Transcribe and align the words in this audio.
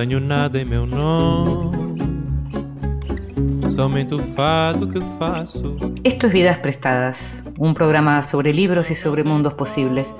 Tenho 0.00 0.18
nada 0.18 0.58
em 0.58 0.64
meu 0.64 0.86
nome, 0.86 1.98
somente 3.68 4.14
o 4.14 4.18
fato 4.18 4.88
que 4.88 4.98
faço. 5.18 5.76
Esto 6.02 6.26
es 6.26 6.32
Vidas 6.32 6.56
Prestadas, 6.56 7.42
un 7.58 7.74
programa 7.74 8.22
sobre 8.22 8.54
libros 8.54 8.90
y 8.90 8.94
sobre 8.94 9.24
mundos 9.24 9.52
posibles. 9.52 10.16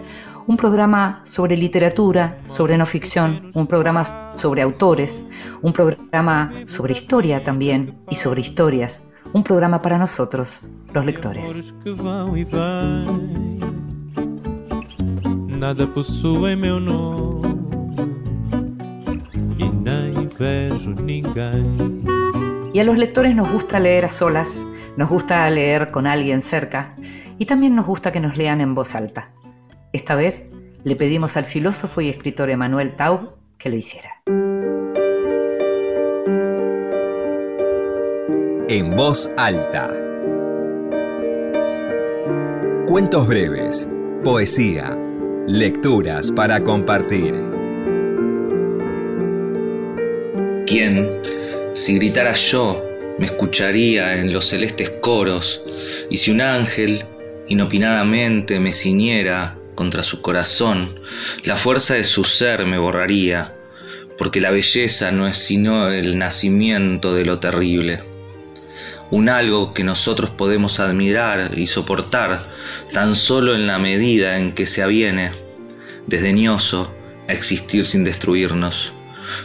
Un 0.46 0.58
programa 0.58 1.22
sobre 1.24 1.56
literatura, 1.56 2.36
sobre 2.44 2.76
no 2.76 2.84
ficción, 2.84 3.50
un 3.54 3.66
programa 3.66 4.34
sobre 4.34 4.60
autores, 4.60 5.26
un 5.62 5.72
programa 5.72 6.52
sobre 6.66 6.92
historia 6.92 7.42
también 7.42 7.96
y 8.10 8.16
sobre 8.16 8.42
historias, 8.42 9.00
un 9.32 9.42
programa 9.42 9.80
para 9.80 9.96
nosotros, 9.96 10.70
los 10.92 11.06
lectores. 11.06 11.72
Nada 15.58 15.86
possuem 15.86 16.56
meu 16.56 16.80
nome 16.80 17.39
Y 22.72 22.78
a 22.78 22.84
los 22.84 22.96
lectores 22.96 23.36
nos 23.36 23.50
gusta 23.52 23.78
leer 23.78 24.06
a 24.06 24.08
solas, 24.08 24.66
nos 24.96 25.08
gusta 25.08 25.48
leer 25.50 25.90
con 25.90 26.06
alguien 26.06 26.40
cerca 26.40 26.94
y 27.38 27.44
también 27.44 27.74
nos 27.74 27.86
gusta 27.86 28.10
que 28.10 28.20
nos 28.20 28.36
lean 28.36 28.60
en 28.60 28.74
voz 28.74 28.94
alta. 28.94 29.30
Esta 29.92 30.14
vez 30.14 30.48
le 30.82 30.96
pedimos 30.96 31.36
al 31.36 31.44
filósofo 31.44 32.00
y 32.00 32.08
escritor 32.08 32.48
Emanuel 32.48 32.96
Taub 32.96 33.34
que 33.58 33.68
lo 33.68 33.76
hiciera. 33.76 34.22
En 38.68 38.96
voz 38.96 39.30
alta. 39.36 39.88
Cuentos 42.86 43.26
breves, 43.26 43.88
poesía, 44.24 44.96
lecturas 45.46 46.32
para 46.32 46.62
compartir. 46.62 47.59
¿Quién, 50.70 51.10
si 51.74 51.96
gritara 51.96 52.32
yo, 52.32 52.80
me 53.18 53.26
escucharía 53.26 54.14
en 54.14 54.32
los 54.32 54.46
celestes 54.46 54.88
coros? 55.02 55.60
Y 56.10 56.16
si 56.16 56.30
un 56.30 56.40
ángel, 56.40 57.04
inopinadamente, 57.48 58.60
me 58.60 58.70
ciñera 58.70 59.58
contra 59.74 60.04
su 60.04 60.22
corazón, 60.22 60.88
la 61.42 61.56
fuerza 61.56 61.94
de 61.94 62.04
su 62.04 62.22
ser 62.22 62.66
me 62.66 62.78
borraría, 62.78 63.52
porque 64.16 64.40
la 64.40 64.52
belleza 64.52 65.10
no 65.10 65.26
es 65.26 65.38
sino 65.38 65.90
el 65.90 66.16
nacimiento 66.16 67.14
de 67.14 67.24
lo 67.24 67.40
terrible. 67.40 68.04
Un 69.10 69.28
algo 69.28 69.74
que 69.74 69.82
nosotros 69.82 70.30
podemos 70.30 70.78
admirar 70.78 71.50
y 71.58 71.66
soportar 71.66 72.46
tan 72.92 73.16
solo 73.16 73.56
en 73.56 73.66
la 73.66 73.80
medida 73.80 74.38
en 74.38 74.52
que 74.52 74.66
se 74.66 74.84
aviene, 74.84 75.32
desdeñoso, 76.06 76.94
a 77.26 77.32
existir 77.32 77.84
sin 77.84 78.04
destruirnos. 78.04 78.92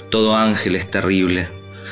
Todo 0.09 0.35
ángel 0.35 0.75
es 0.75 0.89
terrible. 0.89 1.47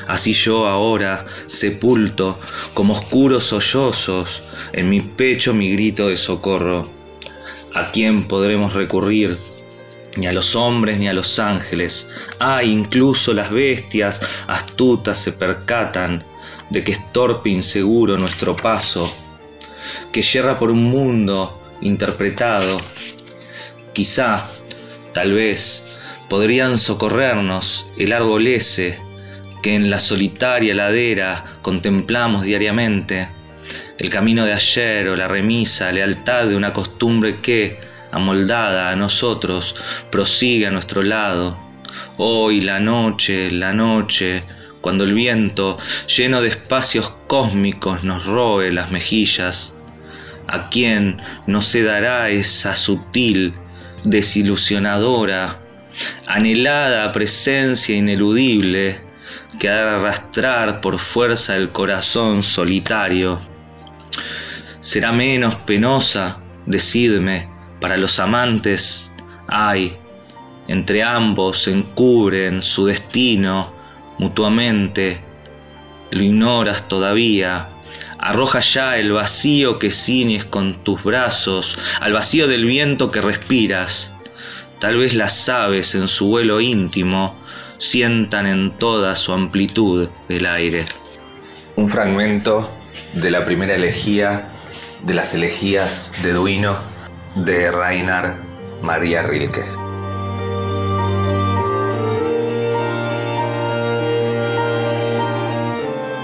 Así 0.08 0.34
yo 0.34 0.68
ahora 0.68 1.26
sepulto 1.46 2.40
como 2.74 2.94
oscuros 2.94 3.46
sollozos 3.46 4.44
en 4.74 4.90
mi 4.90 5.02
pecho 5.02 5.54
mi 5.54 5.72
grito 5.72 6.10
de 6.10 6.18
socorro. 6.18 6.90
¿A 7.74 7.92
quién 7.92 8.28
podremos 8.28 8.74
recurrir? 8.74 9.38
Ni 10.18 10.28
a 10.28 10.32
los 10.32 10.56
hombres 10.56 11.00
ni 11.00 11.08
a 11.08 11.14
los 11.14 11.40
ángeles. 11.40 12.10
Ah, 12.40 12.64
incluso 12.64 13.34
las 13.34 13.50
bestias 13.50 14.22
astutas 14.48 15.18
se 15.18 15.32
percatan 15.32 16.24
de 16.70 16.84
que 16.84 16.92
es 16.92 17.12
torpe 17.12 17.50
e 17.50 17.54
inseguro 17.54 18.18
nuestro 18.18 18.56
paso, 18.56 19.12
que 20.12 20.22
yerra 20.22 20.58
por 20.58 20.70
un 20.70 20.84
mundo 20.84 21.60
interpretado. 21.82 22.80
Quizá, 23.94 24.46
tal 25.14 25.34
vez, 25.34 25.93
podrían 26.34 26.80
socorrernos 26.80 27.86
el 27.96 28.12
árbol 28.12 28.48
ese 28.48 28.98
que 29.62 29.76
en 29.76 29.92
la 29.92 30.00
solitaria 30.00 30.74
ladera 30.74 31.46
contemplamos 31.62 32.44
diariamente, 32.44 33.30
el 34.00 34.10
camino 34.10 34.44
de 34.44 34.54
ayer 34.54 35.10
o 35.10 35.16
la 35.16 35.28
remisa, 35.28 35.92
lealtad 35.92 36.48
de 36.48 36.56
una 36.56 36.74
costumbre 36.74 37.40
que, 37.40 37.80
amoldada 38.12 38.90
a 38.90 38.96
nosotros, 38.96 39.76
prosigue 40.10 40.66
a 40.66 40.72
nuestro 40.72 41.04
lado. 41.04 41.56
Hoy 42.18 42.62
la 42.62 42.80
noche, 42.80 43.52
la 43.52 43.72
noche, 43.72 44.44
cuando 44.82 45.04
el 45.04 45.14
viento, 45.14 45.78
lleno 46.08 46.42
de 46.42 46.48
espacios 46.48 47.14
cósmicos, 47.28 48.04
nos 48.04 48.26
roe 48.26 48.72
las 48.72 48.90
mejillas, 48.90 49.76
¿a 50.48 50.68
quién 50.72 51.22
no 51.46 51.62
se 51.62 51.84
dará 51.84 52.32
esa 52.32 52.74
sutil, 52.74 53.54
desilusionadora, 54.04 55.60
anhelada 56.28 57.12
presencia 57.12 57.96
ineludible 57.96 59.00
que 59.60 59.70
ha 59.70 59.76
de 59.76 59.90
arrastrar 59.96 60.82
por 60.82 61.00
fuerza 61.00 61.56
el 61.56 61.72
corazón 61.72 62.44
solitario? 62.44 63.40
¿Será 64.80 65.12
menos 65.12 65.56
penosa, 65.56 66.40
decidme, 66.66 67.50
para 67.80 67.98
los 67.98 68.20
amantes? 68.20 69.12
Ay, 69.48 69.96
entre 70.68 71.04
ambos 71.04 71.68
encubren 71.68 72.62
su 72.62 72.86
destino 72.86 73.74
mutuamente, 74.18 75.22
lo 76.12 76.24
ignoras 76.24 76.88
todavía. 76.88 77.68
Arroja 78.18 78.60
ya 78.60 78.98
el 78.98 79.12
vacío 79.12 79.80
que 79.80 79.92
ciñes 79.92 80.46
con 80.46 80.76
tus 80.84 81.04
brazos, 81.04 81.78
al 82.00 82.14
vacío 82.14 82.48
del 82.48 82.66
viento 82.66 83.12
que 83.12 83.22
respiras. 83.22 84.13
Tal 84.84 84.98
vez 84.98 85.14
las 85.14 85.48
aves 85.48 85.96
en 85.96 86.10
su 86.10 86.28
vuelo 86.28 86.60
íntimo 86.60 87.36
sientan 87.78 88.46
en 88.46 88.72
toda 88.72 89.16
su 89.16 89.32
amplitud 89.32 90.10
el 90.28 90.46
aire. 90.46 90.84
Un 91.78 91.88
fragmento 91.88 92.70
de 93.14 93.32
la 93.32 93.46
primera 93.46 93.76
elegía 93.76 94.50
de 95.04 95.14
las 95.14 95.34
elegías 95.34 96.12
de 96.22 96.34
Duino 96.34 96.76
de 97.34 97.72
Rainar 97.72 98.36
María 98.82 99.22
Rilke. 99.22 99.64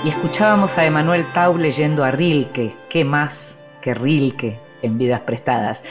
Y 0.03 0.09
escuchábamos 0.09 0.77
a 0.77 0.85
Emanuel 0.85 1.31
Taub 1.31 1.59
leyendo 1.59 2.03
a 2.03 2.11
Rilke, 2.11 2.75
¿qué 2.89 3.05
más 3.05 3.63
que 3.81 3.93
Rilke 3.93 4.59
en 4.81 4.97
Vidas 4.97 5.21
Prestadas? 5.21 5.85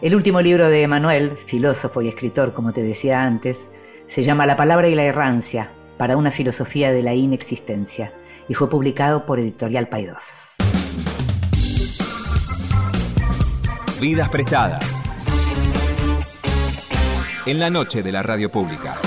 El 0.00 0.14
último 0.14 0.40
libro 0.40 0.68
de 0.68 0.82
Emanuel, 0.82 1.36
filósofo 1.36 2.02
y 2.02 2.08
escritor, 2.08 2.52
como 2.52 2.72
te 2.72 2.84
decía 2.84 3.24
antes, 3.24 3.68
se 4.06 4.22
llama 4.22 4.46
La 4.46 4.56
palabra 4.56 4.86
y 4.86 4.94
la 4.94 5.02
errancia, 5.02 5.72
para 5.96 6.16
una 6.16 6.30
filosofía 6.30 6.92
de 6.92 7.02
la 7.02 7.14
inexistencia, 7.14 8.12
y 8.48 8.54
fue 8.54 8.70
publicado 8.70 9.26
por 9.26 9.40
Editorial 9.40 9.88
Paidós. 9.88 10.54
Vidas 14.00 14.28
prestadas. 14.28 15.02
En 17.44 17.58
la 17.58 17.68
noche 17.68 18.04
de 18.04 18.12
la 18.12 18.22
radio 18.22 18.52
pública. 18.52 19.00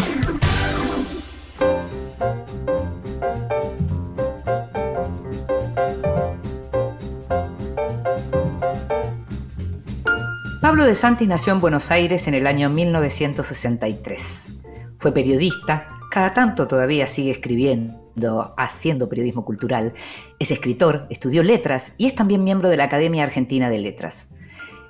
Pablo 10.72 10.86
de 10.86 10.96
Santis 10.96 11.28
nació 11.28 11.52
en 11.52 11.60
Buenos 11.60 11.92
Aires 11.92 12.30
en 12.30 12.34
el 12.34 12.48
año 12.48 12.70
1963. 12.70 14.54
Fue 15.00 15.12
periodista, 15.12 15.90
cada 16.10 16.32
tanto 16.32 16.66
todavía 16.66 17.08
sigue 17.08 17.30
escribiendo, 17.32 18.54
haciendo 18.56 19.10
periodismo 19.10 19.44
cultural. 19.44 19.92
Es 20.40 20.50
escritor, 20.50 21.08
estudió 21.10 21.44
letras 21.44 21.94
y 21.98 22.06
es 22.06 22.16
también 22.16 22.46
miembro 22.46 22.70
de 22.70 22.78
la 22.78 22.86
Academia 22.86 23.24
Argentina 23.24 23.70
de 23.70 23.80
Letras. 23.80 24.30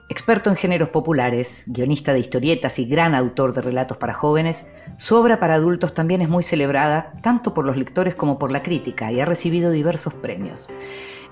Experto 0.08 0.52
en 0.52 0.56
géneros 0.56 0.90
populares, 0.90 1.64
guionista 1.66 2.14
de 2.14 2.20
historietas 2.20 2.78
y 2.78 2.86
gran 2.86 3.16
autor 3.16 3.52
de 3.52 3.62
relatos 3.62 3.98
para 3.98 4.14
jóvenes, 4.14 4.68
su 5.00 5.16
obra 5.16 5.40
para 5.40 5.56
adultos 5.56 5.96
también 5.96 6.22
es 6.22 6.30
muy 6.30 6.44
celebrada 6.44 7.14
tanto 7.24 7.56
por 7.56 7.66
los 7.66 7.76
lectores 7.76 8.14
como 8.14 8.38
por 8.38 8.52
la 8.52 8.62
crítica 8.62 9.12
y 9.12 9.20
ha 9.20 9.26
recibido 9.26 9.72
diversos 9.72 10.14
premios. 10.14 10.70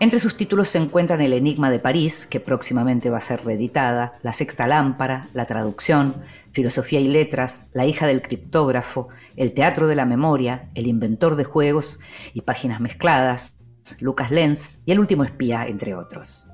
Entre 0.02 0.20
sus 0.20 0.38
títulos 0.38 0.70
se 0.70 0.78
encuentran 0.78 1.20
El 1.20 1.34
Enigma 1.34 1.70
de 1.70 1.80
París, 1.80 2.26
que 2.26 2.40
próximamente 2.40 3.10
va 3.10 3.18
a 3.18 3.22
ser 3.22 3.44
reeditada, 3.44 4.14
La 4.24 4.32
Sexta 4.32 4.66
Lámpara, 4.66 5.28
La 5.34 5.46
Traducción, 5.46 6.16
Filosofía 6.54 7.02
y 7.02 7.10
Letras, 7.10 7.66
La 7.74 7.86
hija 7.86 8.08
del 8.08 8.22
criptógrafo, 8.22 9.10
El 9.36 9.52
Teatro 9.52 9.88
de 9.88 9.98
la 9.98 10.06
Memoria, 10.06 10.70
El 10.74 10.88
Inventor 10.88 11.36
de 11.36 11.44
Juegos 11.44 12.00
y 12.34 12.42
Páginas 12.42 12.80
Mezcladas, 12.80 13.58
Lucas 14.00 14.32
Lenz 14.32 14.80
y 14.86 14.94
El 14.94 15.00
Último 15.00 15.26
Espía, 15.26 15.68
entre 15.68 15.96
otros. 15.96 16.48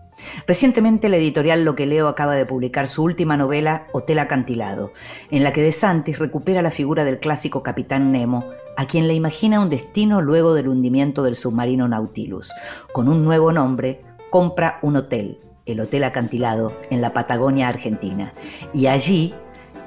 Recientemente 0.47 1.07
la 1.07 1.18
editorial 1.18 1.65
Lo 1.65 1.75
que 1.75 1.86
leo 1.86 2.07
acaba 2.07 2.33
de 2.33 2.47
publicar 2.47 2.88
su 2.88 3.03
última 3.03 3.38
novela, 3.38 3.86
Hotel 3.94 4.19
Acantilado, 4.19 4.92
en 5.30 5.44
la 5.44 5.53
que 5.53 5.62
De 5.62 5.71
Santis 5.71 6.18
recupera 6.18 6.63
la 6.63 6.71
figura 6.71 7.03
del 7.03 7.19
clásico 7.19 7.62
capitán 7.62 8.12
Nemo, 8.12 8.50
a 8.77 8.86
quien 8.88 9.07
le 9.07 9.13
imagina 9.13 9.60
un 9.60 9.69
destino 9.69 10.22
luego 10.22 10.54
del 10.54 10.68
hundimiento 10.68 11.24
del 11.24 11.36
submarino 11.36 11.88
Nautilus. 11.88 12.51
Con 12.92 13.07
un 13.07 13.24
nuevo 13.24 13.51
nombre, 13.51 14.01
compra 14.30 14.80
un 14.81 14.98
hotel, 14.98 15.39
el 15.66 15.80
Hotel 15.80 16.04
Acantilado, 16.04 16.74
en 16.89 17.01
la 17.01 17.13
Patagonia 17.13 17.69
Argentina, 17.69 18.33
y 18.74 18.88
allí 18.88 19.33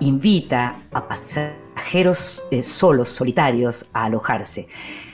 invita 0.01 0.77
a 0.93 1.09
pasajeros 1.09 2.43
eh, 2.51 2.63
solos, 2.63 3.09
solitarios, 3.09 3.91
a 3.93 4.05
alojarse. 4.05 4.69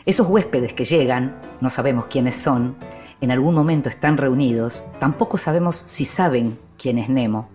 Esos 0.06 0.29
huéspedes 0.29 0.73
que 0.73 0.85
llegan, 0.85 1.41
no 1.61 1.69
sabemos 1.69 2.06
quiénes 2.06 2.37
son, 2.37 2.77
en 3.20 3.31
algún 3.31 3.55
momento 3.55 3.88
están 3.88 4.19
reunidos, 4.19 4.85
tampoco 4.99 5.38
sabemos 5.38 5.77
si 5.77 6.05
saben 6.05 6.59
quién 6.77 6.99
es 6.99 7.09
Nemo. 7.09 7.49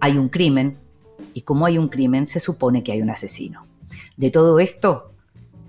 Hay 0.00 0.16
un 0.16 0.28
crimen 0.28 0.78
y 1.34 1.42
como 1.42 1.66
hay 1.66 1.78
un 1.78 1.88
crimen 1.88 2.26
se 2.26 2.40
supone 2.40 2.82
que 2.82 2.92
hay 2.92 3.02
un 3.02 3.10
asesino. 3.10 3.66
De 4.16 4.30
todo 4.30 4.58
esto 4.58 5.11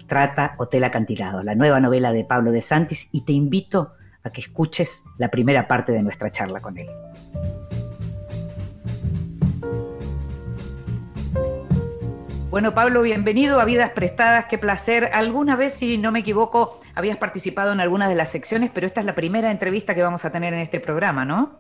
trata 0.08 0.56
Hotel 0.58 0.84
Acantilado, 0.84 1.44
la 1.44 1.56
nueva 1.56 1.80
novela 1.80 2.12
de 2.12 2.26
Pablo 2.26 2.52
de 2.52 2.62
Santis 2.62 3.10
y 3.12 3.26
te 3.26 3.34
invito 3.34 3.94
a 4.24 4.32
que 4.32 4.42
escuches 4.42 5.04
la 5.18 5.30
primera 5.30 5.68
parte 5.68 5.92
de 5.92 6.04
nuestra 6.04 6.32
charla 6.32 6.60
con 6.60 6.78
él. 6.78 6.88
Bueno, 12.54 12.76
Pablo, 12.76 13.02
bienvenido 13.02 13.60
a 13.60 13.66
Vidas 13.66 13.90
Prestadas, 13.90 14.46
qué 14.48 14.60
placer. 14.60 15.10
Alguna 15.12 15.56
vez, 15.56 15.74
si 15.74 15.98
no 15.98 16.12
me 16.12 16.20
equivoco, 16.20 16.80
habías 16.94 17.18
participado 17.18 17.72
en 17.72 17.80
algunas 17.80 18.10
de 18.10 18.16
las 18.16 18.30
secciones, 18.30 18.70
pero 18.72 18.86
esta 18.86 19.00
es 19.00 19.08
la 19.08 19.16
primera 19.16 19.50
entrevista 19.50 19.96
que 19.96 20.04
vamos 20.04 20.24
a 20.24 20.32
tener 20.32 20.54
en 20.54 20.60
este 20.60 20.80
programa, 20.80 21.26
¿no? 21.26 21.60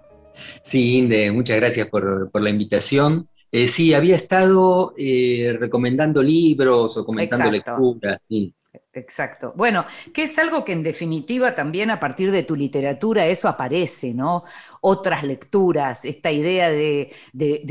Sí, 0.61 0.99
Inde, 0.99 1.31
muchas 1.31 1.57
gracias 1.57 1.87
por, 1.87 2.29
la 2.39 2.49
invitación. 2.51 3.27
Eh, 3.55 3.67
sí, 3.67 3.93
había 3.93 4.15
estado 4.15 4.95
eh, 4.97 5.55
recomendando 5.59 6.23
libros 6.23 6.97
o 6.97 7.05
comentando 7.05 7.51
lecturas, 7.51 8.19
sí. 8.27 8.51
Exacto. 8.91 9.53
Bueno, 9.55 9.85
que 10.11 10.23
es 10.23 10.39
algo 10.39 10.65
que 10.65 10.71
en 10.71 10.81
definitiva 10.81 11.53
también 11.53 11.91
a 11.91 11.99
partir 11.99 12.31
de 12.31 12.41
tu 12.41 12.55
literatura 12.55 13.27
eso 13.27 13.47
aparece, 13.47 14.11
¿no? 14.11 14.43
Otras 14.81 15.23
lecturas, 15.23 16.03
esta 16.03 16.31
idea 16.31 16.71
de, 16.71 17.13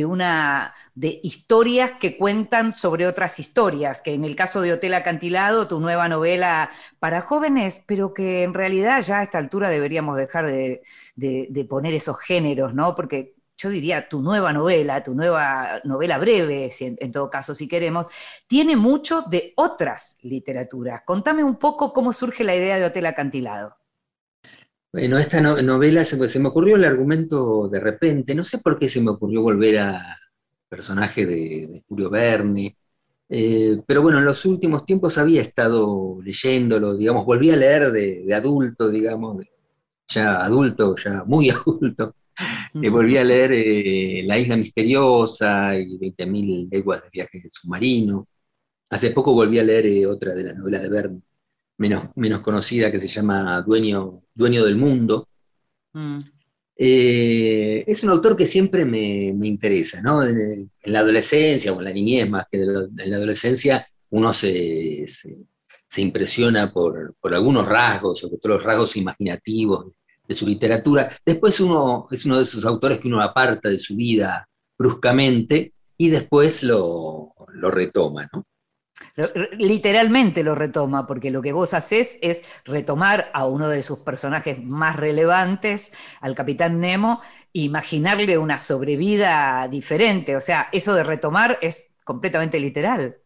una 0.06 0.72
de 0.94 1.18
historias 1.24 1.94
que 1.98 2.16
cuentan 2.16 2.70
sobre 2.70 3.08
otras 3.08 3.40
historias, 3.40 4.02
que 4.02 4.14
en 4.14 4.22
el 4.22 4.36
caso 4.36 4.60
de 4.60 4.74
Hotel 4.74 4.94
Acantilado, 4.94 5.66
tu 5.66 5.80
nueva 5.80 6.08
novela 6.08 6.70
para 7.00 7.22
jóvenes, 7.22 7.82
pero 7.88 8.14
que 8.14 8.44
en 8.44 8.54
realidad 8.54 9.02
ya 9.02 9.18
a 9.18 9.22
esta 9.24 9.38
altura 9.38 9.68
deberíamos 9.68 10.16
dejar 10.16 10.46
de, 10.46 10.82
de 11.16 11.64
poner 11.68 11.94
esos 11.94 12.20
géneros, 12.20 12.72
¿no? 12.72 12.94
Porque 12.94 13.34
yo 13.62 13.70
diría, 13.70 14.08
tu 14.08 14.20
nueva 14.22 14.52
novela, 14.52 15.02
tu 15.04 15.14
nueva 15.14 15.80
novela 15.84 16.18
breve, 16.18 16.70
en, 16.80 17.12
todo 17.12 17.30
caso, 17.30 17.54
si 17.54 17.68
queremos, 17.68 18.06
tiene 18.48 18.76
mucho 18.76 19.22
de 19.22 19.52
otras 19.56 20.18
literaturas. 20.22 21.02
Contame 21.06 21.44
un 21.44 21.56
poco 21.56 21.92
cómo 21.92 22.12
surge 22.12 22.42
la 22.42 22.56
idea 22.56 22.76
de 22.76 22.86
Hotel 22.86 23.06
Acantilado. 23.06 23.76
Bueno, 24.92 25.16
esta 25.18 25.40
novela 25.40 26.04
se, 26.04 26.38
me 26.38 26.48
ocurrió 26.48 26.76
el 26.76 26.84
argumento 26.84 27.68
de 27.68 27.80
repente, 27.80 28.34
no 28.34 28.44
sé 28.44 28.58
por 28.58 28.78
qué 28.78 28.88
se 28.88 29.00
me 29.00 29.10
ocurrió 29.10 29.42
volver 29.42 29.78
a 29.78 30.18
personaje 30.68 31.24
de, 31.24 31.82
Julio 31.88 32.10
Verne, 32.10 32.76
eh, 33.28 33.80
pero 33.86 34.02
bueno, 34.02 34.18
en 34.18 34.24
los 34.24 34.44
últimos 34.44 34.84
tiempos 34.84 35.16
había 35.18 35.40
estado 35.40 36.18
leyéndolo, 36.22 36.96
digamos, 36.96 37.24
volví 37.24 37.50
a 37.50 37.56
leer 37.56 37.92
de, 37.92 38.24
de 38.26 38.34
adulto, 38.34 38.90
digamos, 38.90 39.42
ya 40.08 40.44
adulto, 40.44 40.96
ya 40.96 41.24
muy 41.24 41.48
adulto, 41.50 42.14
me 42.74 42.88
volví 42.90 43.16
a 43.16 43.24
leer 43.24 43.52
eh, 43.52 44.22
La 44.24 44.38
isla 44.38 44.56
misteriosa 44.56 45.76
y 45.76 45.98
20.000 45.98 46.68
leguas 46.70 47.02
de 47.02 47.10
viaje 47.12 47.42
submarino. 47.48 48.28
Hace 48.90 49.10
poco 49.10 49.32
volví 49.34 49.58
a 49.58 49.64
leer 49.64 49.86
eh, 49.86 50.06
otra 50.06 50.34
de 50.34 50.44
las 50.44 50.56
novelas 50.56 50.82
de 50.82 50.88
Verne, 50.88 51.20
menos, 51.78 52.04
menos 52.16 52.40
conocida, 52.40 52.90
que 52.90 53.00
se 53.00 53.08
llama 53.08 53.62
Dueño, 53.62 54.22
Dueño 54.34 54.64
del 54.64 54.76
Mundo. 54.76 55.28
Mm. 55.92 56.18
Eh, 56.76 57.84
es 57.86 58.02
un 58.02 58.10
autor 58.10 58.36
que 58.36 58.46
siempre 58.46 58.84
me, 58.84 59.28
interesa, 59.46 60.02
¿no? 60.02 60.24
En, 60.24 60.70
la 60.84 61.00
adolescencia 61.00 61.72
o 61.72 61.78
en 61.78 61.84
la 61.84 61.92
niñez 61.92 62.28
más 62.28 62.46
que 62.50 62.62
en 62.62 63.10
la 63.10 63.16
adolescencia, 63.16 63.86
uno 64.10 64.32
se, 64.32 65.06
impresiona 65.96 66.72
por, 66.72 67.14
por, 67.20 67.34
algunos 67.34 67.66
rasgos, 67.66 68.20
sobre 68.20 68.38
todo 68.38 68.54
los 68.54 68.64
rasgos 68.64 68.96
imaginativos 68.96 69.92
de 70.26 70.34
su 70.34 70.46
literatura. 70.46 71.16
Después 71.24 71.60
uno 71.60 72.06
es 72.10 72.24
uno 72.24 72.38
de 72.38 72.44
esos 72.44 72.64
autores 72.64 73.00
que 73.00 73.08
uno 73.08 73.20
aparta 73.20 73.68
de 73.68 73.78
su 73.78 73.96
vida 73.96 74.48
bruscamente 74.78 75.72
y 75.96 76.08
después 76.08 76.62
lo, 76.62 77.34
retoma, 77.54 78.28
¿no? 78.32 78.44
Literalmente 79.58 80.42
lo 80.42 80.54
retoma, 80.54 81.06
porque 81.06 81.30
lo 81.30 81.42
que 81.42 81.52
vos 81.52 81.74
haces 81.74 82.18
es 82.22 82.42
retomar 82.64 83.30
a 83.34 83.46
uno 83.46 83.68
de 83.68 83.82
sus 83.82 83.98
personajes 83.98 84.62
más 84.62 84.96
relevantes, 84.96 85.92
al 86.20 86.34
capitán 86.34 86.80
Nemo, 86.80 87.20
e 87.52 87.62
imaginarle 87.62 88.38
una 88.38 88.58
sobrevida 88.58 89.68
diferente. 89.70 90.36
O 90.36 90.40
sea, 90.40 90.68
eso 90.72 90.94
de 90.94 91.04
retomar 91.04 91.58
es 91.62 91.88
completamente 92.04 92.58
literal. 92.58 93.16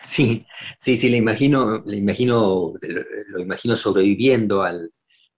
Sí, 0.00 0.46
sí, 0.78 0.96
sí, 0.96 1.08
le 1.08 1.16
imagino, 1.16 1.82
le 1.84 1.96
imagino, 1.96 2.74
lo 2.80 3.40
imagino 3.40 3.76
sobreviviendo 3.76 4.62
al, 4.62 4.92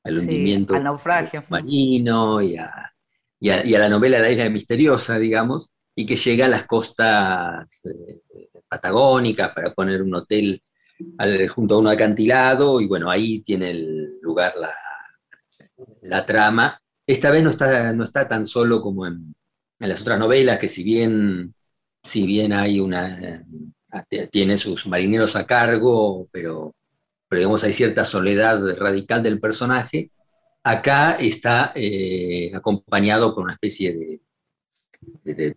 al 0.05 0.19
hundimiento 0.19 0.75
al 0.75 0.85
naufragio. 0.85 1.43
marino 1.49 2.41
y 2.41 2.56
a, 2.56 2.93
y, 3.38 3.50
a, 3.50 3.79
la 3.79 3.88
novela 3.88 4.19
La 4.19 4.31
isla 4.31 4.49
misteriosa, 4.49 5.19
digamos, 5.19 5.70
y 5.94 6.06
que 6.06 6.17
llega 6.17 6.47
a 6.47 6.49
las 6.49 6.64
costas 6.64 7.85
eh, 7.87 8.50
patagónicas 8.69 9.52
para 9.52 9.73
poner 9.75 10.02
un 10.02 10.14
hotel 10.14 10.62
junto 11.49 11.75
a 11.75 11.79
un 11.79 11.88
acantilado, 11.88 12.79
y 12.81 12.87
bueno, 12.87 13.11
ahí 13.11 13.41
tiene 13.43 13.70
el 13.70 14.20
lugar 14.20 14.55
la, 14.56 14.75
la 16.02 16.26
trama. 16.26 16.79
Esta 17.06 17.31
vez 17.31 17.43
no 17.43 17.50
está, 17.50 17.93
no 17.93 18.05
está 18.05 18.29
tan 18.29 18.44
solo 18.44 18.82
como 18.82 19.06
en, 19.06 19.35
en 19.79 19.88
las 19.88 20.02
otras 20.02 20.19
novelas, 20.19 20.58
que 20.58 20.69
si 20.69 20.85
bien, 20.85 21.55
si 22.02 22.26
bien 22.26 22.52
hay 22.52 22.81
una, 22.81 23.19
eh, 24.11 24.29
tiene 24.31 24.58
sus 24.58 24.87
marineros 24.87 25.37
a 25.37 25.47
cargo, 25.47 26.29
pero 26.31 26.75
pero 27.31 27.38
digamos 27.38 27.62
hay 27.62 27.73
cierta 27.73 28.05
soledad 28.05 28.61
radical 28.77 29.23
del 29.23 29.38
personaje, 29.38 30.11
acá 30.65 31.12
está 31.12 31.71
eh, 31.77 32.50
acompañado 32.53 33.32
por 33.32 33.44
una 33.44 33.53
especie 33.53 33.97
de, 33.97 34.21
que 35.25 35.55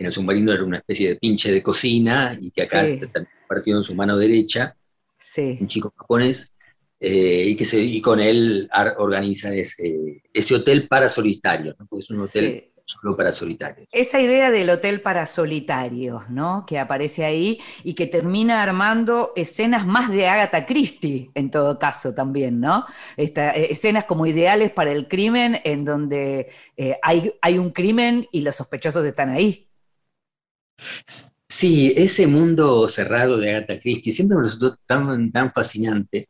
en 0.00 0.06
el 0.06 0.12
submarino 0.12 0.52
era 0.52 0.64
una 0.64 0.78
especie 0.78 1.10
de 1.10 1.16
pinche 1.16 1.52
de 1.52 1.62
cocina 1.62 2.36
y 2.40 2.50
que 2.50 2.62
acá 2.62 2.84
está 2.84 3.24
partido 3.48 3.78
en 3.78 3.84
su 3.84 3.94
mano 3.94 4.18
derecha, 4.18 4.76
un 5.60 5.68
chico 5.68 5.94
japonés, 5.96 6.56
eh, 6.98 7.44
y 7.50 7.56
que 7.56 7.64
se, 7.64 7.80
y 7.80 8.00
con 8.00 8.18
él 8.18 8.68
organiza 8.98 9.54
ese, 9.54 10.24
ese 10.32 10.54
hotel 10.56 10.88
para 10.88 11.08
solitarios, 11.08 11.76
porque 11.88 12.02
es 12.02 12.10
un 12.10 12.18
hotel 12.18 12.72
solo 12.86 13.16
para 13.16 13.32
solitarios. 13.32 13.88
Esa 13.90 14.20
idea 14.20 14.50
del 14.50 14.70
hotel 14.70 15.02
para 15.02 15.26
solitarios, 15.26 16.30
¿no? 16.30 16.64
Que 16.66 16.78
aparece 16.78 17.24
ahí 17.24 17.60
y 17.82 17.94
que 17.94 18.06
termina 18.06 18.62
armando 18.62 19.32
escenas 19.34 19.86
más 19.86 20.08
de 20.08 20.28
Agatha 20.28 20.66
Christie, 20.66 21.30
en 21.34 21.50
todo 21.50 21.78
caso 21.78 22.14
también, 22.14 22.60
¿no? 22.60 22.86
Esta, 23.16 23.50
eh, 23.50 23.72
escenas 23.72 24.04
como 24.04 24.24
ideales 24.26 24.70
para 24.70 24.92
el 24.92 25.08
crimen, 25.08 25.60
en 25.64 25.84
donde 25.84 26.48
eh, 26.76 26.96
hay, 27.02 27.34
hay 27.42 27.58
un 27.58 27.70
crimen 27.70 28.28
y 28.30 28.42
los 28.42 28.54
sospechosos 28.54 29.04
están 29.04 29.30
ahí. 29.30 29.68
Sí, 31.48 31.92
ese 31.96 32.26
mundo 32.28 32.88
cerrado 32.88 33.38
de 33.38 33.50
Agatha 33.50 33.80
Christie 33.80 34.12
siempre 34.12 34.36
me 34.36 34.44
resultó 34.44 34.78
tan, 34.86 35.32
tan 35.32 35.52
fascinante, 35.52 36.28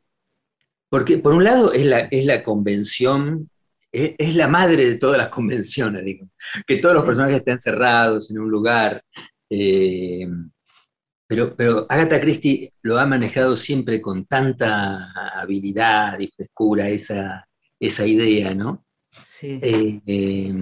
porque 0.89 1.19
por 1.19 1.35
un 1.35 1.45
lado 1.45 1.73
es 1.73 1.85
la, 1.85 2.01
es 2.01 2.25
la 2.25 2.43
convención 2.43 3.51
es, 3.97 4.35
la 4.35 4.49
madre 4.49 4.85
de 4.85 4.99
todas 4.99 5.19
las 5.19 5.29
convenciones, 5.29 6.05
digo, 6.05 6.29
que 6.67 6.79
todos 6.79 6.95
los 6.95 7.05
personajes 7.05 7.39
estén 7.39 7.59
cerrados 7.59 8.31
en 8.31 8.39
un 8.39 8.51
lugar. 8.51 9.03
Eh, 9.49 10.27
pero, 11.27 11.57
pero 11.57 11.87
Agatha 11.89 12.21
Christie 12.21 12.73
lo 12.83 12.99
ha 12.99 13.07
manejado 13.07 13.57
siempre 13.57 14.01
con 14.01 14.27
tanta 14.27 15.13
habilidad 15.41 16.19
y 16.21 16.29
frescura 16.29 16.89
esa, 16.89 17.49
esa 17.81 18.07
idea, 18.07 18.55
¿no? 18.55 18.85
Sí. 19.25 19.59
Eh, 19.63 20.01
eh, 20.07 20.55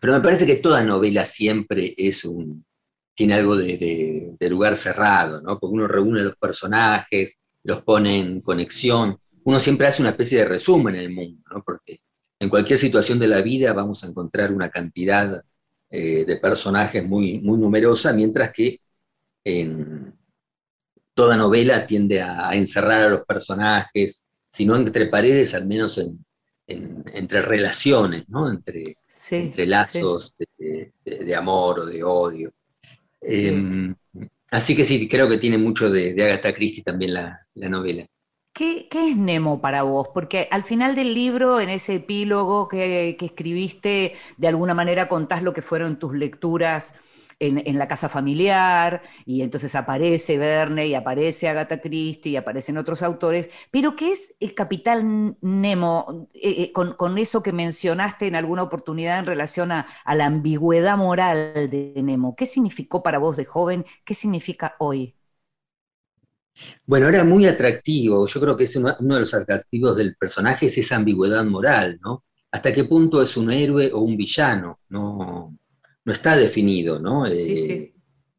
pero 0.00 0.12
me 0.14 0.20
parece 0.20 0.46
que 0.46 0.56
toda 0.56 0.84
novela 0.84 1.24
siempre 1.24 1.94
es 1.96 2.24
un, 2.24 2.64
tiene 3.14 3.34
algo 3.34 3.56
de, 3.56 4.36
de, 4.38 4.50
lugar 4.50 4.76
cerrado, 4.76 5.40
¿no? 5.40 5.58
Porque 5.58 5.74
uno 5.74 5.86
reúne 5.86 6.22
los 6.22 6.36
personajes, 6.36 7.40
los 7.62 7.82
pone 7.82 8.20
en 8.20 8.40
conexión, 8.40 9.18
uno 9.44 9.60
siempre 9.60 9.86
hace 9.86 10.02
una 10.02 10.10
especie 10.10 10.38
de 10.38 10.46
resumen 10.46 10.94
en 10.94 11.00
el 11.02 11.12
mundo, 11.12 11.42
¿no? 11.50 11.62
Porque 11.62 12.00
en 12.38 12.48
cualquier 12.48 12.78
situación 12.78 13.18
de 13.18 13.28
la 13.28 13.40
vida 13.40 13.72
vamos 13.72 14.04
a 14.04 14.08
encontrar 14.08 14.52
una 14.52 14.70
cantidad 14.70 15.42
eh, 15.90 16.24
de 16.24 16.36
personajes 16.36 17.04
muy, 17.04 17.40
muy 17.40 17.58
numerosa, 17.58 18.12
mientras 18.12 18.52
que 18.52 18.80
en 19.44 20.14
toda 21.14 21.36
novela 21.36 21.86
tiende 21.86 22.20
a, 22.20 22.50
encerrar 22.54 23.02
a 23.02 23.08
los 23.10 23.24
personajes, 23.24 24.26
si 24.48 24.66
no 24.66 24.76
entre 24.76 25.06
paredes, 25.06 25.54
al 25.54 25.66
menos 25.66 26.00
entre 26.66 27.42
relaciones, 27.42 28.28
¿no? 28.28 28.50
entre, 28.50 28.96
entre 29.30 29.66
lazos 29.66 30.34
de, 30.58 31.34
amor 31.36 31.80
o 31.80 31.86
de 31.86 32.02
odio. 32.02 32.52
Em, 33.20 33.94
así 34.50 34.74
que 34.74 34.84
sí, 34.84 35.08
creo 35.08 35.28
que 35.28 35.38
tiene 35.38 35.58
mucho 35.58 35.90
de, 35.90 36.10
Agatha 36.22 36.54
Christie 36.54 36.82
también 36.82 37.14
la 37.14 37.68
novela. 37.68 38.06
¿Qué, 38.54 38.86
es 38.88 39.16
Nemo 39.16 39.60
para 39.60 39.82
vos? 39.82 40.08
Porque 40.14 40.46
al 40.50 40.62
final 40.62 40.94
del 40.94 41.12
libro, 41.12 41.58
en 41.58 41.70
ese 41.70 41.96
epílogo 41.96 42.68
que, 42.68 43.16
escribiste, 43.20 44.14
de 44.36 44.48
alguna 44.48 44.74
manera 44.74 45.08
contás 45.08 45.42
lo 45.42 45.52
que 45.52 45.60
fueron 45.60 45.98
tus 45.98 46.14
lecturas 46.14 46.94
en, 47.40 47.78
la 47.78 47.88
casa 47.88 48.08
familiar, 48.08 49.02
y 49.26 49.42
entonces 49.42 49.74
aparece 49.74 50.38
Verne 50.38 50.86
y 50.86 50.94
aparece 50.94 51.48
Agatha 51.48 51.80
Christie 51.80 52.32
y 52.32 52.36
aparecen 52.36 52.78
otros 52.78 53.02
autores, 53.02 53.50
pero 53.72 53.96
¿qué 53.96 54.12
es 54.12 54.36
el 54.38 54.54
Capitán 54.54 55.36
Nemo 55.40 56.28
eh, 56.32 56.70
eh, 56.70 56.72
con, 56.72 57.18
eso 57.18 57.42
que 57.42 57.52
mencionaste 57.52 58.28
en 58.28 58.36
alguna 58.36 58.62
oportunidad 58.62 59.18
en 59.18 59.26
relación 59.26 59.72
a, 59.72 59.86
la 60.06 60.26
ambigüedad 60.26 60.96
moral 60.96 61.68
de 61.70 61.94
Nemo? 62.02 62.36
¿Qué 62.36 62.46
significó 62.46 63.02
para 63.02 63.18
vos 63.18 63.36
de 63.36 63.46
joven? 63.46 63.84
¿Qué 64.04 64.14
significa 64.14 64.76
hoy? 64.78 65.16
Bueno, 66.86 67.08
era 67.08 67.24
muy 67.24 67.46
atractivo. 67.46 68.26
Yo 68.26 68.40
creo 68.40 68.56
que 68.56 68.64
es 68.64 68.76
uno, 68.76 68.94
de 68.98 69.20
los 69.20 69.34
atractivos 69.34 69.96
del 69.96 70.16
personaje 70.16 70.66
es 70.66 70.78
esa 70.78 70.96
ambigüedad 70.96 71.44
moral, 71.44 71.98
¿no? 72.02 72.24
¿Hasta 72.50 72.72
qué 72.72 72.84
punto 72.84 73.20
es 73.22 73.36
un 73.36 73.50
héroe 73.50 73.90
o 73.92 74.00
un 74.00 74.16
villano? 74.16 74.80
No, 74.88 75.56
no 76.04 76.12
está 76.12 76.36
definido, 76.36 77.00
¿no? 77.00 77.26
Eh, 77.26 77.92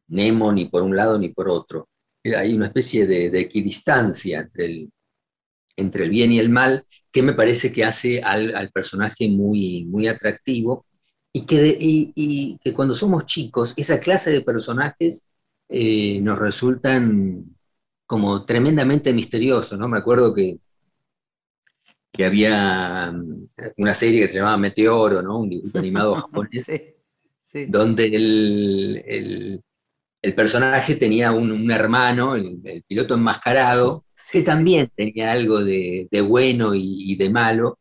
Nemo 0.08 0.52
ni 0.52 0.66
por 0.66 0.82
un 0.82 0.96
lado 0.96 1.18
ni 1.18 1.30
por 1.30 1.48
otro. 1.48 1.88
Hay 2.24 2.54
una 2.54 2.66
especie 2.66 3.06
de, 3.06 3.38
equidistancia 3.38 4.40
entre 4.40 4.66
el, 4.66 4.92
entre 5.76 6.04
el 6.04 6.10
bien 6.10 6.32
y 6.32 6.38
el 6.38 6.48
mal 6.48 6.84
que 7.12 7.22
me 7.22 7.34
parece 7.34 7.72
que 7.72 7.84
hace 7.84 8.22
al, 8.22 8.70
personaje 8.72 9.28
muy, 9.28 9.84
muy 9.84 10.08
atractivo 10.08 10.86
y 11.32 11.44
que, 11.44 12.58
que, 12.62 12.72
cuando 12.72 12.94
somos 12.94 13.26
chicos 13.26 13.74
esa 13.76 14.00
clase 14.00 14.30
de 14.30 14.40
personajes 14.40 15.28
eh, 15.68 16.20
nos 16.22 16.38
resultan 16.38 17.55
como 18.06 18.44
tremendamente 18.44 19.12
misteriosos, 19.12 19.78
¿no? 19.78 19.88
Me 19.88 19.98
acuerdo 19.98 20.32
que, 20.34 20.58
que 22.12 22.24
había 22.24 23.12
mm, 23.12 23.46
una 23.78 23.94
serie 23.94 24.20
que 24.20 24.28
se 24.28 24.38
llamaba 24.38 24.56
Meteoro, 24.56 25.22
¿no? 25.22 25.40
Un 25.40 25.50
dibujo 25.50 25.78
animado 25.78 26.14
japonés 26.16 26.70
donde 27.68 28.06
el, 28.06 29.62
personaje 30.34 30.96
tenía 30.96 31.30
un, 31.32 31.70
hermano, 31.70 32.34
el, 32.34 32.82
piloto 32.86 33.14
enmascarado, 33.14 34.04
que 34.32 34.42
también 34.42 34.90
tenía 34.94 35.32
algo 35.32 35.62
de, 35.62 36.08
bueno 36.26 36.74
y, 36.74 37.16
de 37.16 37.30
malo. 37.30 37.78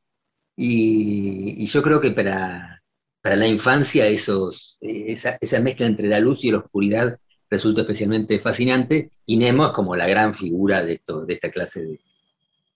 Y, 0.55 1.65
yo 1.65 1.81
creo 1.81 1.99
que 1.99 2.11
para, 2.11 2.81
la 3.23 3.47
infancia 3.47 4.05
esos, 4.05 4.77
esa, 4.81 5.59
mezcla 5.61 5.87
entre 5.87 6.07
la 6.07 6.19
luz 6.19 6.45
y 6.45 6.51
la 6.51 6.59
oscuridad 6.59 7.17
resulta 7.49 7.81
especialmente 7.81 8.39
fascinante. 8.39 9.11
Y 9.25 9.37
Nemo 9.37 9.67
es 9.67 9.71
como 9.71 9.95
la 9.95 10.07
gran 10.07 10.33
figura 10.33 10.83
de, 10.83 10.93
esto, 10.93 11.25
de 11.25 11.33
esta 11.33 11.51
clase 11.51 11.99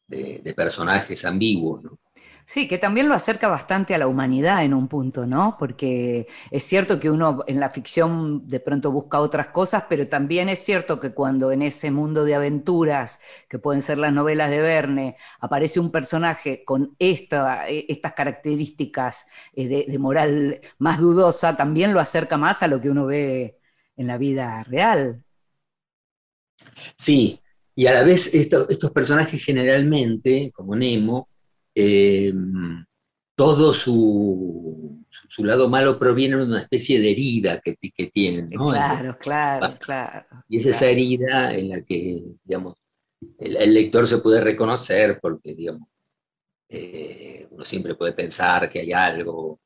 de, 0.07 0.53
personajes 0.55 1.23
ambiguos. 1.25 1.83
Sí, 2.45 2.67
que 2.67 2.79
también 2.79 3.07
lo 3.07 3.13
acerca 3.13 3.47
bastante 3.47 3.93
a 3.93 3.99
la 3.99 4.07
humanidad 4.07 4.63
en 4.63 4.73
un 4.73 4.87
punto, 4.87 5.27
¿no? 5.27 5.55
Porque 5.59 6.25
es 6.49 6.63
cierto 6.63 6.99
que 6.99 7.11
uno 7.11 7.43
en 7.45 7.59
la 7.59 7.69
ficción 7.69 8.47
de 8.47 8.59
pronto 8.59 8.91
busca 8.91 9.19
otras 9.19 9.49
cosas, 9.49 9.83
pero 9.87 10.07
también 10.07 10.49
es 10.49 10.57
cierto 10.57 10.99
que 10.99 11.13
cuando 11.13 11.51
en 11.51 11.61
ese 11.61 11.91
mundo 11.91 12.25
de 12.25 12.33
aventuras, 12.33 13.19
que 13.47 13.59
pueden 13.59 13.83
ser 13.83 13.99
las 13.99 14.13
novelas 14.13 14.49
de 14.49 14.61
Verne, 14.61 15.15
aparece 15.39 15.79
un 15.79 15.91
personaje 15.91 16.63
con 16.65 16.95
esta, 16.97 17.69
e, 17.69 17.85
estas 17.87 18.13
características 18.13 19.27
eh, 19.53 19.85
de, 19.87 19.99
moral 19.99 20.59
más 20.79 20.97
dudosa, 20.99 21.55
también 21.55 21.93
lo 21.93 21.99
acerca 21.99 22.35
más 22.35 22.63
a 22.63 22.67
lo 22.67 22.81
que 22.81 22.89
uno 22.89 23.05
ve 23.05 23.58
en 23.99 24.07
la 24.07 24.17
vida 24.17 24.63
real. 24.63 25.23
Sí, 26.97 27.37
y 27.75 27.85
a 27.85 27.93
la 27.93 28.03
vez 28.03 28.33
estos 28.33 28.91
personajes 28.91 29.43
generalmente, 29.43 30.51
como 30.53 30.73
Nemo, 30.73 31.27
eh, 31.75 32.33
todo 33.35 33.73
su, 33.73 35.05
su, 35.09 35.43
lado 35.43 35.69
malo 35.69 35.99
proviene 35.99 36.37
de 36.37 36.43
una 36.43 36.61
especie 36.61 36.99
de 36.99 37.11
herida 37.11 37.59
que, 37.59 37.75
que 37.75 38.07
tienen. 38.07 38.49
Claro, 38.49 39.17
claro, 39.17 39.67
claro. 39.79 40.25
Y 40.47 40.57
es 40.57 40.65
esa 40.65 40.87
herida 40.87 41.53
en 41.53 41.69
la 41.69 41.81
que, 41.81 42.21
digamos, 42.43 42.77
el, 43.37 43.73
lector 43.73 44.07
se 44.07 44.19
puede 44.19 44.39
reconocer 44.39 45.19
porque, 45.21 45.55
digamos, 45.55 45.89
eh, 46.69 47.47
uno 47.49 47.65
siempre 47.65 47.95
puede 47.95 48.13
pensar 48.13 48.69
que 48.69 48.79
hay 48.79 48.93
algo, 48.93 49.59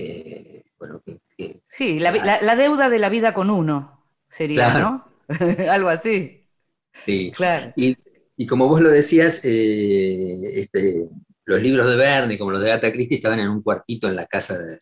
eh, 0.00 0.64
bueno, 0.78 1.02
que, 1.04 1.60
sí, 1.66 1.98
la, 1.98 2.56
deuda 2.56 2.88
de 2.88 2.98
la 2.98 3.08
vida 3.08 3.34
con 3.34 3.50
uno 3.50 4.04
sería, 4.28 4.78
¿no? 4.78 5.04
algo 5.70 5.88
así. 5.88 6.46
Sí, 6.94 7.32
claro. 7.34 7.72
Y, 7.76 7.96
y, 8.36 8.46
como 8.46 8.66
vos 8.66 8.80
lo 8.80 8.88
decías, 8.90 9.44
este, 9.44 11.08
los 11.44 11.62
libros 11.62 11.86
de 11.86 11.96
Verne, 11.96 12.38
como 12.38 12.52
los 12.52 12.62
de 12.62 12.72
Agatha 12.72 12.92
Christie, 12.92 13.16
estaban 13.16 13.40
en 13.40 13.48
un 13.48 13.62
cuartito 13.62 14.08
en 14.08 14.16
la 14.16 14.26
casa 14.26 14.58
de, 14.58 14.80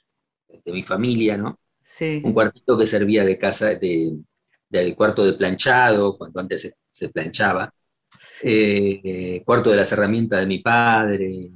mi 0.67 0.83
familia, 0.83 1.37
¿no? 1.39 1.59
Sí. 1.81 2.21
Un 2.23 2.35
cuartito 2.35 2.77
que 2.77 2.87
servía 2.87 3.25
de 3.25 3.39
casa, 3.39 3.75
de, 3.75 4.19
del 4.69 4.95
cuarto 4.95 5.25
de 5.25 5.33
planchado, 5.33 6.19
cuando 6.19 6.41
antes 6.41 6.77
se, 6.91 7.09
planchaba, 7.09 7.73
eh, 8.43 9.43
cuarto 9.47 9.71
de 9.71 9.77
las 9.77 9.91
herramientas 9.93 10.41
de 10.41 10.47
mi 10.47 10.59
padre, 10.59 11.51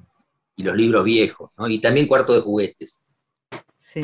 y 0.56 0.62
los 0.62 0.76
libros 0.76 1.04
viejos, 1.04 1.50
¿no? 1.58 1.68
Y 1.68 1.80
también 1.80 2.06
cuarto 2.06 2.34
de 2.34 2.40
juguetes. 2.40 3.04
Sí. 3.82 4.00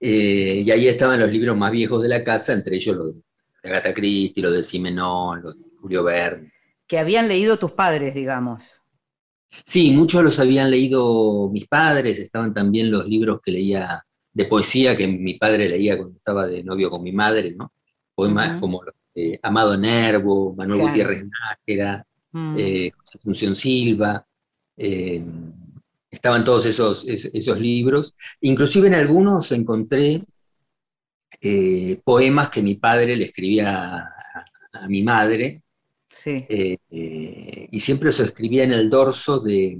Eh, 0.00 0.62
y 0.64 0.70
ahí 0.70 0.86
estaban 0.86 1.18
los 1.18 1.30
libros 1.30 1.56
más 1.56 1.72
viejos 1.72 2.00
de 2.00 2.08
la 2.08 2.22
casa, 2.22 2.52
entre 2.52 2.76
ellos 2.76 2.96
los 2.96 3.14
de 3.14 3.22
Agatha 3.64 3.92
Christie, 3.92 4.42
los 4.42 4.52
de 4.52 4.62
Simenón, 4.62 5.42
los 5.42 5.58
de 5.58 5.64
Julio 5.80 6.04
Verne. 6.04 6.52
Que 6.86 7.00
habían 7.00 7.26
leído 7.26 7.58
tus 7.58 7.72
padres, 7.72 8.14
digamos. 8.14 8.80
Sí, 9.64 9.90
muchos 9.90 10.22
los 10.22 10.38
habían 10.38 10.70
leído 10.70 11.50
mis 11.50 11.66
padres, 11.66 12.18
estaban 12.20 12.54
también 12.54 12.92
los 12.92 13.06
libros 13.06 13.40
que 13.42 13.50
leía 13.50 14.04
de 14.32 14.44
poesía 14.44 14.96
que 14.96 15.08
mi 15.08 15.34
padre 15.34 15.68
leía 15.68 15.96
cuando 15.96 16.16
estaba 16.16 16.46
de 16.46 16.62
novio 16.62 16.88
con 16.88 17.02
mi 17.02 17.10
madre, 17.10 17.56
¿no? 17.56 17.72
Poemas 18.14 18.60
como 18.60 18.82
Amado 19.42 19.76
Nervo, 19.76 20.54
Manuel 20.54 20.82
Gutiérrez 20.82 21.24
Nájera, 21.26 22.06
mm. 22.30 22.56
eh, 22.56 22.92
Asunción 23.14 23.56
Silva, 23.56 24.24
eh, 24.76 25.24
estaban 26.10 26.44
todos 26.44 26.66
esos, 26.66 27.06
esos 27.06 27.60
libros. 27.60 28.14
Inclusive 28.40 28.88
en 28.88 28.94
algunos 28.94 29.52
encontré 29.52 30.22
eh, 31.40 32.00
poemas 32.04 32.50
que 32.50 32.62
mi 32.62 32.74
padre 32.76 33.16
le 33.16 33.26
escribía 33.26 34.08
a 34.72 34.88
mi 34.88 35.02
madre, 35.02 35.62
eh, 36.24 36.78
eh, 36.90 37.68
y 37.70 37.80
siempre 37.80 38.12
se 38.12 38.24
escribía 38.24 38.64
en 38.64 38.72
el 38.72 38.88
dorso 38.88 39.40
de, 39.40 39.78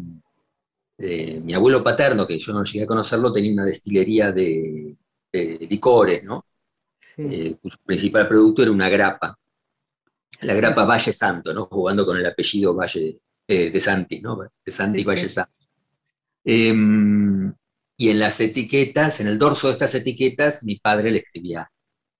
mi 0.98 1.54
abuelo 1.54 1.82
paterno, 1.82 2.26
que 2.26 2.38
yo 2.38 2.52
no 2.52 2.64
llegué 2.64 2.84
a 2.84 2.88
conocerlo, 2.88 3.32
tenía 3.32 3.52
una 3.52 3.64
destilería 3.64 4.32
de, 4.32 4.96
licores, 5.32 6.24
¿no? 6.24 6.44
Eh, 7.18 7.56
cuyo 7.60 7.76
principal 7.84 8.28
producto 8.28 8.62
era 8.62 8.70
una 8.72 8.88
grapa, 8.88 9.38
la 10.42 10.54
grapa 10.54 10.84
Valle 10.84 11.12
Santo, 11.12 11.52
¿no? 11.54 11.66
Jugando 11.66 12.04
con 12.04 12.16
el 12.16 12.26
apellido 12.26 12.74
Valle 12.74 13.20
de 13.46 13.80
Santi, 13.80 14.20
¿no? 14.20 14.38
De 14.64 14.72
Santi 14.72 15.04
Valle 15.04 15.28
Santo. 15.28 15.57
Em, 16.50 17.52
y 17.98 18.08
en 18.08 18.20
las 18.20 18.40
etiquetas, 18.40 19.20
en 19.20 19.26
el 19.26 19.38
dorso 19.38 19.66
de 19.66 19.74
estas 19.74 19.94
etiquetas, 19.94 20.64
mi 20.64 20.76
padre 20.76 21.10
le 21.10 21.18
escribía 21.18 21.70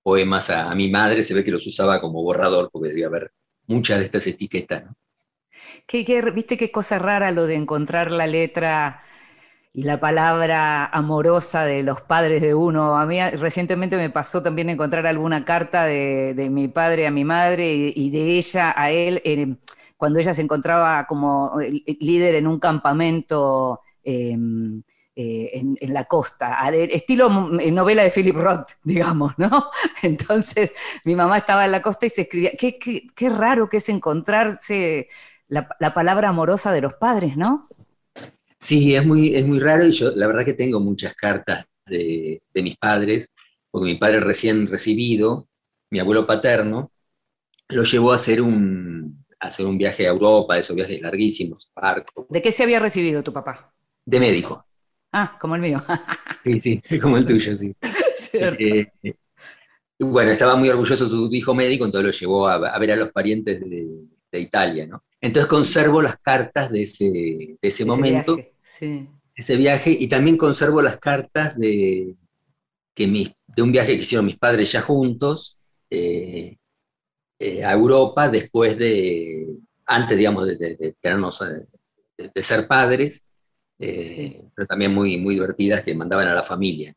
poemas 0.03 0.51
a, 0.51 0.73
mi 0.75 0.87
madre, 0.87 1.23
se 1.23 1.33
ve 1.33 1.43
que 1.43 1.49
los 1.49 1.65
usaba 1.65 1.99
como 1.99 2.21
borrador, 2.21 2.69
porque 2.71 2.89
debía 2.89 3.07
haber 3.07 3.31
muchas 3.65 3.97
de 3.97 4.05
estas 4.05 4.27
etiquetas. 4.27 4.83
¿Viste 6.35 6.57
qué 6.57 6.71
cosa 6.71 6.99
rara 6.99 7.31
lo 7.31 7.47
de 7.47 7.55
encontrar 7.55 8.11
la 8.11 8.27
letra 8.27 9.01
y 9.73 9.81
la 9.81 9.99
palabra 9.99 10.85
amorosa 10.85 11.65
de 11.65 11.81
los 11.81 12.01
padres 12.01 12.43
de 12.43 12.53
uno? 12.53 12.99
A 12.99 13.07
mí 13.07 13.19
recientemente 13.31 13.97
me 13.97 14.11
pasó 14.11 14.43
también 14.43 14.69
encontrar 14.69 15.07
alguna 15.07 15.43
carta 15.43 15.85
de, 15.85 16.49
mi 16.51 16.67
padre 16.67 17.07
a 17.07 17.11
mi 17.11 17.23
madre 17.23 17.73
y, 17.73 18.09
de 18.11 18.37
ella 18.37 18.75
a 18.77 18.91
él, 18.91 19.57
cuando 19.97 20.19
ella 20.19 20.35
se 20.35 20.43
encontraba 20.43 21.07
como 21.07 21.55
líder 21.99 22.35
en 22.35 22.45
un 22.45 22.59
campamento. 22.59 23.81
Em, 24.03 24.81
eh, 25.21 25.51
en, 25.81 25.93
la 25.93 26.05
costa, 26.05 26.57
estilo 26.71 27.29
novela 27.29 28.03
de 28.03 28.09
Philip 28.09 28.37
Roth, 28.37 28.69
digamos, 28.85 29.33
¿no? 29.37 29.65
Entonces 30.01 30.71
mi 31.03 31.13
mamá 31.13 31.39
estaba 31.39 31.65
en 31.65 31.73
la 31.73 31.81
costa 31.81 32.05
y 32.05 32.09
se 32.09 32.21
escribía, 32.21 32.51
qué, 32.57 32.79
qué, 32.79 33.29
raro 33.29 33.67
que 33.67 33.77
es 33.77 33.89
encontrarse 33.89 35.09
la, 35.49 35.67
palabra 35.93 36.29
amorosa 36.29 36.71
de 36.71 36.79
los 36.79 36.93
padres, 36.93 37.35
¿no? 37.35 37.67
Sí, 38.57 38.95
es 38.95 39.05
muy, 39.05 39.35
es 39.35 39.45
muy 39.45 39.59
raro 39.59 39.87
y 39.87 39.91
yo 39.91 40.11
la 40.15 40.25
verdad 40.25 40.45
que 40.45 40.53
tengo 40.53 40.79
muchas 40.79 41.13
cartas 41.15 41.65
de, 41.85 42.39
mis 42.55 42.77
padres, 42.77 43.29
porque 43.69 43.91
mi 43.91 43.97
padre 43.97 44.21
recién 44.21 44.67
recibido, 44.67 45.49
mi 45.89 45.99
abuelo 45.99 46.25
paterno, 46.25 46.93
lo 47.67 47.83
llevó 47.83 48.13
a 48.13 48.15
hacer 48.15 48.41
un, 48.41 49.25
a 49.37 49.47
hacer 49.47 49.65
un 49.65 49.77
viaje 49.77 50.07
a 50.07 50.11
Europa, 50.11 50.57
esos 50.57 50.77
viajes 50.77 51.01
larguísimos, 51.01 51.73
¿De 52.29 52.41
qué 52.41 52.53
se 52.53 52.63
había 52.63 52.79
recibido 52.79 53.21
tu 53.21 53.33
papá? 53.33 53.73
De 54.09 54.19
médico. 54.19 54.65
Ah, 55.11 55.37
como 55.39 55.53
el 55.53 55.61
mío. 55.61 55.83
sí, 56.43 56.59
sí, 56.59 56.81
como 57.01 57.17
el 57.17 57.25
tuyo, 57.25 57.55
sí. 57.55 57.75
Eh, 58.33 58.87
bueno, 59.99 60.31
estaba 60.31 60.55
muy 60.55 60.69
orgulloso 60.69 61.03
de 61.03 61.09
su 61.11 61.29
hijo 61.33 61.53
médico, 61.53 61.85
entonces 61.85 62.05
lo 62.05 62.19
llevó 62.19 62.47
a, 62.47 62.79
ver 62.79 62.91
a 62.91 62.95
los 62.95 63.11
parientes 63.11 63.59
de, 63.61 64.39
Italia, 64.39 64.87
¿no? 64.87 65.03
Entonces 65.21 65.47
conservo 65.49 66.01
las 66.01 66.17
cartas 66.19 66.71
de 66.71 66.81
ese, 66.83 67.57
ese, 67.61 67.85
momento, 67.85 68.37
ese 69.35 69.55
viaje, 69.57 69.95
y 69.99 70.07
también 70.07 70.37
conservo 70.37 70.81
las 70.81 70.99
cartas 70.99 71.57
de 71.57 72.15
que 72.95 73.33
de 73.47 73.61
un 73.61 73.71
viaje 73.71 73.95
que 73.95 74.01
hicieron 74.01 74.25
mis 74.25 74.37
padres 74.37 74.71
ya 74.71 74.81
juntos 74.81 75.57
eh, 75.89 76.57
eh, 77.39 77.63
a 77.63 77.73
Europa 77.73 78.29
después 78.29 78.77
de, 78.77 79.55
antes, 79.85 80.17
digamos, 80.17 80.47
de, 80.47 80.57
de, 80.57 80.95
de, 82.33 82.43
ser 82.43 82.67
padres, 82.67 83.25
pero 83.79 84.67
también 84.67 84.93
muy, 84.93 85.17
muy 85.17 85.35
divertidas 85.35 85.81
que 85.83 85.95
mandaban 85.95 86.27
a 86.27 86.33
la 86.33 86.43
familia. 86.43 86.93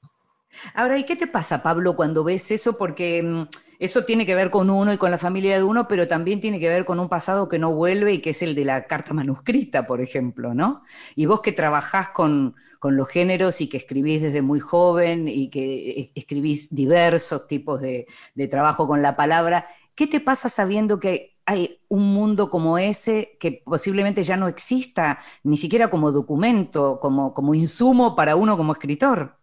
Ahora, 0.75 0.99
¿y 0.99 1.05
qué 1.05 1.17
te 1.17 1.27
pasa, 1.27 1.63
Pablo, 1.63 1.97
cuando 1.97 2.25
ves 2.25 2.51
eso? 2.51 2.77
Porque 2.77 3.23
mm, 3.23 3.47
eso 3.79 4.05
tiene 4.05 4.27
que 4.27 4.35
ver 4.35 4.51
con 4.51 4.71
uno 4.71 4.93
y 4.93 4.97
con 4.97 5.11
la 5.11 5.19
familia 5.19 5.57
de 5.57 5.63
uno, 5.63 5.89
pero 5.89 6.07
también 6.07 6.41
tiene 6.41 6.61
que 6.61 6.69
ver 6.69 6.85
con 6.85 7.01
un 7.01 7.09
pasado 7.09 7.49
que 7.49 7.59
no 7.59 7.75
vuelve 7.75 8.13
y 8.15 8.19
que 8.19 8.31
es 8.31 8.43
el 8.43 8.55
de 8.55 8.65
la 8.65 8.87
carta 8.87 9.15
manuscrita, 9.15 9.87
por 9.87 10.01
ejemplo, 10.01 10.55
¿no? 10.55 10.83
Y 11.15 11.27
vos 11.27 11.41
que 11.41 11.53
trabajás 11.53 12.11
con, 12.11 12.55
los 12.83 13.09
géneros 13.09 13.61
y 13.61 13.69
que 13.69 13.77
escribís 13.77 14.23
desde 14.23 14.43
muy 14.43 14.59
joven 14.59 15.29
y 15.29 15.51
que 15.51 16.11
escribís 16.17 16.75
diversos 16.75 17.47
tipos 17.47 17.81
de, 17.81 18.07
trabajo 18.51 18.89
con 18.89 19.03
la 19.03 19.15
palabra, 19.15 19.69
¿qué 19.95 20.09
te 20.09 20.19
pasa 20.19 20.49
sabiendo 20.49 20.99
que 20.99 21.32
hay 21.47 21.81
un 21.89 22.03
mundo 22.15 22.51
como 22.51 22.79
ese 22.79 23.37
que 23.41 23.63
posiblemente 23.65 24.23
ya 24.23 24.37
no 24.37 24.49
exista, 24.49 25.19
ni 25.45 25.57
siquiera 25.57 25.91
como 25.91 26.13
documento, 26.13 26.99
como, 27.01 27.35
como 27.35 27.55
insumo 27.55 28.15
para 28.15 28.37
uno 28.37 28.57
como 28.57 28.73
escritor? 28.73 29.39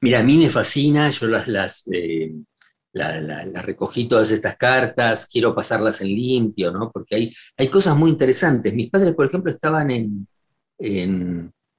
Mira, 0.00 0.20
a 0.20 0.22
mí 0.22 0.36
me 0.36 0.50
fascina, 0.50 1.10
yo 1.10 1.26
las, 1.26 1.48
las, 1.48 1.88
eh, 1.92 2.32
recogí 2.94 4.06
todas 4.08 4.30
estas 4.30 4.56
cartas, 4.56 5.28
quiero 5.30 5.54
pasarlas 5.54 6.00
en 6.00 6.08
limpio, 6.08 6.70
¿no? 6.70 6.90
Porque 6.92 7.16
hay, 7.16 7.34
hay 7.56 7.68
cosas 7.68 7.96
muy 7.96 8.10
interesantes. 8.10 8.72
Mis 8.74 8.90
padres, 8.90 9.14
por 9.14 9.26
ejemplo, 9.26 9.50
estaban 9.50 9.90
en, 9.90 10.28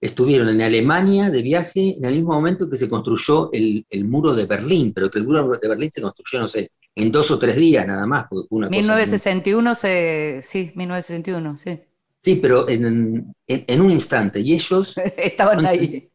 estuvieron 0.01 0.49
en 0.49 0.61
Alemania 0.61 1.29
de 1.29 1.41
viaje 1.41 1.97
en 1.97 2.05
el 2.05 2.15
mismo 2.15 2.33
momento 2.33 2.69
que 2.69 2.77
se 2.77 2.89
construyó 2.89 3.49
el, 3.51 3.85
muro 4.05 4.33
de 4.33 4.45
Berlín, 4.45 4.93
pero 4.93 5.09
que 5.09 5.19
el 5.19 5.25
muro 5.25 5.47
de 5.57 5.67
Berlín 5.67 5.89
se 5.91 6.01
construyó, 6.01 6.39
no 6.39 6.47
sé, 6.47 6.71
en 6.95 7.11
dos 7.11 7.29
o 7.31 7.37
tres 7.37 7.57
días 7.57 7.85
nada 7.85 8.05
más, 8.05 8.25
porque 8.29 8.47
fue 8.47 8.57
una 8.57 8.69
1961 8.69 9.75
se, 9.75 10.41
sí, 10.43 10.71
1961, 10.75 11.57
sí. 11.57 11.79
Sí, 12.17 12.39
pero 12.41 12.67
en, 12.67 13.35
un 13.81 13.91
instante, 13.91 14.39
y 14.39 14.53
ellos... 14.53 14.97
Estaban 15.17 15.65
ahí 15.65 16.09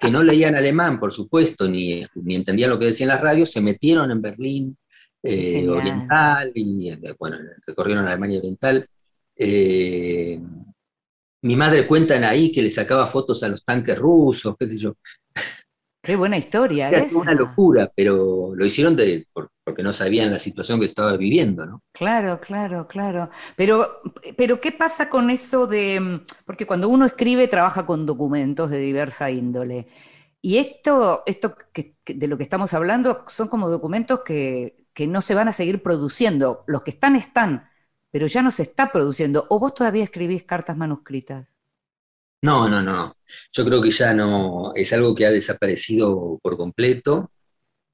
que 0.00 0.10
no 0.10 0.22
leían 0.22 0.54
alemán, 0.54 0.98
por 0.98 1.12
supuesto, 1.12 1.68
ni, 1.68 2.04
ni 2.14 2.34
entendían 2.34 2.70
lo 2.70 2.78
que 2.78 2.86
decían 2.86 3.10
las 3.10 3.20
radios, 3.20 3.52
se 3.52 3.60
metieron 3.60 4.10
en 4.10 4.20
Berlín 4.20 4.76
eh, 5.22 5.68
Oriental, 5.68 6.52
y 6.54 6.90
eh, 6.90 6.98
bueno, 7.18 7.38
recorrieron 7.66 8.06
Alemania 8.06 8.38
Oriental. 8.38 8.88
Eh, 9.36 10.40
mi 11.42 11.56
madre 11.56 11.86
cuentan 11.86 12.24
ahí 12.24 12.50
que 12.50 12.62
le 12.62 12.70
sacaba 12.70 13.06
fotos 13.06 13.42
a 13.42 13.48
los 13.48 13.64
tanques 13.64 13.96
rusos, 13.96 14.56
qué 14.58 14.66
sé 14.66 14.78
yo. 14.78 14.96
Qué 16.08 16.16
buena 16.16 16.38
historia. 16.38 16.88
Es 16.88 17.12
una 17.12 17.34
locura, 17.34 17.92
pero 17.94 18.54
lo 18.54 18.64
hicieron 18.64 18.96
de, 18.96 19.26
porque 19.62 19.82
no 19.82 19.92
sabían 19.92 20.30
la 20.30 20.38
situación 20.38 20.80
que 20.80 20.86
estaba 20.86 21.14
viviendo, 21.18 21.66
¿no? 21.66 21.82
Claro, 21.92 22.40
claro, 22.40 22.88
claro. 22.88 23.28
Pero, 23.58 24.00
pero 24.34 24.58
¿qué 24.58 24.72
pasa 24.72 25.10
con 25.10 25.28
eso 25.28 25.66
de, 25.66 26.22
porque 26.46 26.66
cuando 26.66 26.88
uno 26.88 27.04
escribe 27.04 27.46
trabaja 27.46 27.84
con 27.84 28.06
documentos 28.06 28.70
de 28.70 28.78
diversa 28.78 29.30
índole. 29.30 29.86
Y 30.40 30.56
esto, 30.56 31.24
esto 31.26 31.54
que, 31.74 31.98
de 32.06 32.26
lo 32.26 32.38
que 32.38 32.44
estamos 32.44 32.72
hablando 32.72 33.24
son 33.26 33.48
como 33.48 33.68
documentos 33.68 34.22
que, 34.22 34.86
que 34.94 35.06
no 35.06 35.20
se 35.20 35.34
van 35.34 35.48
a 35.48 35.52
seguir 35.52 35.82
produciendo. 35.82 36.64
Los 36.66 36.84
que 36.84 36.90
están, 36.92 37.16
están, 37.16 37.68
pero 38.10 38.26
ya 38.26 38.40
no 38.40 38.50
se 38.50 38.62
está 38.62 38.92
produciendo. 38.92 39.46
¿O 39.50 39.58
vos 39.58 39.74
todavía 39.74 40.04
escribís 40.04 40.44
cartas 40.44 40.78
manuscritas? 40.78 41.57
No, 42.42 42.68
no, 42.68 42.82
no. 42.82 43.14
Yo 43.52 43.64
creo 43.64 43.82
que 43.82 43.90
ya 43.90 44.14
no, 44.14 44.72
es 44.74 44.92
algo 44.92 45.14
que 45.14 45.26
ha 45.26 45.30
desaparecido 45.30 46.38
por 46.42 46.56
completo. 46.56 47.30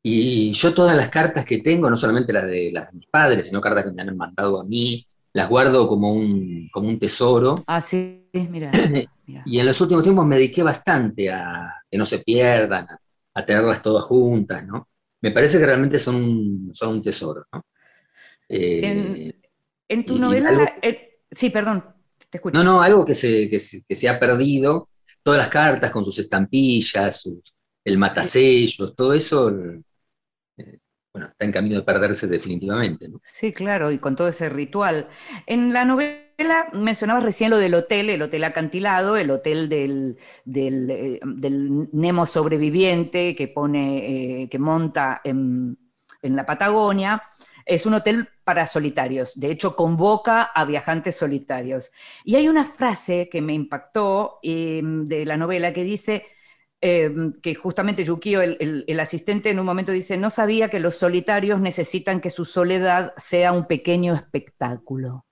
Y 0.03 0.53
yo 0.53 0.75
todas 0.75 0.97
las 0.97 1.09
cartas 1.09 1.47
que 1.47 1.61
tengo, 1.61 1.89
no 1.89 1.97
solamente 1.97 2.33
las 2.33 2.47
de, 2.47 2.71
las 2.71 2.93
mis 2.93 3.07
padres, 3.07 3.47
sino 3.47 3.61
cartas 3.61 3.85
que 3.85 3.93
me 3.93 4.03
han 4.03 4.17
mandado 4.17 4.61
a 4.61 4.65
mí, 4.65 5.07
las 5.33 5.49
guardo 5.49 5.89
como 5.89 6.13
un, 6.13 6.69
como 6.71 6.89
un 6.89 6.99
tesoro. 6.99 7.55
Ah, 7.67 7.81
sí, 7.81 8.29
mira, 8.33 8.71
y 9.47 9.59
en 9.59 9.67
los 9.67 9.81
últimos 9.81 10.05
tiempos 10.05 10.27
me 10.27 10.37
dediqué 10.37 10.63
bastante 10.63 11.31
a 11.31 11.73
que 11.91 11.97
no 11.97 12.05
se 12.05 12.19
pierdan, 12.19 12.87
a, 13.35 13.47
tenerlas 13.47 13.83
todas 13.83 14.05
juntas, 14.05 14.67
¿no? 14.67 14.89
Me 15.23 15.31
parece 15.31 15.59
que 15.59 15.67
realmente 15.67 15.99
son 15.99 16.17
un, 16.17 16.71
son 16.75 16.97
un 16.97 17.03
tesoro, 17.03 17.47
¿no? 17.51 17.65
en, 18.47 19.35
eh, 19.89 20.05
tu 20.05 20.19
novela, 20.19 20.75
eh, 20.83 21.23
sí, 21.31 21.49
perdón, 21.49 21.83
no, 22.53 22.65
no, 22.65 22.83
algo 22.83 23.05
que 23.05 23.15
se, 23.15 23.49
que 23.49 23.59
se, 23.59 24.09
ha 24.09 24.19
perdido, 24.19 24.89
todas 25.23 25.39
las 25.39 25.49
cartas 25.49 25.91
con 25.91 26.05
sus 26.05 26.19
estampillas, 26.19 27.29
el 27.85 27.99
matasellos, 27.99 28.95
todo 28.95 29.13
eso, 29.13 29.51
eh, 30.57 30.79
bueno, 31.13 31.29
está 31.29 31.45
en 31.45 31.53
camino 31.53 31.77
de 31.77 31.83
perderse 31.83 32.27
definitivamente. 32.27 33.09
Sí, 33.23 33.53
claro, 33.53 33.91
y 33.93 33.99
con 33.99 34.17
todo 34.17 34.29
ese 34.29 34.49
ritual. 34.49 35.09
En 35.47 35.73
la 35.73 35.85
novela 35.85 36.25
mencionabas 36.73 37.23
recién 37.23 37.51
lo 37.51 37.59
del 37.59 37.75
hotel, 37.75 38.11
el 38.11 38.23
hotel 38.23 38.45
acantilado, 38.45 39.17
el 39.17 39.31
hotel 39.31 39.69
del, 39.69 40.19
del, 40.45 40.91
eh, 40.91 41.21
Nemo 41.93 42.27
sobreviviente 42.27 43.37
que 43.37 43.49
pone, 43.49 44.43
eh, 44.43 44.49
que 44.49 44.59
monta 44.59 45.21
en, 45.23 45.79
en 46.23 46.37
la 46.37 46.45
Patagonia. 46.45 47.23
Es 47.67 47.87
un 47.87 47.95
hotel 47.95 48.29
para 48.45 48.67
solitarios, 48.67 49.39
de 49.41 49.51
hecho 49.51 49.75
convoca 49.75 50.43
a 50.43 50.65
viajantes 50.65 51.17
solitarios. 51.17 51.93
Y 52.25 52.37
hay 52.37 52.49
una 52.49 52.65
frase 52.65 53.29
que 53.31 53.41
me 53.41 53.55
impactó 53.55 54.39
em, 54.43 55.05
de 55.07 55.25
la 55.25 55.37
novela 55.37 55.73
que 55.73 55.83
dice 55.83 56.27
em, 56.81 57.33
que 57.41 57.55
justamente 57.55 58.05
Yukio, 58.05 58.43
el, 58.43 59.01
asistente, 59.01 59.51
en 59.51 59.61
un 59.61 59.67
momento 59.67 59.93
dice, 59.93 60.19
no 60.19 60.29
sabía 60.31 60.69
que 60.69 60.81
los 60.81 60.97
solitarios 60.97 61.61
necesitan 61.61 62.21
que 62.21 62.31
su 62.31 62.45
soledad 62.45 63.15
sea 63.17 63.53
un 63.53 63.67
pequeño 63.67 64.15
espectáculo. 64.15 65.27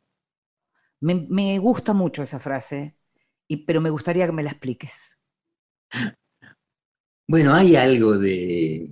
Me, 1.01 1.59
gusta 1.59 1.93
mucho 1.93 2.23
esa 2.23 2.39
frase, 2.39 2.97
pero 3.67 3.81
me 3.81 3.91
gustaría 3.91 4.27
que 4.27 4.33
me 4.33 4.43
la 4.43 4.51
expliques. 4.51 5.19
Bueno, 7.27 7.55
hay 7.55 7.77
algo 7.77 8.19
de, 8.19 8.91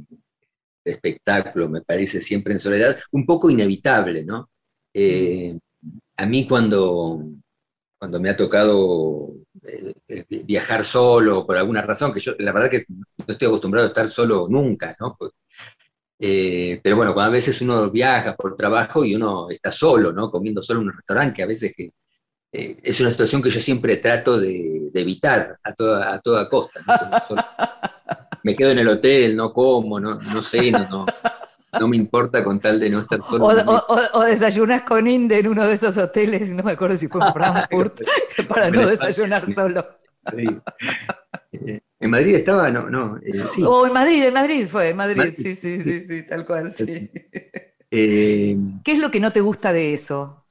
de 0.91 0.97
espectáculo, 0.97 1.69
me 1.69 1.83
parece, 1.83 2.21
siempre 2.21 2.53
en 2.53 2.61
soledad, 2.61 2.99
un 3.13 3.25
poco 3.25 3.51
inevitable, 3.51 4.25
¿no? 4.25 4.51
Eh, 4.93 5.57
a 6.17 6.27
mí 6.27 6.47
cuando, 6.47 7.23
cuando 7.99 8.21
me 8.21 8.31
ha 8.31 8.37
tocado 8.37 9.33
eh, 9.63 9.95
eh, 10.09 10.25
viajar 10.45 10.85
solo 10.85 11.47
por 11.47 11.57
alguna 11.57 11.83
razón, 11.83 12.13
que 12.13 12.21
yo 12.21 12.33
la 12.39 12.53
verdad 12.53 12.71
que 12.71 12.85
no 12.89 13.25
estoy 13.27 13.49
acostumbrado 13.49 13.87
a 13.87 13.91
estar 13.91 14.09
solo 14.09 14.47
nunca, 14.49 14.97
¿no? 15.01 15.17
Pues, 15.19 15.33
pero 16.83 16.97
bueno, 16.97 17.15
cuando 17.15 17.31
a 17.31 17.33
veces 17.33 17.61
uno 17.63 17.91
viaja 17.91 18.37
por 18.37 18.57
trabajo 18.57 19.05
y 19.05 19.15
uno 19.15 19.49
está 19.49 19.73
solo, 19.73 20.13
¿no? 20.13 20.31
Comiendo 20.31 20.63
solo 20.63 20.81
en 20.81 20.89
un 20.89 20.97
restaurante, 20.97 21.43
a 21.43 21.47
veces 21.47 21.75
que, 21.75 21.93
es 22.53 23.01
una 23.01 23.11
situación 23.11 23.41
que 23.43 23.51
yo 23.51 23.61
siempre 23.61 23.97
trato 23.99 24.39
de, 24.39 24.91
evitar 24.93 25.59
a 25.63 25.73
toda, 25.73 26.13
a 26.13 26.21
toda 26.21 26.49
costa. 26.49 26.81
me 28.43 28.55
quedo 28.55 28.71
en 28.71 28.79
el 28.79 28.89
hotel, 28.89 29.37
no 29.37 29.53
como, 29.53 30.01
no, 30.01 30.15
no 30.17 30.43
sé, 30.43 30.71
no, 30.71 31.07
no, 31.79 31.89
me 31.89 31.97
importa 31.97 32.43
con 32.43 32.61
tal 32.61 32.81
de 32.81 32.91
no 32.91 33.01
estar 33.01 33.23
solo. 33.23 33.47
O, 34.15 34.23
desayunas 34.23 34.83
con 34.83 35.07
Inde 35.07 35.39
en 35.39 35.49
uno 35.49 35.67
de 35.67 35.75
esos 35.75 35.97
hoteles, 35.99 36.55
no 36.55 36.63
me 36.63 36.73
acuerdo 36.73 36.97
si 36.97 37.09
fue 37.09 37.27
en 37.27 37.33
Frankfurt, 37.33 38.01
para 38.49 38.71
no 38.71 38.87
desayunar 38.87 39.53
solo. 39.53 39.87
Eh, 41.53 41.81
en 41.99 42.11
Madrid 42.11 42.35
estaba, 42.37 42.71
no, 42.71 42.89
no. 42.89 43.19
Eh, 43.19 43.45
sí. 43.55 43.63
O 43.65 43.87
en 43.87 43.93
Madrid, 43.93 44.25
en 44.25 44.35
Madrid 44.35 44.67
fue, 44.67 44.91
en 44.91 44.97
Madrid, 44.97 45.35
sí, 45.37 45.57
sí, 45.57 45.83
sí, 45.83 46.05
sí, 46.05 46.23
tal 46.27 46.47
cual, 46.47 46.71
sí. 46.73 47.11
Eh, 47.91 48.57
¿Qué 48.85 48.93
es 48.93 48.99
lo 48.99 49.11
que 49.11 49.21
no 49.21 49.31
te 49.31 49.41
gusta 49.41 49.73
de 49.73 49.95
eso? 49.95 50.45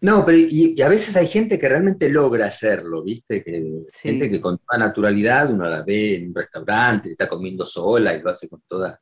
No, 0.00 0.24
pero 0.24 0.38
y, 0.38 0.80
a 0.80 0.88
veces 0.88 1.16
hay 1.16 1.26
gente 1.26 1.58
que 1.58 1.68
realmente 1.68 2.08
logra 2.08 2.46
hacerlo, 2.46 3.02
¿viste? 3.02 3.42
Que, 3.42 3.84
Gente 3.92 4.30
que 4.30 4.40
con 4.40 4.58
toda 4.58 4.78
naturalidad 4.78 5.52
uno 5.52 5.68
la 5.68 5.82
ve 5.82 6.16
en 6.16 6.28
un 6.28 6.34
restaurante, 6.34 7.10
está 7.10 7.28
comiendo 7.28 7.64
sola 7.64 8.14
y 8.14 8.22
lo 8.22 8.30
hace 8.30 8.48
con 8.48 8.62
toda 8.68 9.00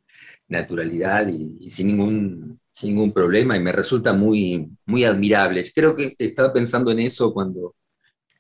naturalidad 0.49 1.29
y, 1.29 1.71
sin, 1.71 1.89
ningún, 1.89 2.61
sin 2.73 2.91
ningún 2.91 3.13
problema 3.13 3.57
y 3.57 3.61
me 3.61 3.73
resulta 3.73 4.13
muy, 4.15 4.71
muy 4.87 5.05
admirable. 5.05 5.65
Creo 5.75 5.95
que 5.95 6.15
estaba 6.19 6.53
pensando 6.53 6.91
en 6.91 7.01
eso 7.01 7.33
cuando, 7.33 7.75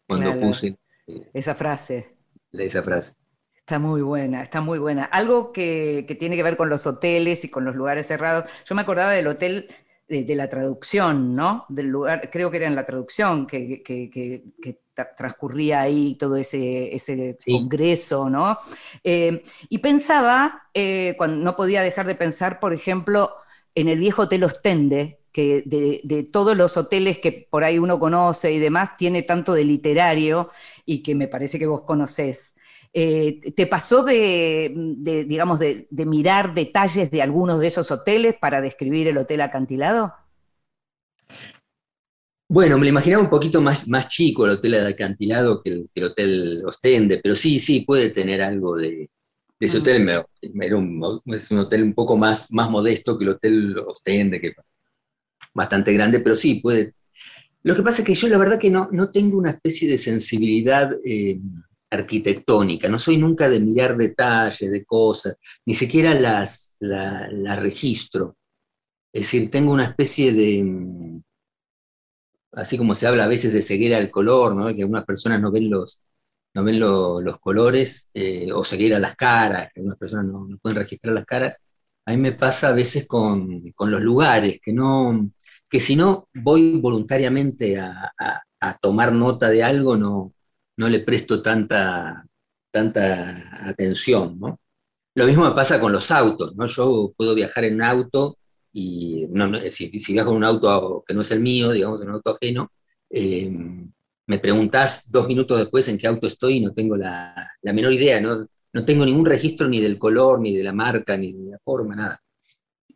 cuando 0.07 0.39
puse... 0.39 0.79
Eh, 1.07 1.31
esa 1.35 1.55
frase. 1.55 2.17
Esa 2.53 2.83
frase. 2.83 3.15
Está 3.55 3.79
muy 3.79 4.01
buena, 4.01 4.43
está 4.43 4.61
muy 4.61 4.79
buena. 4.79 5.05
Algo 5.05 5.53
que, 5.53 6.05
que, 6.09 6.15
tiene 6.15 6.37
que 6.37 6.43
ver 6.43 6.57
con 6.57 6.69
los 6.69 6.87
hoteles 6.87 7.45
y 7.45 7.51
con 7.51 7.65
los 7.65 7.77
lugares 7.77 8.07
cerrados. 8.07 8.51
Yo 8.65 8.75
me 8.75 8.83
acordaba 8.83 9.13
del 9.13 9.29
hotel 9.29 9.69
de, 10.11 10.35
la 10.35 10.49
traducción, 10.49 11.37
¿no? 11.37 11.67
Del 11.69 11.87
lugar, 11.87 12.31
creo 12.33 12.51
que 12.51 12.57
era 12.57 12.67
en 12.67 12.75
la 12.75 12.85
traducción 12.85 13.47
que, 13.47 14.43
transcurría 15.17 15.81
ahí 15.81 16.17
todo 16.17 16.37
ese, 16.37 16.95
ese 16.95 17.37
congreso, 17.47 18.29
¿no? 18.29 18.59
Eh, 19.05 19.43
y 19.69 19.79
pensaba, 19.79 20.69
eh, 20.75 21.15
cuando 21.17 21.37
no 21.37 21.57
podía 21.57 21.81
dejar 21.81 22.07
de 22.07 22.17
pensar, 22.17 22.61
por 22.61 22.73
ejemplo, 22.73 23.31
en 23.75 23.89
el 23.89 23.99
viejo 23.99 24.23
Hotel 24.23 24.45
Ostende, 24.45 25.21
que 25.33 25.63
de, 25.65 26.29
todos 26.31 26.57
los 26.57 26.77
hoteles 26.77 27.21
que 27.21 27.47
por 27.49 27.63
ahí 27.63 27.79
uno 27.79 27.99
conoce 27.99 28.53
y 28.53 28.59
demás, 28.59 28.97
tiene 28.99 29.23
tanto 29.23 29.55
de 29.55 29.65
literario 29.65 30.51
y 30.85 31.03
que 31.03 31.15
me 31.15 31.29
parece 31.29 31.59
que 31.59 31.67
vos 31.67 31.83
conocés. 31.83 32.57
Eh, 32.93 33.53
¿Te 33.55 33.67
pasó 33.67 34.03
de, 34.03 34.73
de 34.75 35.25
digamos, 35.25 35.61
de, 35.61 35.87
de, 35.91 36.07
mirar 36.07 36.55
detalles 36.55 37.11
de 37.11 37.23
algunos 37.23 37.61
de 37.61 37.69
esos 37.69 37.91
hoteles 37.93 38.35
para 38.41 38.61
describir 38.61 39.07
el 39.07 39.19
hotel 39.19 39.43
acantilado? 39.43 40.13
Bueno, 42.49 42.79
me 42.79 42.87
lo 42.87 42.91
imaginaba 42.91 43.23
un 43.23 43.31
poquito 43.31 43.63
más, 43.63 43.87
más 43.87 44.09
chico 44.09 44.45
el 44.45 44.53
hotel 44.53 44.85
acantilado 44.85 45.63
que 45.63 45.71
el, 45.71 45.91
que 45.95 46.01
el 46.01 46.07
hotel 46.07 46.63
Ostende, 46.67 47.21
pero 47.23 47.37
sí, 47.37 47.61
sí, 47.61 47.85
puede 47.85 48.11
tener 48.11 48.43
algo 48.43 48.75
de, 48.75 49.09
de 49.61 49.67
ese 49.67 49.79
hotel. 49.79 50.09
Era 50.09 50.77
un, 50.77 51.21
es 51.27 51.51
un 51.53 51.59
hotel 51.59 51.85
un 51.85 51.95
poco 51.95 52.17
más, 52.17 52.53
más 52.53 52.69
modesto 52.69 53.17
que 53.17 53.25
el 53.25 53.31
hotel 53.31 53.79
Ostende, 53.79 54.41
que 54.41 54.49
es 54.49 54.55
bastante 55.55 55.93
grande, 55.93 56.19
pero 56.19 56.35
sí, 56.35 56.57
puede. 56.57 56.95
Lo 57.63 57.77
que 57.77 57.83
pasa 57.83 58.03
es 58.03 58.07
que 58.07 58.15
yo 58.15 58.27
la 58.27 58.39
verdad 58.39 58.59
que 58.59 58.71
no, 58.71 58.89
no 58.91 59.13
tengo 59.13 59.39
una 59.39 59.51
especie 59.51 59.89
de 59.89 59.99
sensibilidad 59.99 60.91
eh, 61.05 61.39
arquitectónica, 61.91 62.89
no 62.89 62.99
soy 62.99 63.17
nunca 63.19 63.49
de 63.49 63.61
mirar 63.61 63.97
detalles 63.97 64.71
de 64.71 64.85
cosas, 64.85 65.37
ni 65.67 65.75
siquiera 65.75 66.15
las, 66.15 66.77
la, 66.81 67.29
la 67.31 67.57
registro. 67.57 68.37
Es 69.13 69.23
decir, 69.23 69.51
tengo 69.51 69.73
una 69.73 69.87
especie 69.87 70.33
de, 70.33 71.21
así 72.53 72.79
como 72.79 72.95
se 72.95 73.07
habla 73.07 73.25
a 73.25 73.29
veces 73.29 73.53
de 73.53 73.63
ceguera 73.63 73.99
al 73.99 74.11
color, 74.11 74.55
¿no? 74.57 74.75
que 74.75 74.83
algunas 74.83 75.05
personas 75.05 75.41
no 75.41 75.51
ven 75.51 75.71
los, 75.71 76.03
no 76.55 76.65
ven 76.65 76.81
los 76.81 77.41
colores, 77.41 78.11
eh, 78.15 78.53
o 78.53 78.65
ceguera 78.65 78.97
a 78.97 79.01
las 79.01 79.17
caras, 79.17 79.71
que 79.73 79.81
algunas 79.81 79.99
personas 79.99 80.27
no, 80.27 80.49
pueden 80.63 80.79
registrar 80.79 81.15
las 81.15 81.27
caras, 81.27 81.59
a 82.07 82.13
mí 82.13 82.17
me 82.19 82.33
pasa 82.33 82.69
a 82.69 82.73
veces 82.73 83.07
con, 83.07 83.63
los 83.79 84.01
lugares, 84.01 84.61
que, 84.63 84.73
no, 84.73 85.31
que 85.69 85.81
si 85.81 85.97
no 85.97 86.29
voy 86.35 86.79
voluntariamente 86.81 87.79
a, 87.79 88.13
a 88.61 88.79
tomar 88.79 89.13
nota 89.13 89.49
de 89.49 89.63
algo, 89.63 89.97
no, 89.97 90.35
no 90.77 90.89
le 90.89 91.01
presto 91.01 91.43
tanta, 91.43 92.27
tanta 92.71 93.69
atención, 93.69 94.39
¿no? 94.39 94.61
Lo 95.15 95.27
mismo 95.27 95.45
me 95.45 95.55
pasa 95.55 95.81
con 95.81 95.93
los 95.93 96.11
autos, 96.11 96.55
¿no? 96.57 96.67
Yo 96.67 97.13
puedo 97.17 97.35
viajar 97.35 97.65
en 97.65 97.75
un 97.75 97.83
auto 97.83 98.39
y 98.73 99.27
no, 99.31 99.59
si, 99.71 99.91
si, 99.99 100.13
viajo 100.13 100.31
en 100.31 100.37
un 100.37 100.45
auto 100.45 101.05
que 101.07 101.15
no 101.15 101.23
es 101.23 101.31
el 101.33 101.41
mío, 101.41 101.73
digamos, 101.73 102.01
en 102.01 102.09
un 102.09 102.15
auto 102.15 102.37
ajeno, 102.37 102.71
eh, 103.11 103.51
me 104.27 104.39
preguntás 104.39 105.11
dos 105.11 105.27
minutos 105.27 105.59
después 105.59 105.89
en 105.89 105.99
qué 105.99 106.07
auto 106.07 106.29
estoy 106.29 106.55
y 106.59 106.61
no 106.61 106.73
tengo 106.73 106.97
la, 106.97 107.51
la, 107.63 107.73
menor 107.73 107.93
idea, 107.93 108.21
¿no? 108.21 108.47
no 108.73 108.85
tengo 108.85 109.05
ningún 109.05 109.27
registro 109.27 109.69
ni 109.69 109.81
del 109.81 109.99
color, 109.99 110.41
ni 110.41 110.57
de 110.57 110.63
la 110.63 110.73
marca, 110.73 111.17
ni 111.17 111.33
de 111.33 111.51
la 111.51 111.59
forma, 111.59 111.97
nada. 111.97 112.23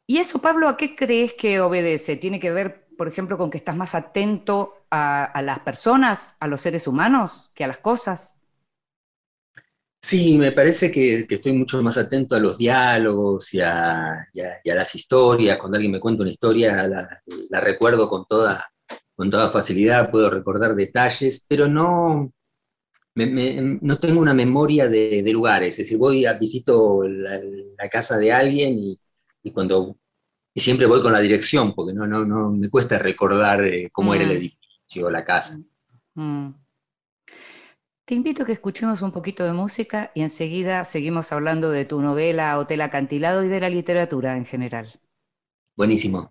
¿Y 0.07 0.19
eso, 0.19 0.39
Pablo, 0.41 0.69
a 0.69 0.77
qué 0.77 0.95
crees 0.95 1.35
que 1.35 1.61
obedece? 1.61 2.17
¿Tiene 2.17 2.39
que 2.39 2.53
ver 2.53 2.84
por 2.97 3.09
ejemplo, 3.09 3.39
con 3.39 3.51
que 3.51 3.59
estás 3.59 3.77
más 3.77 3.95
atento 3.95 4.87
a, 4.91 5.41
las 5.43 5.61
personas, 5.61 6.35
a 6.41 6.47
los 6.47 6.61
seres 6.61 6.87
humanos, 6.87 7.51
que 7.55 7.65
a 7.65 7.69
las 7.69 7.79
cosas? 7.79 8.37
Sí, 10.01 10.37
me 10.37 10.53
parece 10.53 10.91
que, 10.91 11.27
estoy 11.29 11.53
mucho 11.55 11.83
más 11.83 11.97
atento 11.97 12.37
a 12.37 12.41
los 12.41 12.59
diálogos 12.59 13.53
y 13.55 13.61
a, 13.61 14.29
las 14.65 14.95
historias. 14.95 15.59
Cuando 15.59 15.77
alguien 15.77 15.93
me 15.93 16.01
cuenta 16.01 16.23
una 16.23 16.33
historia, 16.33 16.87
la, 16.87 17.61
recuerdo 17.61 18.09
con 18.09 18.27
toda, 18.29 18.71
con 19.15 19.31
toda 19.31 19.51
facilidad, 19.51 20.11
puedo 20.11 20.31
recordar 20.31 20.75
detalles, 20.75 21.45
pero 21.49 21.69
no, 21.69 22.33
no 23.15 23.99
tengo 23.99 24.21
una 24.21 24.35
memoria 24.35 24.89
de, 24.89 25.25
lugares. 25.33 25.71
Es 25.71 25.79
decir, 25.79 25.99
voy 25.99 26.27
a 26.27 26.35
visito 26.35 27.03
la, 27.09 27.41
casa 27.91 28.19
de 28.19 28.33
alguien 28.33 28.99
y 29.43 29.53
cuando 29.53 29.97
y 30.55 30.61
siempre 30.61 30.87
voy 30.87 31.03
con 31.03 31.13
la 31.13 31.21
dirección, 31.21 31.75
porque 31.75 31.93
no, 31.93 32.07
no, 32.07 32.25
no 32.25 32.51
me 32.51 32.71
cuesta 32.71 32.99
recordar 32.99 33.65
eh, 33.65 33.91
cómo 33.93 34.13
mm. 34.13 34.15
era 34.15 34.25
el 34.25 34.31
edificio 34.31 35.07
o 35.07 35.11
la 35.11 35.25
casa. 35.25 35.59
Mm. 36.15 36.51
Te 38.05 38.15
invito 38.15 38.43
a 38.43 38.47
que 38.47 38.53
escuchemos 38.53 39.03
un 39.03 39.13
poquito 39.13 39.45
de 39.45 39.53
música 39.53 40.13
y 40.15 40.21
enseguida 40.21 40.85
seguimos 40.85 41.33
hablando 41.33 41.71
de 41.71 41.87
tu 41.87 42.03
novela 42.03 42.59
Hotel 42.59 42.83
Acantilado 42.83 43.43
y 43.45 43.49
de 43.49 43.61
la 43.61 43.71
literatura 43.71 44.37
en 44.37 44.45
general. 44.45 45.01
Buenísimo. 45.75 46.31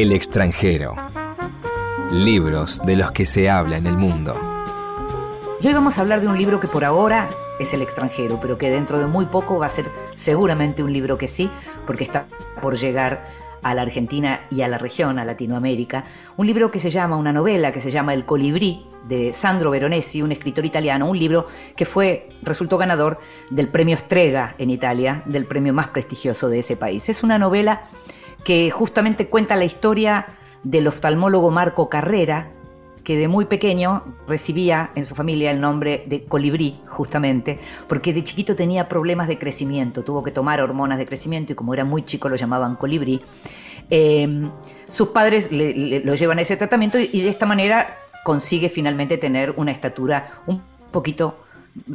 El 0.00 0.12
extranjero. 0.12 0.94
Libros 2.12 2.80
de 2.86 2.94
los 2.94 3.10
que 3.10 3.26
se 3.26 3.50
habla 3.50 3.78
en 3.78 3.88
el 3.88 3.96
mundo. 3.96 4.32
Y 5.60 5.66
hoy 5.66 5.74
vamos 5.74 5.98
a 5.98 6.02
hablar 6.02 6.20
de 6.20 6.28
un 6.28 6.38
libro 6.38 6.60
que 6.60 6.68
por 6.68 6.84
ahora 6.84 7.28
es 7.58 7.74
El 7.74 7.82
extranjero, 7.82 8.38
pero 8.40 8.58
que 8.58 8.70
dentro 8.70 9.00
de 9.00 9.08
muy 9.08 9.26
poco 9.26 9.58
va 9.58 9.66
a 9.66 9.70
ser 9.70 9.90
seguramente 10.14 10.84
un 10.84 10.92
libro 10.92 11.18
que 11.18 11.26
sí, 11.26 11.50
porque 11.84 12.04
está 12.04 12.26
por 12.62 12.76
llegar 12.76 13.26
a 13.64 13.74
la 13.74 13.82
Argentina 13.82 14.42
y 14.52 14.62
a 14.62 14.68
la 14.68 14.78
región, 14.78 15.18
a 15.18 15.24
Latinoamérica, 15.24 16.04
un 16.36 16.46
libro 16.46 16.70
que 16.70 16.78
se 16.78 16.90
llama, 16.90 17.16
una 17.16 17.32
novela 17.32 17.72
que 17.72 17.80
se 17.80 17.90
llama 17.90 18.14
El 18.14 18.24
colibrí, 18.24 18.86
de 19.08 19.32
Sandro 19.32 19.72
Veronesi, 19.72 20.22
un 20.22 20.30
escritor 20.30 20.64
italiano, 20.64 21.10
un 21.10 21.18
libro 21.18 21.48
que 21.74 21.86
fue, 21.86 22.28
resultó 22.42 22.78
ganador 22.78 23.18
del 23.50 23.66
premio 23.66 23.96
Strega 23.96 24.54
en 24.58 24.70
Italia, 24.70 25.22
del 25.24 25.44
premio 25.44 25.74
más 25.74 25.88
prestigioso 25.88 26.48
de 26.48 26.60
ese 26.60 26.76
país. 26.76 27.08
Es 27.08 27.24
una 27.24 27.36
novela 27.36 27.82
que 28.48 28.70
justamente 28.70 29.26
cuenta 29.26 29.56
la 29.56 29.66
historia 29.66 30.24
del 30.62 30.86
oftalmólogo 30.86 31.50
Marco 31.50 31.90
Carrera, 31.90 32.48
que 33.04 33.18
de 33.18 33.28
muy 33.28 33.44
pequeño 33.44 34.04
recibía 34.26 34.90
en 34.94 35.04
su 35.04 35.14
familia 35.14 35.50
el 35.50 35.60
nombre 35.60 36.04
de 36.06 36.24
colibrí, 36.24 36.80
justamente, 36.86 37.58
porque 37.88 38.14
de 38.14 38.24
chiquito 38.24 38.56
tenía 38.56 38.88
problemas 38.88 39.28
de 39.28 39.38
crecimiento, 39.38 40.02
tuvo 40.02 40.22
que 40.22 40.30
tomar 40.30 40.62
hormonas 40.62 40.96
de 40.96 41.04
crecimiento 41.04 41.52
y 41.52 41.56
como 41.56 41.74
era 41.74 41.84
muy 41.84 42.06
chico 42.06 42.30
lo 42.30 42.36
llamaban 42.36 42.76
colibrí. 42.76 43.20
Em, 43.90 44.50
sus 44.88 45.08
padres 45.08 45.52
lo 45.52 46.14
llevan 46.14 46.38
a 46.38 46.40
ese 46.40 46.56
tratamiento 46.56 46.98
y 46.98 47.20
de 47.20 47.28
esta 47.28 47.44
manera 47.44 47.98
consigue 48.24 48.70
finalmente 48.70 49.18
tener 49.18 49.52
una 49.58 49.72
estatura 49.72 50.38
un 50.46 50.62
poquito 50.90 51.36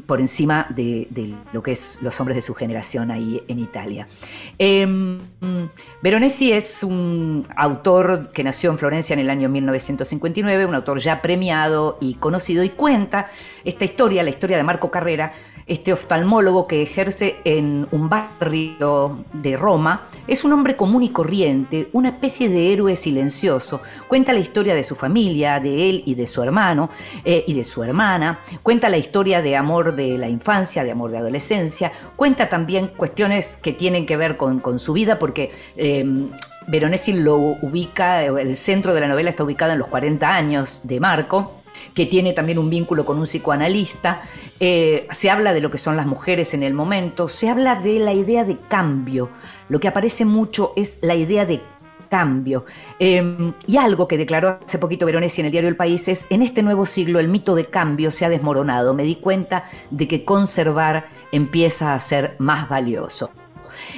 por 0.06 0.20
encima 0.20 0.68
de, 0.70 1.36
lo 1.52 1.62
que 1.62 1.72
es 1.72 2.00
los 2.02 2.20
hombres 2.20 2.36
de 2.36 2.42
su 2.42 2.54
generación 2.54 3.12
ahí 3.12 3.42
en 3.48 3.60
Italia. 3.60 4.08
Eh, 4.58 4.88
Veronesi 6.02 6.52
es 6.52 6.84
un 6.84 7.48
autor 7.56 8.32
que 8.32 8.44
nació 8.44 8.72
en 8.72 8.78
Florencia 8.78 9.14
en 9.14 9.20
el 9.20 9.30
año 9.30 9.50
1959, 9.50 10.66
un 10.66 10.76
autor 10.76 11.00
ya 11.00 11.22
premiado 11.22 11.98
y 12.02 12.16
conocido, 12.16 12.64
y 12.64 12.70
cuenta 12.70 13.30
esta 13.64 13.86
historia, 13.86 14.24
la 14.24 14.30
historia 14.30 14.58
de 14.58 14.64
Marco 14.64 14.92
Carrera, 14.92 15.34
este 15.66 15.94
oftalmólogo 15.94 16.68
que 16.68 16.82
ejerce 16.82 17.38
en 17.46 17.88
un 17.92 18.10
barrio 18.10 19.24
de 19.32 19.56
Roma, 19.56 20.06
es 20.28 20.44
un 20.44 20.54
hombre 20.54 20.76
común 20.76 21.04
y 21.04 21.10
corriente, 21.10 21.90
una 21.94 22.10
especie 22.10 22.50
de 22.50 22.74
héroe 22.74 22.96
silencioso. 22.96 23.82
Cuenta 24.08 24.34
la 24.34 24.40
historia 24.40 24.76
de 24.76 24.84
su 24.84 24.96
familia, 24.96 25.60
de 25.60 25.90
él 25.90 26.04
y 26.06 26.16
de 26.16 26.28
su 26.28 26.44
hermano 26.44 26.90
eh, 27.24 27.46
y 27.48 27.54
de 27.54 27.64
su 27.64 27.84
hermana. 27.84 28.40
Cuenta 28.62 28.90
la 28.90 28.98
historia 28.98 29.42
de 29.42 29.56
amor 29.56 29.73
de 29.82 30.18
la 30.18 30.30
infancia, 30.30 30.84
de 30.84 30.92
amor 30.92 31.12
de 31.12 31.18
adolescencia. 31.18 31.92
Cuenta 32.16 32.50
también 32.50 32.88
cuestiones 32.88 33.58
que 33.58 33.74
tienen 33.74 34.06
que 34.06 34.18
ver 34.18 34.38
con, 34.38 34.80
su 34.80 34.94
vida, 34.94 35.20
porque 35.20 35.52
eh, 35.76 36.06
Veronesi 36.68 37.14
lo 37.14 37.38
ubica, 37.38 38.24
el 38.24 38.56
centro 38.56 38.94
de 38.94 39.02
la 39.02 39.08
novela 39.08 39.30
está 39.30 39.44
ubicado 39.44 39.74
en 39.74 39.80
los 39.80 39.88
40 39.88 40.28
años 40.28 40.82
de 40.84 41.00
Marco 41.00 41.64
que 41.94 42.06
tiene 42.06 42.34
también 42.34 42.58
un 42.60 42.70
vínculo 42.70 43.06
con 43.06 43.18
un 43.18 43.26
psicoanalista. 43.26 44.22
Eh, 44.60 45.08
se 45.12 45.30
habla 45.30 45.54
de 45.54 45.62
lo 45.62 45.70
que 45.72 45.78
son 45.78 45.98
las 45.98 46.06
mujeres 46.06 46.54
en 46.54 46.64
el 46.64 46.74
momento, 46.74 47.28
se 47.28 47.50
habla 47.50 47.76
de 47.76 48.00
la 48.00 48.14
idea 48.14 48.44
de 48.44 48.58
cambio. 48.58 49.30
Lo 49.70 49.80
que 49.80 49.88
aparece 49.88 50.26
mucho 50.26 50.74
es 50.76 51.00
la 51.02 51.16
idea 51.16 51.46
de 51.46 51.62
cambio. 52.14 52.66
Em, 53.00 53.54
y 53.66 53.78
algo 53.78 54.08
que 54.08 54.20
declaró 54.20 54.60
hace 54.64 54.78
poquito 54.78 55.08
Veronesi 55.08 55.42
en 55.42 55.48
el 55.48 55.52
diario 55.52 55.68
El 55.68 55.76
País 55.76 56.08
es, 56.08 56.28
en 56.30 56.44
este 56.44 56.62
nuevo 56.62 56.86
siglo 56.86 57.20
el 57.20 57.28
mito 57.28 57.56
de 57.56 57.66
cambio 57.66 58.12
se 58.12 58.24
ha 58.24 58.30
desmoronado. 58.30 58.94
Me 58.94 59.02
di 59.02 59.16
cuenta 59.16 59.64
de 59.90 60.08
que 60.08 60.24
conservar 60.24 61.08
empieza 61.32 61.96
a 61.96 62.00
ser 62.00 62.36
más 62.38 62.70
valioso. 62.70 63.32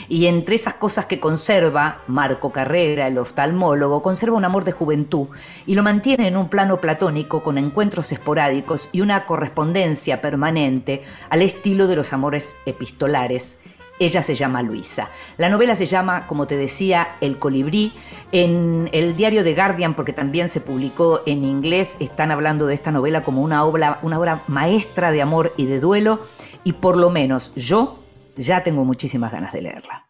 Y 0.08 0.28
entre 0.28 0.56
esas 0.56 0.75
cosas 0.75 1.08
que 1.08 1.19
conserva 1.19 2.04
Marco 2.08 2.54
Carrera, 2.54 3.08
el 3.08 3.17
oftalmólogo, 3.17 4.01
conserva 4.01 4.38
un 4.38 4.45
amor 4.45 4.63
de 4.63 4.71
juventud 4.71 5.28
y 5.65 5.75
lo 5.75 5.84
mantiene 5.84 6.30
en 6.30 6.38
un 6.38 6.47
plano 6.47 6.78
platónico 6.78 7.43
con 7.43 7.58
encuentros 7.58 8.13
esporádicos 8.13 8.88
y 8.93 9.01
una 9.01 9.25
correspondencia 9.25 10.21
permanente 10.21 11.04
al 11.30 11.41
estilo 11.41 11.88
de 11.88 11.97
los 11.97 12.13
amores 12.13 12.56
epistolares 12.65 13.58
ella 13.99 14.21
se 14.21 14.36
llama 14.36 14.62
Luisa. 14.62 15.10
La 15.38 15.49
novela 15.49 15.75
se 15.75 15.86
llama, 15.86 16.27
como 16.27 16.47
te 16.47 16.58
decía, 16.58 17.15
El 17.21 17.39
colibrí. 17.39 17.93
En 18.31 18.89
el 18.91 19.15
diario 19.15 19.43
The 19.43 19.53
Guardian, 19.53 19.93
porque 19.93 20.13
también 20.13 20.49
se 20.49 20.60
publicó 20.60 21.21
en 21.25 21.45
inglés, 21.45 21.95
están 21.99 22.31
hablando 22.31 22.67
de 22.67 22.73
esta 22.73 22.91
novela 22.91 23.23
como 23.23 23.41
una 23.41 23.63
obra, 23.63 23.99
una 24.01 24.19
obra 24.19 24.41
maestra 24.47 25.12
de 25.12 25.21
amor 25.21 25.53
y 25.58 25.65
de 25.65 25.79
duelo. 25.79 26.19
Y 26.63 26.73
por 26.73 26.97
lo 26.97 27.10
menos 27.10 27.53
yo 27.55 27.99
ya 28.36 28.63
tengo 28.63 28.84
muchísimas 28.84 29.31
ganas 29.31 29.53
de 29.53 29.62
leerla. 29.62 30.05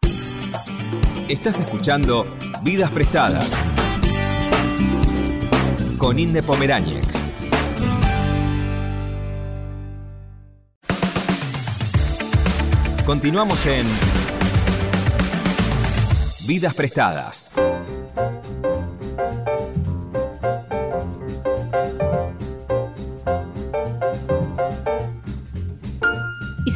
Estás 1.28 1.60
escuchando 1.60 2.26
Vidas 2.62 2.90
Prestadas 2.90 3.62
con 5.98 6.18
Inde 6.18 6.42
Pomeráñez. 6.42 7.15
Continuamos 13.06 13.64
en 13.66 13.86
Vidas 16.48 16.74
Prestadas. 16.74 17.52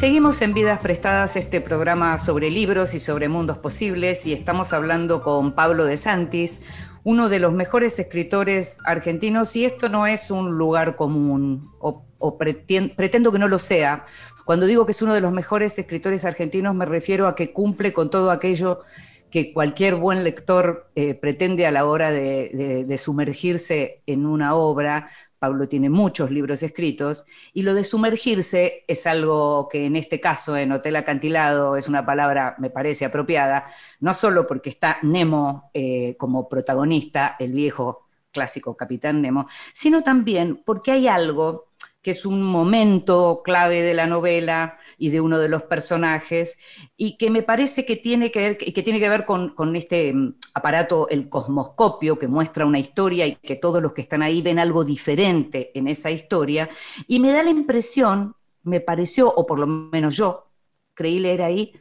seguimos 0.00 0.40
en 0.40 0.54
Vidas 0.54 0.78
Prestadas, 0.78 1.36
este 1.36 1.60
programa 1.60 2.16
sobre 2.16 2.50
libros 2.50 2.94
y 2.94 3.00
sobre 3.00 3.28
mundos 3.28 3.58
posibles, 3.58 4.26
y 4.26 4.32
estamos 4.32 4.72
hablando 4.72 5.22
con 5.22 5.52
Pablo 5.52 5.84
de 5.84 5.98
Santis, 5.98 6.62
uno 7.04 7.28
de 7.28 7.38
los 7.38 7.52
mejores 7.52 7.98
escritores 7.98 8.78
argentinos, 8.86 9.54
y 9.56 9.66
esto 9.66 9.90
no 9.90 10.06
es 10.06 10.30
un 10.30 10.56
lugar 10.56 10.96
común, 10.96 11.70
o, 11.80 12.06
pretendo 12.38 13.30
que 13.30 13.38
no 13.38 13.46
lo 13.46 13.58
sea. 13.58 14.06
Cuando 14.50 14.66
digo 14.66 14.84
que 14.84 14.90
es 14.90 15.00
uno 15.00 15.14
de 15.14 15.20
los 15.20 15.30
mejores 15.30 15.78
escritores 15.78 16.24
argentinos, 16.24 16.74
me 16.74 16.84
refiero 16.84 17.28
a 17.28 17.36
que 17.36 17.52
cumple 17.52 17.92
con 17.92 18.10
todo 18.10 18.32
aquello 18.32 18.80
que 19.30 19.52
cualquier 19.52 19.94
buen 19.94 20.24
lector 20.24 20.90
eh, 20.96 21.14
pretende 21.14 21.66
a 21.66 21.70
la 21.70 21.84
hora 21.84 22.10
de, 22.10 22.96
sumergirse 22.98 24.02
en 24.06 24.26
una 24.26 24.56
obra, 24.56 25.08
Pablo 25.38 25.68
tiene 25.68 25.88
muchos 25.88 26.32
libros 26.32 26.64
escritos, 26.64 27.26
y 27.52 27.62
lo 27.62 27.74
de 27.74 27.84
sumergirse 27.84 28.82
es 28.88 29.06
algo 29.06 29.68
que 29.70 29.86
en 29.86 29.94
este 29.94 30.18
caso, 30.18 30.56
en 30.56 30.72
Hotel 30.72 30.96
Acantilado, 30.96 31.76
es 31.76 31.86
una 31.86 32.04
palabra, 32.04 32.56
me 32.58 32.70
parece, 32.70 33.04
apropiada, 33.04 33.66
no 34.00 34.14
solo 34.14 34.48
porque 34.48 34.70
está 34.70 34.98
Nemo 35.02 35.70
eh, 35.74 36.16
como 36.18 36.48
protagonista, 36.48 37.36
el 37.38 37.52
viejo 37.52 38.08
clásico 38.32 38.76
Capitán 38.76 39.22
Nemo, 39.22 39.46
sino 39.74 40.02
también 40.02 40.60
porque 40.66 40.90
hay 40.90 41.06
algo 41.06 41.69
que 42.02 42.12
es 42.12 42.24
un 42.24 42.42
momento 42.42 43.42
clave 43.44 43.82
de 43.82 43.94
la 43.94 44.06
novela 44.06 44.78
y 44.96 45.10
de 45.10 45.20
uno 45.20 45.38
de 45.38 45.48
los 45.48 45.62
personajes, 45.64 46.58
y 46.96 47.16
que 47.16 47.30
me 47.30 47.42
parece 47.42 47.84
que 47.84 47.96
tiene 47.96 48.30
que 48.30 48.40
ver, 48.40 48.58
que 48.58 48.82
tiene 48.82 49.00
que 49.00 49.08
ver 49.08 49.24
con, 49.24 49.76
este 49.76 50.12
mm, 50.12 50.34
aparato, 50.54 51.08
el 51.08 51.28
cosmoscopio, 51.28 52.18
que 52.18 52.28
muestra 52.28 52.66
una 52.66 52.78
historia 52.78 53.26
y 53.26 53.36
que 53.36 53.56
todos 53.56 53.82
los 53.82 53.92
que 53.92 54.02
están 54.02 54.22
ahí 54.22 54.42
ven 54.42 54.58
algo 54.58 54.84
diferente 54.84 55.70
en 55.78 55.88
esa 55.88 56.10
historia, 56.10 56.68
y 57.06 57.20
me 57.20 57.32
da 57.32 57.42
la 57.42 57.50
impresión, 57.50 58.36
me 58.62 58.80
pareció, 58.80 59.32
o 59.32 59.46
por 59.46 59.58
lo 59.58 59.66
menos 59.66 60.16
yo 60.16 60.50
creí 60.94 61.18
leer 61.18 61.42
ahí, 61.42 61.72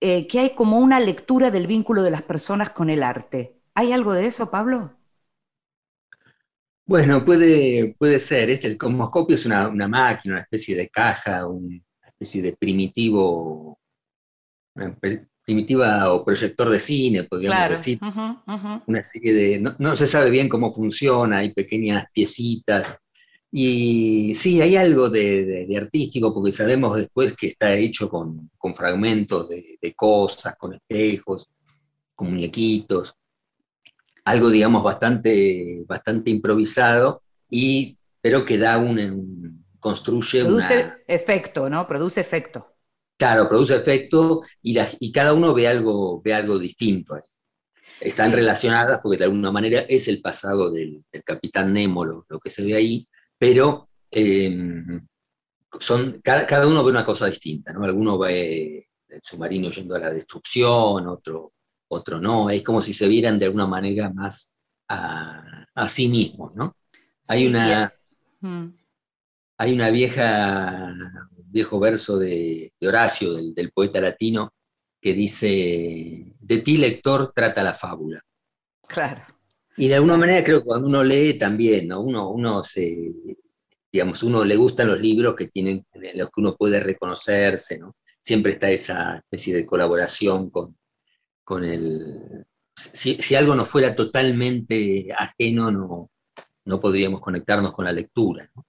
eh, 0.00 0.26
que 0.26 0.40
hay 0.40 0.50
como 0.54 0.78
una 0.78 1.00
lectura 1.00 1.50
del 1.50 1.66
vínculo 1.66 2.02
de 2.02 2.10
las 2.10 2.22
personas 2.22 2.70
con 2.70 2.90
el 2.90 3.02
arte. 3.02 3.58
¿Hay 3.74 3.92
algo 3.92 4.12
de 4.12 4.26
eso, 4.26 4.50
Pablo? 4.50 4.92
Bueno, 6.86 7.24
puede, 7.24 7.94
puede 7.98 8.18
ser. 8.18 8.50
Este, 8.50 8.66
el 8.66 8.76
cosmoscopio 8.76 9.36
es 9.36 9.46
una, 9.46 9.70
máquina, 9.70 10.34
una 10.34 10.42
especie 10.42 10.76
de 10.76 10.88
caja, 10.88 11.46
una 11.46 11.80
especie 12.06 12.42
de 12.42 12.56
primitivo, 12.56 13.78
primitiva 15.44 16.12
o 16.12 16.24
proyector 16.24 16.68
de 16.68 16.78
cine, 16.78 17.24
podríamos 17.24 17.70
decir. 17.70 17.98
Una 18.86 19.02
serie 19.02 19.32
de. 19.32 19.74
No, 19.78 19.96
se 19.96 20.06
sabe 20.06 20.30
bien 20.30 20.48
cómo 20.48 20.74
funciona, 20.74 21.38
hay 21.38 21.54
pequeñas 21.54 22.06
piecitas. 22.12 23.00
Y 23.50 24.34
sí, 24.34 24.60
hay 24.60 24.76
algo 24.76 25.08
de, 25.08 25.66
artístico, 25.80 26.34
porque 26.34 26.52
sabemos 26.52 26.96
después 26.96 27.34
que 27.36 27.46
está 27.48 27.72
hecho 27.74 28.10
con, 28.10 28.50
fragmentos 28.74 29.48
de, 29.48 29.78
de 29.80 29.94
cosas, 29.94 30.56
con 30.56 30.74
espejos, 30.74 31.48
con 32.14 32.30
muñequitos 32.32 33.16
algo, 34.24 34.48
digamos, 34.48 34.82
bastante, 34.82 35.84
bastante 35.86 36.30
improvisado, 36.30 37.22
y, 37.48 37.98
pero 38.20 38.44
que 38.44 38.58
da 38.58 38.78
un, 38.78 39.64
construye 39.78 40.44
Produce 40.44 40.92
efecto, 41.06 41.68
¿no? 41.68 41.86
Produce 41.86 42.20
efecto. 42.20 42.74
Claro, 43.16 43.48
produce 43.48 43.76
efecto 43.76 44.42
y, 44.62 44.76
y 44.98 45.12
cada 45.12 45.34
uno 45.34 45.54
ve 45.54 45.68
algo, 45.68 46.20
ve 46.22 46.34
algo 46.34 46.58
distinto. 46.58 47.16
Están 48.00 48.32
relacionadas 48.32 49.00
porque 49.02 49.18
de 49.18 49.24
alguna 49.24 49.52
manera 49.52 49.80
es 49.80 50.08
el 50.08 50.20
pasado 50.20 50.70
del, 50.70 51.04
capitán 51.24 51.72
Nemo 51.72 52.04
lo, 52.04 52.26
que 52.42 52.50
se 52.50 52.64
ve 52.64 52.74
ahí, 52.74 53.06
pero 53.38 53.88
em, 54.10 55.06
son, 55.78 56.20
cada, 56.22 56.46
cada, 56.46 56.66
uno 56.66 56.82
ve 56.82 56.90
una 56.90 57.04
cosa 57.04 57.26
distinta, 57.26 57.72
¿no? 57.72 57.84
Alguno 57.84 58.18
ve 58.18 58.88
el 59.08 59.20
submarino 59.22 59.70
yendo 59.70 59.94
a 59.94 60.00
la 60.00 60.10
destrucción, 60.10 61.06
otro 61.06 61.52
otro 61.94 62.20
no, 62.20 62.50
es 62.50 62.62
como 62.62 62.82
si 62.82 62.92
se 62.92 63.08
vieran 63.08 63.38
de 63.38 63.46
alguna 63.46 63.66
manera 63.66 64.10
más 64.10 64.54
a, 64.88 65.66
sí 65.88 66.08
mismos, 66.08 66.54
¿no? 66.54 66.76
hay 67.28 67.46
una, 67.46 67.92
mm. 68.40 68.66
hay 69.58 69.72
una 69.72 69.90
vieja, 69.90 70.94
un 71.36 71.52
viejo 71.52 71.80
verso 71.80 72.18
de, 72.18 72.72
Horacio, 72.82 73.34
del, 73.34 73.72
poeta 73.72 74.00
latino, 74.00 74.52
que 75.00 75.14
dice, 75.14 76.34
de 76.38 76.58
ti 76.58 76.78
lector 76.78 77.32
trata 77.34 77.62
la 77.62 77.74
fábula. 77.74 78.20
Claro. 78.86 79.22
Y 79.76 79.88
de 79.88 79.96
alguna 79.96 80.16
manera 80.16 80.44
creo 80.44 80.60
que 80.60 80.66
cuando 80.66 80.86
uno 80.86 81.02
lee 81.02 81.34
también, 81.34 81.88
¿no? 81.88 82.00
Uno, 82.00 82.30
uno 82.30 82.62
se, 82.62 83.12
digamos, 83.90 84.22
uno 84.22 84.44
le 84.44 84.56
gustan 84.56 84.88
los 84.88 85.00
libros 85.00 85.34
que 85.34 85.48
tienen, 85.48 85.84
en 85.92 86.18
los 86.18 86.28
que 86.28 86.40
uno 86.40 86.56
puede 86.56 86.80
reconocerse, 86.80 87.78
¿no? 87.78 87.96
Siempre 88.20 88.52
está 88.52 88.70
esa 88.70 89.16
especie 89.16 89.54
de 89.54 89.66
colaboración 89.66 90.50
con, 90.50 90.76
con 91.44 91.64
el... 91.64 92.46
Si, 92.76 93.14
si 93.14 93.34
algo 93.36 93.54
no 93.54 93.64
fuera 93.64 93.94
totalmente 93.94 95.08
ajeno, 95.16 95.70
no, 95.70 96.10
no 96.64 96.80
podríamos 96.80 97.20
conectarnos 97.20 97.72
con 97.72 97.84
la 97.84 97.92
lectura. 97.92 98.50
¿no? 98.54 98.66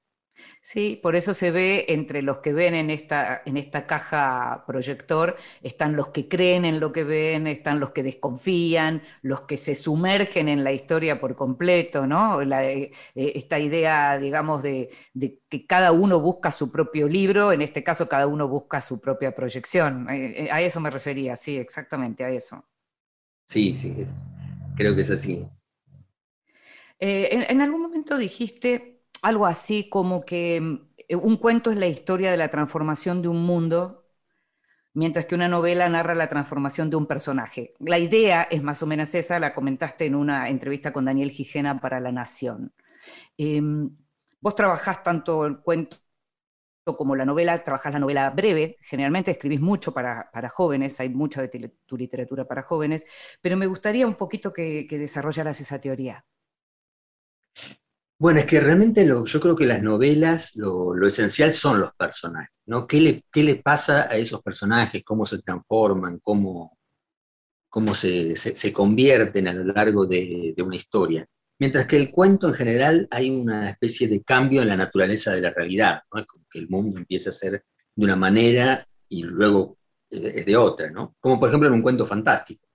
Sí, 0.65 0.99
por 0.99 1.15
eso 1.15 1.35
se 1.35 1.51
ve 1.51 1.85
entre 1.89 2.23
los 2.23 2.39
que 2.39 2.51
ven 2.51 2.73
en 2.73 2.89
esta, 2.89 3.43
en 3.45 3.55
esta 3.55 3.85
caja 3.85 4.63
proyector, 4.65 5.37
están 5.61 5.95
los 5.95 6.07
que 6.07 6.27
creen 6.27 6.65
en 6.65 6.79
lo 6.79 6.91
que 6.91 7.03
ven, 7.03 7.45
están 7.45 7.79
los 7.79 7.91
que 7.91 8.01
desconfían, 8.01 9.03
los 9.21 9.41
que 9.41 9.57
se 9.57 9.75
sumergen 9.75 10.49
en 10.49 10.63
la 10.63 10.71
historia 10.71 11.19
por 11.19 11.35
completo, 11.35 12.07
¿no? 12.07 12.43
La, 12.43 12.65
eh, 12.67 12.91
eh, 13.13 13.33
esta 13.35 13.59
idea, 13.59 14.17
digamos, 14.17 14.63
de, 14.63 14.89
de, 15.13 15.39
que 15.49 15.67
cada 15.67 15.91
uno 15.91 16.19
busca 16.19 16.49
su 16.49 16.71
propio 16.71 17.07
libro, 17.07 17.51
en 17.51 17.61
este 17.61 17.83
caso 17.83 18.09
cada 18.09 18.25
uno 18.25 18.47
busca 18.47 18.81
su 18.81 18.99
propia 18.99 19.35
proyección. 19.35 20.09
Eh, 20.09 20.49
a 20.51 20.63
eso 20.63 20.79
me 20.79 20.89
refería, 20.89 21.35
sí, 21.35 21.57
exactamente, 21.57 22.23
a 22.23 22.31
eso. 22.31 22.65
Sí, 23.45 23.75
sí, 23.75 23.95
es, 23.99 24.15
creo 24.75 24.95
que 24.95 25.01
es 25.01 25.11
así. 25.11 25.47
En, 26.97 27.43
en 27.43 27.61
algún 27.61 27.83
momento 27.83 28.17
dijiste 28.17 28.94
algo 29.25 29.45
así 29.47 29.89
como 29.89 30.25
que 30.25 30.61
mm, 30.61 30.79
un 31.21 31.37
cuento 31.37 31.71
es 31.71 31.77
la 31.77 31.87
historia 31.87 32.31
de 32.31 32.37
la 32.37 32.49
transformación 32.49 33.21
de 33.21 33.27
un 33.29 33.41
mundo, 33.43 34.05
mientras 34.93 35.25
que 35.25 35.35
una 35.35 35.49
novela 35.49 35.89
narra 35.89 36.15
la 36.15 36.29
transformación 36.29 36.89
de 36.89 36.97
un 36.97 37.07
personaje. 37.07 37.73
La 37.79 37.99
idea 37.99 38.43
es 38.43 38.63
más 38.63 38.83
o 38.83 38.87
menos 38.87 39.15
esa, 39.15 39.39
la 39.39 39.53
comentaste 39.55 40.05
en 40.05 40.15
una 40.15 40.49
entrevista 40.49 40.93
con 40.93 41.05
Daniel 41.05 41.31
Gijena 41.31 41.79
para 41.81 41.99
La 41.99 42.11
Nación. 42.11 42.73
Eh, 43.37 43.61
vos 44.41 44.55
trabajás 44.55 45.03
tanto 45.03 45.45
el 45.45 45.59
cuento 45.59 45.97
como 46.97 47.15
la 47.15 47.25
novela, 47.25 47.63
trabajás 47.63 47.93
la 47.93 47.99
novela 47.99 48.29
breve, 48.31 48.77
generalmente 48.81 49.31
escribís 49.31 49.61
mucho 49.61 49.93
para, 49.93 50.29
para 50.31 50.49
jóvenes, 50.49 50.99
hay 50.99 51.09
mucha 51.09 51.41
de 51.41 51.49
tu 51.85 51.97
literatura 51.97 52.45
para 52.47 52.61
jóvenes, 52.63 53.05
pero 53.41 53.57
me 53.57 53.67
gustaría 53.67 54.07
un 54.07 54.15
poquito 54.15 54.53
que, 54.53 54.85
que 54.87 54.99
desarrollaras 54.99 55.59
esa 55.61 55.79
teoría. 55.79 56.25
Bueno, 58.17 58.39
es 58.39 58.45
que 58.45 58.61
realmente 58.61 59.05
lo, 59.05 59.25
yo 59.25 59.39
creo 59.41 59.55
que 59.55 59.65
las 59.65 59.83
novelas, 59.83 60.55
lo, 60.55 60.95
esencial 61.05 61.51
son 61.51 61.81
los 61.81 61.93
personajes, 61.95 62.55
¿no? 62.65 62.87
¿Qué 62.87 63.01
le, 63.01 63.25
¿Qué 63.31 63.43
le, 63.43 63.55
pasa 63.57 64.03
a 64.03 64.15
esos 64.15 64.41
personajes? 64.41 65.03
¿Cómo 65.03 65.25
se 65.25 65.41
transforman? 65.41 66.19
¿Cómo, 66.19 66.77
cómo 67.69 67.93
se, 67.93 68.37
se, 68.37 68.73
convierten 68.73 69.49
a 69.49 69.53
lo 69.53 69.65
largo 69.65 70.05
de, 70.05 70.55
una 70.59 70.77
historia? 70.77 71.27
Mientras 71.59 71.87
que 71.87 71.97
el 71.97 72.09
cuento 72.11 72.47
en 72.47 72.53
general 72.53 73.07
hay 73.11 73.29
una 73.29 73.69
especie 73.69 74.07
de 74.07 74.23
cambio 74.23 74.61
en 74.61 74.69
la 74.69 74.77
naturaleza 74.77 75.33
de 75.33 75.41
la 75.41 75.51
realidad, 75.51 76.01
¿no? 76.13 76.21
Es 76.21 76.27
que 76.49 76.59
el 76.59 76.69
mundo 76.69 76.97
empieza 76.97 77.31
a 77.31 77.33
ser 77.33 77.65
de 77.95 78.05
una 78.05 78.15
manera 78.15 78.87
y 79.09 79.23
luego 79.23 79.77
es 80.09 80.45
de 80.45 80.55
otra, 80.55 80.89
¿no? 80.89 81.15
Como 81.19 81.37
por 81.39 81.49
ejemplo 81.49 81.67
en 81.67 81.75
un 81.75 81.81
cuento 81.81 82.05
fantástico. 82.05 82.65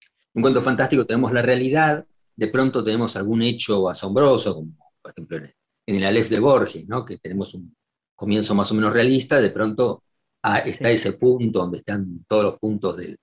En 0.00 0.40
un 0.40 0.42
cuento 0.42 0.62
fantástico 0.62 1.06
tenemos 1.06 1.32
la 1.32 1.42
realidad, 1.42 2.06
de 2.36 2.48
pronto 2.48 2.82
tenemos 2.84 3.16
algún 3.16 3.42
hecho 3.42 3.88
asombroso, 3.88 4.54
como 4.54 4.76
por 5.02 5.12
ejemplo 5.12 5.38
en 5.38 5.96
el, 5.96 6.04
Aleph 6.04 6.28
de 6.28 6.38
Borges, 6.38 6.86
¿no? 6.86 7.04
que 7.04 7.18
tenemos 7.18 7.54
un 7.54 7.74
comienzo 8.14 8.54
más 8.54 8.70
o 8.70 8.74
menos 8.74 8.92
realista, 8.92 9.40
de 9.40 9.50
pronto 9.50 10.04
ah, 10.42 10.58
está 10.58 10.88
sí. 10.88 10.94
ese 10.94 11.12
punto 11.14 11.60
donde 11.60 11.78
están 11.78 12.24
todos 12.28 12.44
los 12.44 12.58
puntos 12.58 12.96
del, 12.96 13.18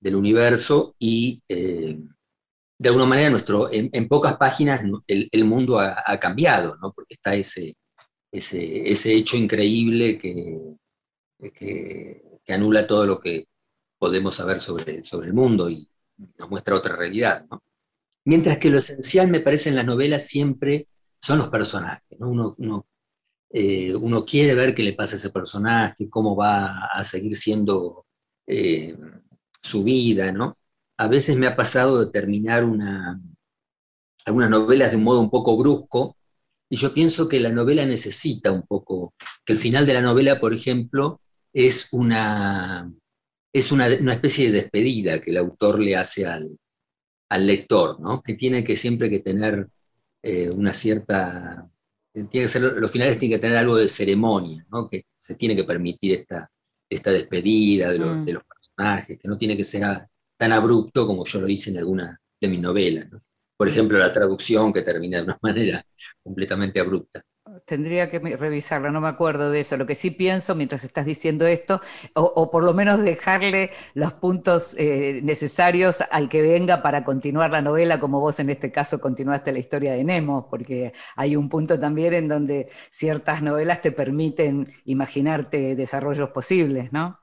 del 0.00 0.16
universo 0.16 0.94
y 0.98 1.42
eh, 1.48 1.98
de 2.78 2.88
alguna 2.88 3.06
manera 3.06 3.30
nuestro, 3.30 3.72
en, 3.72 3.88
en 3.92 4.08
pocas 4.08 4.36
páginas 4.36 4.82
el, 5.06 5.28
el 5.30 5.44
mundo 5.44 5.78
ha, 5.78 6.02
ha, 6.04 6.18
cambiado, 6.18 6.76
¿no? 6.82 6.92
porque 6.92 7.14
está 7.14 7.34
ese, 7.36 7.76
ese, 8.32 8.90
ese 8.90 9.14
hecho 9.14 9.36
increíble 9.36 10.18
que, 10.18 10.58
que, 11.54 12.40
que, 12.44 12.52
anula 12.52 12.86
todo 12.86 13.06
lo 13.06 13.20
que 13.20 13.46
podemos 13.98 14.34
saber 14.34 14.60
sobre, 14.60 15.04
sobre 15.04 15.28
el 15.28 15.34
mundo 15.34 15.70
y 15.70 15.88
nos 16.38 16.50
muestra 16.50 16.74
otra 16.74 16.96
realidad. 16.96 17.46
¿no? 17.48 17.62
Mientras 18.24 18.58
que 18.58 18.70
lo 18.70 18.78
esencial, 18.78 19.28
me 19.28 19.40
parece, 19.40 19.68
en 19.68 19.76
las 19.76 19.86
novelas 19.86 20.26
siempre 20.26 20.88
son 21.20 21.38
los 21.38 21.48
personajes. 21.48 22.18
¿no? 22.18 22.28
Uno, 22.28 22.54
uno, 22.58 22.86
eh, 23.50 23.94
uno, 23.94 24.24
quiere 24.24 24.54
ver 24.54 24.74
qué 24.74 24.82
le 24.82 24.94
pasa 24.94 25.16
a 25.16 25.18
ese 25.18 25.30
personaje, 25.30 26.08
cómo 26.08 26.36
va 26.36 26.86
a 26.86 27.04
seguir 27.04 27.36
siendo 27.36 28.06
eh, 28.46 28.96
su 29.60 29.84
vida, 29.84 30.32
¿no? 30.32 30.56
A 30.98 31.08
veces 31.08 31.36
me 31.36 31.46
ha 31.46 31.56
pasado 31.56 32.04
de 32.04 32.12
terminar 32.12 32.64
una, 32.64 33.20
algunas 34.24 34.50
novelas 34.50 34.90
de 34.90 34.96
un 34.96 35.04
modo 35.04 35.20
un 35.20 35.30
poco 35.30 35.56
brusco, 35.56 36.16
y 36.68 36.76
yo 36.76 36.94
pienso 36.94 37.28
que 37.28 37.40
la 37.40 37.50
novela 37.50 37.84
necesita 37.84 38.50
un 38.50 38.62
poco, 38.62 39.14
que 39.44 39.52
el 39.52 39.58
final 39.58 39.84
de 39.86 39.94
la 39.94 40.02
novela, 40.02 40.40
por 40.40 40.54
ejemplo, 40.54 41.20
es 41.52 41.92
una, 41.92 42.90
es 43.52 43.72
una, 43.72 43.86
una 44.00 44.14
especie 44.14 44.50
de 44.50 44.62
despedida 44.62 45.20
que 45.20 45.30
el 45.30 45.36
autor 45.36 45.80
le 45.80 45.96
hace 45.96 46.26
al, 46.26 46.56
al 47.32 47.46
lector, 47.46 47.98
¿no? 47.98 48.22
que 48.22 48.34
tiene 48.34 48.62
que 48.62 48.76
siempre 48.76 49.08
que 49.08 49.20
tener 49.20 49.66
eh, 50.22 50.50
una 50.50 50.74
cierta, 50.74 51.66
tiene 52.12 52.28
que 52.30 52.48
ser, 52.48 52.60
los 52.60 52.90
finales 52.90 53.18
tienen 53.18 53.38
que 53.38 53.42
tener 53.42 53.56
algo 53.56 53.76
de 53.76 53.88
ceremonia, 53.88 54.66
¿no? 54.70 54.86
que 54.86 55.06
se 55.10 55.34
tiene 55.36 55.56
que 55.56 55.64
permitir 55.64 56.12
esta, 56.12 56.50
esta 56.90 57.10
despedida 57.10 57.90
de, 57.90 57.98
lo, 57.98 58.14
mm. 58.14 58.24
de, 58.26 58.32
los 58.34 58.42
personajes, 58.44 59.18
que 59.18 59.28
no 59.28 59.38
tiene 59.38 59.56
que 59.56 59.64
ser 59.64 59.82
a, 59.84 60.06
tan 60.36 60.52
abrupto 60.52 61.06
como 61.06 61.24
yo 61.24 61.40
lo 61.40 61.48
hice 61.48 61.70
en 61.70 61.78
alguna 61.78 62.20
de 62.38 62.48
mis 62.48 62.60
novelas. 62.60 63.10
¿no? 63.10 63.22
Por 63.56 63.66
ejemplo, 63.66 63.96
la 63.96 64.12
traducción 64.12 64.70
que 64.70 64.82
termina 64.82 65.16
de 65.16 65.24
una 65.24 65.38
manera 65.42 65.82
completamente 66.22 66.80
abrupta. 66.80 67.22
Tendría 67.66 68.10
que 68.10 68.18
revisarlo, 68.18 68.90
no 68.90 69.00
me 69.00 69.08
acuerdo 69.08 69.50
de 69.50 69.60
eso. 69.60 69.76
Lo 69.76 69.84
que 69.84 69.94
sí 69.94 70.10
pienso 70.10 70.54
mientras 70.54 70.84
estás 70.84 71.04
diciendo 71.04 71.46
esto, 71.46 71.82
o, 72.14 72.50
por 72.50 72.64
lo 72.64 72.72
menos 72.72 73.02
dejarle 73.02 73.70
los 73.94 74.14
puntos 74.14 74.74
eh, 74.78 75.20
necesarios 75.22 76.02
al 76.10 76.30
que 76.30 76.40
venga 76.40 76.82
para 76.82 77.04
continuar 77.04 77.50
la 77.52 77.60
novela, 77.60 78.00
como 78.00 78.20
vos 78.20 78.40
en 78.40 78.48
este 78.48 78.72
caso 78.72 79.00
continuaste 79.00 79.52
la 79.52 79.58
historia 79.58 79.92
de 79.92 80.02
Nemo, 80.02 80.48
porque 80.48 80.94
hay 81.14 81.36
un 81.36 81.50
punto 81.50 81.78
también 81.78 82.14
en 82.14 82.28
donde 82.28 82.70
ciertas 82.90 83.42
novelas 83.42 83.82
te 83.82 83.92
permiten 83.92 84.72
imaginarte 84.86 85.76
desarrollos 85.76 86.30
posibles, 86.30 86.90
¿no? 86.90 87.18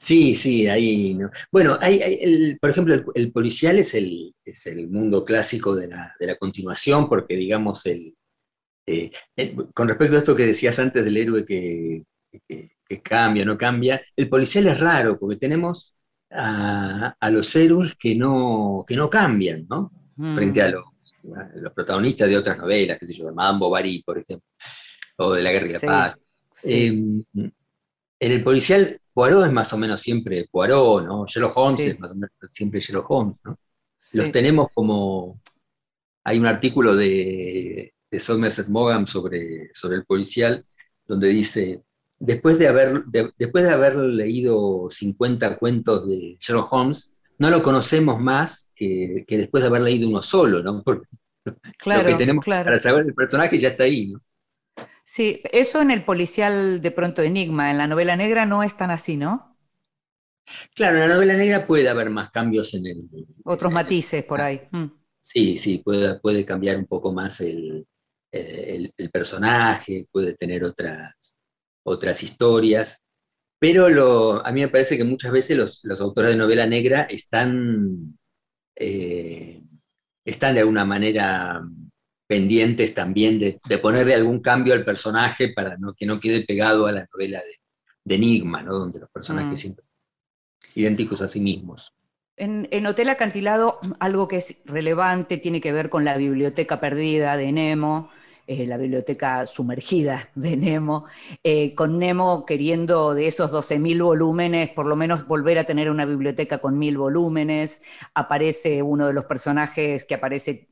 Sí, 0.00 0.34
sí, 0.34 0.66
ahí. 0.66 1.14
¿no? 1.14 1.30
Bueno, 1.52 1.76
hay, 1.80 2.00
hay 2.02 2.18
el, 2.20 2.58
por 2.60 2.70
ejemplo, 2.70 2.94
el, 2.94 3.04
el, 3.14 3.32
policial 3.32 3.78
es 3.78 3.94
el, 3.94 4.34
es 4.44 4.66
el 4.66 4.88
mundo 4.88 5.24
clásico 5.24 5.76
de 5.76 5.88
la, 5.88 6.14
de 6.18 6.26
la 6.26 6.36
continuación, 6.36 7.08
porque 7.08 7.36
digamos 7.36 7.86
el 7.86 8.16
eh, 8.86 9.10
eh, 9.36 9.56
con 9.72 9.88
respecto 9.88 10.16
a 10.16 10.18
esto 10.18 10.36
que 10.36 10.46
decías 10.46 10.78
antes 10.78 11.04
del 11.04 11.16
héroe 11.16 11.46
que, 11.46 12.04
que, 12.46 12.70
que, 12.86 13.02
cambia, 13.02 13.44
no 13.44 13.56
cambia, 13.56 14.00
el 14.14 14.28
policial 14.28 14.66
es 14.66 14.78
raro 14.78 15.18
porque 15.18 15.36
tenemos 15.36 15.94
a, 16.30 17.16
a 17.18 17.30
los 17.30 17.54
héroes 17.56 17.94
que 17.94 18.14
no, 18.14 18.84
que 18.86 18.96
no 18.96 19.08
cambian, 19.08 19.66
¿no? 19.68 19.90
Mm. 20.16 20.34
Frente 20.34 20.62
a 20.62 20.68
los, 20.68 20.84
a 21.36 21.56
los, 21.56 21.72
protagonistas 21.72 22.28
de 22.28 22.36
otras 22.36 22.58
novelas, 22.58 22.98
qué 22.98 23.06
sé 23.06 23.14
yo, 23.14 23.26
de 23.26 23.32
Madame 23.32 23.58
Bovary, 23.58 24.02
por 24.02 24.18
ejemplo, 24.18 24.48
o 25.16 25.32
de 25.32 25.42
La 25.42 25.52
Guerra 25.52 25.66
y 25.66 25.72
la 25.72 25.78
sí, 25.78 25.86
Paz. 25.86 26.20
Sí. 26.52 26.72
Eh, 26.72 27.50
en 28.20 28.32
el 28.32 28.44
policial, 28.44 29.00
Poirot 29.12 29.46
es 29.46 29.52
más 29.52 29.72
o 29.72 29.78
menos 29.78 30.00
siempre 30.00 30.46
Poirot, 30.50 31.04
¿no? 31.04 31.26
Sherlock 31.26 31.56
Holmes 31.56 31.82
sí. 31.82 31.90
es 31.90 32.00
más 32.00 32.10
o 32.10 32.14
menos 32.14 32.30
siempre 32.50 32.80
Sherlock 32.80 33.10
Holmes, 33.10 33.38
¿no? 33.44 33.58
Los 34.12 34.30
tenemos 34.30 34.68
como... 34.74 35.40
Hay 36.24 36.38
un 36.38 36.46
artículo 36.46 36.94
de 36.96 37.93
de 38.14 38.20
Somerset 38.20 38.68
Maugham 38.68 39.08
sobre, 39.08 39.74
sobre 39.74 39.96
el 39.96 40.04
policial, 40.04 40.64
donde 41.04 41.28
dice, 41.28 41.82
después 42.20 42.60
de, 42.60 42.68
haber, 42.68 43.04
de, 43.06 43.32
después 43.36 43.64
de 43.64 43.70
haber 43.70 43.96
leído 43.96 44.88
50 44.88 45.58
cuentos 45.58 46.08
de 46.08 46.36
Sherlock 46.38 46.72
Holmes, 46.72 47.12
no 47.38 47.50
lo 47.50 47.60
conocemos 47.60 48.20
más 48.20 48.70
que, 48.76 49.24
que 49.26 49.38
después 49.38 49.64
de 49.64 49.68
haber 49.68 49.82
leído 49.82 50.08
uno 50.08 50.22
solo, 50.22 50.62
¿no? 50.62 50.80
Porque 50.84 51.08
claro, 51.76 52.04
lo 52.04 52.08
que 52.10 52.14
tenemos 52.14 52.44
claro. 52.44 52.66
para 52.66 52.78
saber 52.78 53.04
el 53.04 53.14
personaje 53.14 53.58
ya 53.58 53.70
está 53.70 53.82
ahí, 53.82 54.12
¿no? 54.12 54.20
Sí, 55.02 55.42
eso 55.52 55.82
en 55.82 55.90
el 55.90 56.04
policial 56.04 56.80
de 56.80 56.90
pronto 56.92 57.20
enigma, 57.22 57.72
en 57.72 57.78
la 57.78 57.88
novela 57.88 58.16
negra 58.16 58.46
no 58.46 58.62
es 58.62 58.76
tan 58.76 58.92
así, 58.92 59.16
¿no? 59.16 59.58
Claro, 60.74 60.96
en 60.98 61.08
la 61.08 61.14
novela 61.14 61.34
negra 61.34 61.66
puede 61.66 61.88
haber 61.88 62.10
más 62.10 62.30
cambios 62.30 62.74
en 62.74 62.86
el... 62.86 63.26
Otros 63.44 63.72
matices 63.72 64.22
por 64.22 64.40
ahí. 64.40 64.62
Mm. 64.70 64.86
Sí, 65.18 65.56
sí, 65.56 65.78
puede, 65.78 66.20
puede 66.20 66.44
cambiar 66.44 66.76
un 66.76 66.86
poco 66.86 67.12
más 67.12 67.40
el, 67.40 67.86
el, 68.34 68.92
el, 68.96 69.10
personaje, 69.10 70.06
puede 70.10 70.34
tener 70.34 70.64
otras, 70.64 71.34
otras 71.84 72.22
historias, 72.22 73.02
pero 73.58 73.88
lo, 73.88 74.44
a 74.44 74.52
mí 74.52 74.60
me 74.60 74.68
parece 74.68 74.96
que 74.96 75.04
muchas 75.04 75.32
veces 75.32 75.56
los, 75.56 75.80
los 75.84 76.00
autores 76.00 76.30
de 76.30 76.36
novela 76.36 76.66
negra 76.66 77.02
están, 77.02 78.18
eh, 78.76 79.62
están 80.24 80.54
de 80.54 80.60
alguna 80.60 80.84
manera 80.84 81.62
pendientes 82.26 82.94
también 82.94 83.38
de, 83.38 83.60
de, 83.68 83.78
ponerle 83.78 84.14
algún 84.14 84.40
cambio 84.40 84.74
al 84.74 84.84
personaje 84.84 85.52
para 85.52 85.76
no, 85.76 85.94
que 85.94 86.06
no 86.06 86.18
quede 86.20 86.44
pegado 86.44 86.86
a 86.86 86.92
la 86.92 87.06
novela 87.12 87.38
de, 87.38 87.60
de 88.04 88.14
Enigma, 88.14 88.62
¿no? 88.62 88.74
donde 88.78 89.00
los 89.00 89.10
personajes 89.10 89.52
mm. 89.52 89.56
siempre 89.56 89.84
idénticos 90.74 91.22
a 91.22 91.28
sí 91.28 91.40
mismos. 91.40 91.94
En, 92.36 92.68
en, 92.72 92.86
Hotel 92.86 93.08
Acantilado, 93.08 93.78
algo 94.00 94.26
que 94.26 94.38
es 94.38 94.56
relevante 94.64 95.38
tiene 95.38 95.60
que 95.60 95.72
ver 95.72 95.88
con 95.88 96.04
la 96.04 96.16
biblioteca 96.16 96.80
perdida 96.80 97.36
de 97.36 97.52
Nemo, 97.52 98.10
la 98.46 98.76
biblioteca 98.76 99.46
sumergida 99.46 100.28
de 100.34 100.56
Nemo, 100.56 101.06
eh, 101.42 101.74
con 101.74 101.98
Nemo 101.98 102.44
queriendo 102.46 103.14
de 103.14 103.26
esos 103.26 103.50
12.000 103.50 104.02
volúmenes, 104.02 104.70
por 104.70 104.86
lo 104.86 104.96
menos 104.96 105.26
volver 105.26 105.58
a 105.58 105.64
tener 105.64 105.90
una 105.90 106.04
biblioteca 106.04 106.58
con 106.58 106.78
mil 106.78 106.98
volúmenes. 106.98 107.82
Aparece 108.14 108.82
uno 108.82 109.06
de 109.06 109.12
los 109.14 109.24
personajes 109.26 110.04
que 110.04 110.14
aparece, 110.14 110.68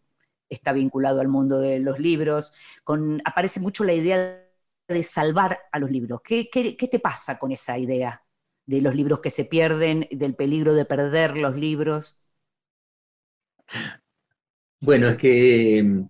está 0.49 0.73
vinculado 0.73 1.21
al 1.21 1.29
mundo 1.29 1.59
de 1.61 1.79
los 1.81 1.99
libros, 1.99 2.53
con, 2.85 3.21
aparece 3.25 3.61
mucho 3.61 3.85
la 3.85 3.95
idea 3.95 4.43
de 4.89 5.03
salvar 5.03 5.59
a 5.73 5.79
los 5.79 5.91
libros. 5.91 6.21
¿Qué, 6.23 6.49
qué, 6.51 6.77
qué 6.77 6.89
te 6.89 6.99
pasa 6.99 7.39
con 7.39 7.53
esa 7.53 7.79
idea 7.79 8.23
de 8.67 8.81
los 8.81 8.95
libros 8.95 9.21
que 9.21 9.31
se 9.31 9.45
pierden, 9.45 10.09
del 10.11 10.35
peligro 10.35 10.75
de 10.75 10.85
perder 10.85 11.37
los 11.39 11.57
libros? 11.57 12.23
Bueno, 14.81 15.09
es 15.09 15.17
que 15.17 16.05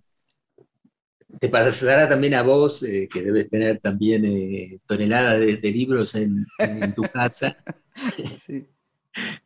te 1.41 1.49
pasará 1.49 2.09
también 2.09 2.35
a 2.35 2.43
vos, 2.43 2.83
eh, 2.83 3.09
que 3.13 3.23
debes 3.23 3.49
tener 3.49 3.81
también 3.81 4.25
eh, 4.25 4.79
toneladas 4.87 5.41
de, 5.41 5.73
libros 5.73 6.15
en, 6.15 6.47
tu 6.95 7.03
casa. 7.03 7.57
Sí. 8.35 8.67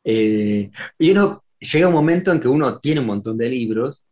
Eh, 0.04 0.70
y 1.00 1.10
uno 1.10 1.42
llega 1.58 1.88
un 1.88 1.94
momento 1.94 2.30
en 2.30 2.38
que 2.38 2.46
uno 2.46 2.78
tiene 2.78 3.00
un 3.00 3.06
montón 3.06 3.36
de 3.36 3.48
libros 3.48 4.04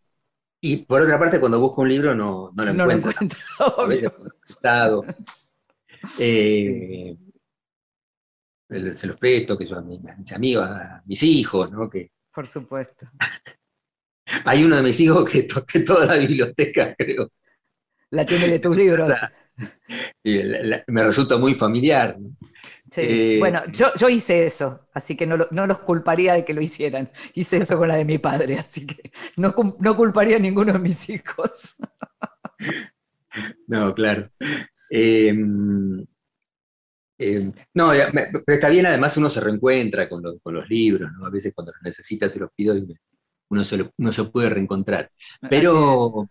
y 0.61 0.79
por 0.79 1.03
otra 1.03 1.20
parte 1.20 1.39
cuando 1.39 1.61
busca 1.61 1.83
un 1.83 1.89
libro 1.89 2.16
no, 2.16 2.51
no 2.53 2.64
lo 2.64 2.75
no 2.75 2.91
encuentra. 2.91 3.39
Lo 3.61 3.93
encuentra 3.93 4.91
se 8.95 9.07
los 9.07 9.16
presto, 9.18 9.57
que 9.57 9.66
yo 9.66 9.79
a, 9.79 9.83
mis 9.83 10.33
amigos, 10.33 10.68
a 10.68 11.01
mis 11.07 11.22
hijos, 11.22 11.70
¿no? 11.70 11.89
Que, 11.89 12.11
por 12.33 12.49
supuesto. 12.49 13.07
Hay 14.45 14.64
uno 14.64 14.77
de 14.77 14.83
mis 14.83 14.99
hijos 15.01 15.31
que 15.31 15.45
toque 15.45 15.81
toda 15.81 16.07
la 16.07 16.16
biblioteca, 16.16 16.95
creo. 16.97 17.31
La 18.14 18.24
tiene 18.24 18.48
de 18.48 18.58
tus 18.60 18.76
libros. 18.76 19.08
me 20.24 21.02
resulta 21.02 21.36
muy 21.36 21.54
familiar. 21.54 22.16
Sí. 22.90 23.00
Eh, 23.02 23.36
bueno, 23.40 23.62
yo, 23.72 24.08
hice 24.08 24.46
eso, 24.46 24.86
así 24.92 25.16
que 25.16 25.26
no, 25.26 25.36
los 25.36 25.78
culparía 25.78 26.34
de 26.34 26.44
que 26.44 26.54
lo 26.54 26.60
hicieran. 26.60 27.10
Hice 27.34 27.56
eso 27.58 27.76
con 27.76 27.88
la 27.88 27.96
de 27.96 28.04
mi 28.04 28.18
padre, 28.18 28.58
así 28.58 28.86
que 28.86 29.10
no, 29.36 29.54
no 29.80 29.96
culparía 29.96 30.36
a 30.36 30.40
ninguno 30.40 30.74
de 30.74 30.78
mis 30.78 31.08
hijos. 31.08 31.76
No, 33.66 33.92
claro. 33.94 34.30
Em, 34.90 36.06
em, 37.18 37.52
no, 37.74 37.90
pero 38.12 38.42
está 38.46 38.68
bien, 38.68 38.86
además 38.86 39.16
uno 39.16 39.28
se 39.28 39.40
reencuentra 39.40 40.08
con, 40.08 40.22
los 40.22 40.68
libros, 40.68 41.10
¿no? 41.18 41.26
A 41.26 41.30
veces 41.30 41.52
cuando 41.52 41.72
los 41.72 41.82
necesita 41.82 42.28
se 42.28 42.38
los 42.38 42.50
pido 42.54 42.76
y 42.76 42.86
uno 43.48 43.64
se, 43.64 43.90
uno 43.98 44.12
se 44.12 44.24
puede 44.24 44.50
reencontrar. 44.50 45.10
Pero 45.50 46.28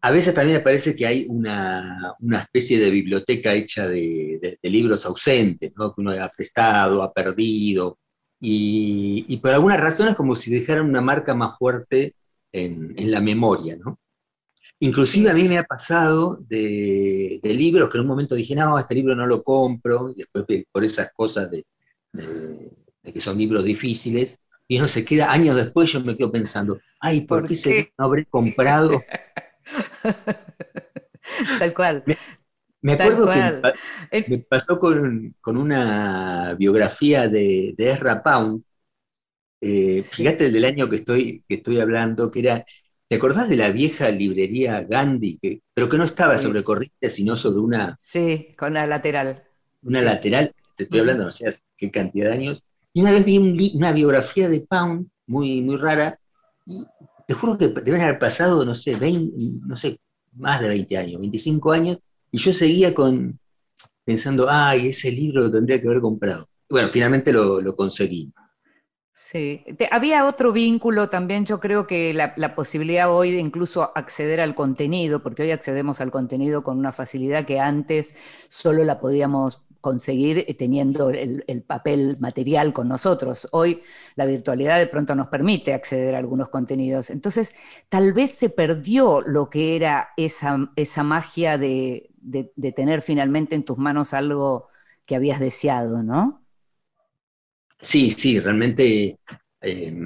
a 0.00 0.10
veces 0.10 0.34
también 0.34 0.58
me 0.58 0.64
parece 0.64 0.94
que 0.94 1.06
hay 1.06 1.26
una, 1.28 2.14
especie 2.42 2.78
de 2.78 2.90
biblioteca 2.90 3.54
hecha 3.54 3.88
de, 3.88 4.58
libros 4.62 5.04
ausentes, 5.06 5.72
¿no? 5.76 5.94
que 5.94 6.00
uno 6.00 6.12
ha 6.12 6.28
prestado, 6.28 7.02
ha 7.02 7.12
perdido, 7.12 7.98
y, 8.40 9.36
por 9.38 9.52
alguna 9.52 9.76
razón 9.76 10.08
es 10.08 10.14
como 10.14 10.36
si 10.36 10.52
dejaran 10.52 10.88
una 10.88 11.00
marca 11.00 11.34
más 11.34 11.58
fuerte 11.58 12.14
en, 12.52 13.10
la 13.10 13.20
memoria. 13.20 13.76
¿no? 13.76 13.98
Inclusive 14.78 15.30
a 15.30 15.34
mí 15.34 15.48
me 15.48 15.58
ha 15.58 15.64
pasado 15.64 16.38
de, 16.48 17.40
libros 17.42 17.90
que 17.90 17.98
en 17.98 18.02
un 18.02 18.08
momento 18.08 18.36
dije, 18.36 18.54
no, 18.54 18.78
este 18.78 18.94
libro 18.94 19.16
no 19.16 19.26
lo 19.26 19.42
compro, 19.42 20.10
y 20.10 20.14
después 20.14 20.44
por 20.70 20.84
esas 20.84 21.12
cosas 21.12 21.50
de, 21.50 21.64
que 23.02 23.20
son 23.20 23.38
libros 23.38 23.64
difíciles, 23.64 24.38
y 24.68 24.78
uno 24.78 24.86
se 24.86 25.04
queda 25.04 25.32
años 25.32 25.56
después, 25.56 25.90
yo 25.90 26.00
me 26.02 26.16
quedo 26.16 26.30
pensando, 26.30 26.78
ay, 27.00 27.22
¿por, 27.22 27.48
qué, 27.48 27.90
no 27.98 28.04
habré 28.04 28.26
comprado 28.26 29.02
Tal 31.58 31.74
cual. 31.74 32.04
Me, 32.80 32.92
acuerdo 32.92 33.30
que 33.30 34.24
me 34.28 34.38
pasó 34.38 34.78
con, 34.78 35.34
una 35.44 36.54
biografía 36.58 37.28
de, 37.28 37.74
de 37.76 37.90
Ezra 37.90 38.22
Pound. 38.22 38.62
Eh, 39.60 40.02
fíjate 40.02 40.50
del 40.50 40.64
año 40.64 40.88
que 40.88 40.96
estoy, 40.96 41.44
que 41.48 41.56
estoy 41.56 41.80
hablando, 41.80 42.30
que 42.30 42.40
era, 42.40 42.64
¿te 43.08 43.16
acordás 43.16 43.48
de 43.48 43.56
la 43.56 43.70
vieja 43.70 44.10
librería 44.10 44.82
Gandhi? 44.82 45.38
Que, 45.38 45.62
pero 45.74 45.88
que 45.88 45.98
no 45.98 46.04
estaba 46.04 46.38
sobre 46.38 46.62
corriente, 46.62 47.10
sino 47.10 47.34
sobre 47.34 47.58
una... 47.58 47.96
Sí, 47.98 48.54
con 48.56 48.74
la 48.74 48.86
lateral. 48.86 49.42
Una 49.82 50.00
lateral, 50.02 50.54
te 50.76 50.84
estoy 50.84 51.00
hablando, 51.00 51.24
no 51.24 51.30
sé 51.32 51.48
qué 51.76 51.90
cantidad 51.90 52.30
de 52.30 52.34
años. 52.34 52.62
Y 52.92 53.00
una 53.00 53.10
vez 53.10 53.24
vi 53.24 53.72
una 53.74 53.92
biografía 53.92 54.48
de 54.48 54.60
Pound, 54.60 55.08
muy, 55.26 55.60
muy 55.62 55.76
rara, 55.76 56.18
y 56.64 56.84
juro 57.38 57.58
que 57.58 57.68
deben 57.68 58.02
haber 58.02 58.18
pasado, 58.18 58.64
no 58.64 58.74
sé, 58.74 58.96
20, 58.96 59.34
no 59.66 59.76
sé, 59.76 59.98
más 60.36 60.60
de 60.60 60.68
20 60.68 60.96
años, 60.96 61.20
25 61.20 61.72
años, 61.72 61.98
y 62.30 62.38
yo 62.38 62.52
seguía 62.52 62.94
con, 62.94 63.38
pensando, 64.04 64.48
ay, 64.48 64.88
ese 64.88 65.10
libro 65.10 65.42
lo 65.42 65.50
tendría 65.50 65.80
que 65.80 65.86
haber 65.86 66.00
comprado. 66.00 66.48
Bueno, 66.68 66.88
finalmente 66.88 67.32
lo, 67.32 67.74
conseguí. 67.76 68.32
Sí, 69.12 69.64
había 69.90 70.26
otro 70.26 70.52
vínculo 70.52 71.08
también, 71.08 71.44
yo 71.44 71.58
creo 71.58 71.86
que 71.86 72.14
la, 72.14 72.54
posibilidad 72.54 73.10
hoy 73.10 73.32
de 73.32 73.38
incluso 73.38 73.90
acceder 73.94 74.40
al 74.40 74.54
contenido, 74.54 75.22
porque 75.22 75.42
hoy 75.42 75.50
accedemos 75.50 76.00
al 76.00 76.10
contenido 76.10 76.62
con 76.62 76.78
una 76.78 76.92
facilidad 76.92 77.44
que 77.44 77.58
antes 77.58 78.14
solo 78.48 78.84
la 78.84 79.00
podíamos 79.00 79.62
conseguir 79.80 80.38
eh, 80.38 80.54
teniendo 80.54 81.10
el, 81.10 81.62
papel 81.66 82.16
material 82.18 82.72
con 82.72 82.88
nosotros. 82.88 83.48
Hoy 83.52 83.82
la 84.16 84.26
virtualidad 84.26 84.78
de 84.78 84.86
pronto 84.86 85.14
nos 85.14 85.28
permite 85.28 85.72
acceder 85.72 86.14
a 86.14 86.18
algunos 86.18 86.48
contenidos. 86.48 87.10
Entonces, 87.10 87.54
tal 87.88 88.12
vez 88.12 88.32
se 88.32 88.50
perdió 88.50 89.20
lo 89.20 89.50
que 89.50 89.76
era 89.76 90.10
esa, 90.16 90.70
esa 90.76 91.02
magia 91.02 91.58
de, 91.58 92.10
tener 92.74 93.02
finalmente 93.02 93.54
en 93.54 93.64
tus 93.64 93.78
manos 93.78 94.14
algo 94.14 94.68
que 95.04 95.16
habías 95.16 95.40
deseado, 95.40 96.02
¿no? 96.02 96.44
Sí, 97.80 98.10
sí, 98.10 98.40
realmente 98.40 99.18
eh, 99.60 99.96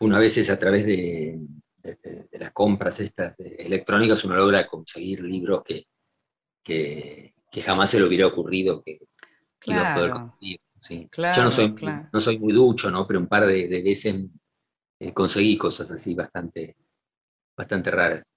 una 0.00 0.18
vez 0.18 0.50
a 0.50 0.58
través 0.58 0.84
de, 0.84 1.40
las 2.32 2.52
compras 2.52 3.00
estas 3.00 3.34
electrónicas 3.38 4.24
uno 4.24 4.36
logra 4.36 4.66
conseguir 4.66 5.22
libros 5.22 5.62
que, 5.64 7.31
que 7.52 7.60
jamás 7.62 7.90
se 7.90 8.00
le 8.00 8.06
hubiera 8.06 8.26
ocurrido 8.26 8.82
que, 8.82 8.98
iba 9.66 9.92
a 9.92 9.94
poder 9.94 10.10
conseguir. 10.10 10.60
Yo 11.36 11.44
no 11.44 11.50
soy, 11.50 11.74
no 12.12 12.20
soy 12.20 12.38
muy 12.38 12.52
ducho, 12.52 12.90
¿no? 12.90 13.06
pero 13.06 13.20
un 13.20 13.28
par 13.28 13.46
de, 13.46 13.68
veces 13.84 14.24
eh, 14.98 15.12
conseguí 15.12 15.56
cosas 15.56 15.90
así 15.90 16.14
bastante, 16.14 16.76
bastante 17.56 17.90
raras. 17.90 18.31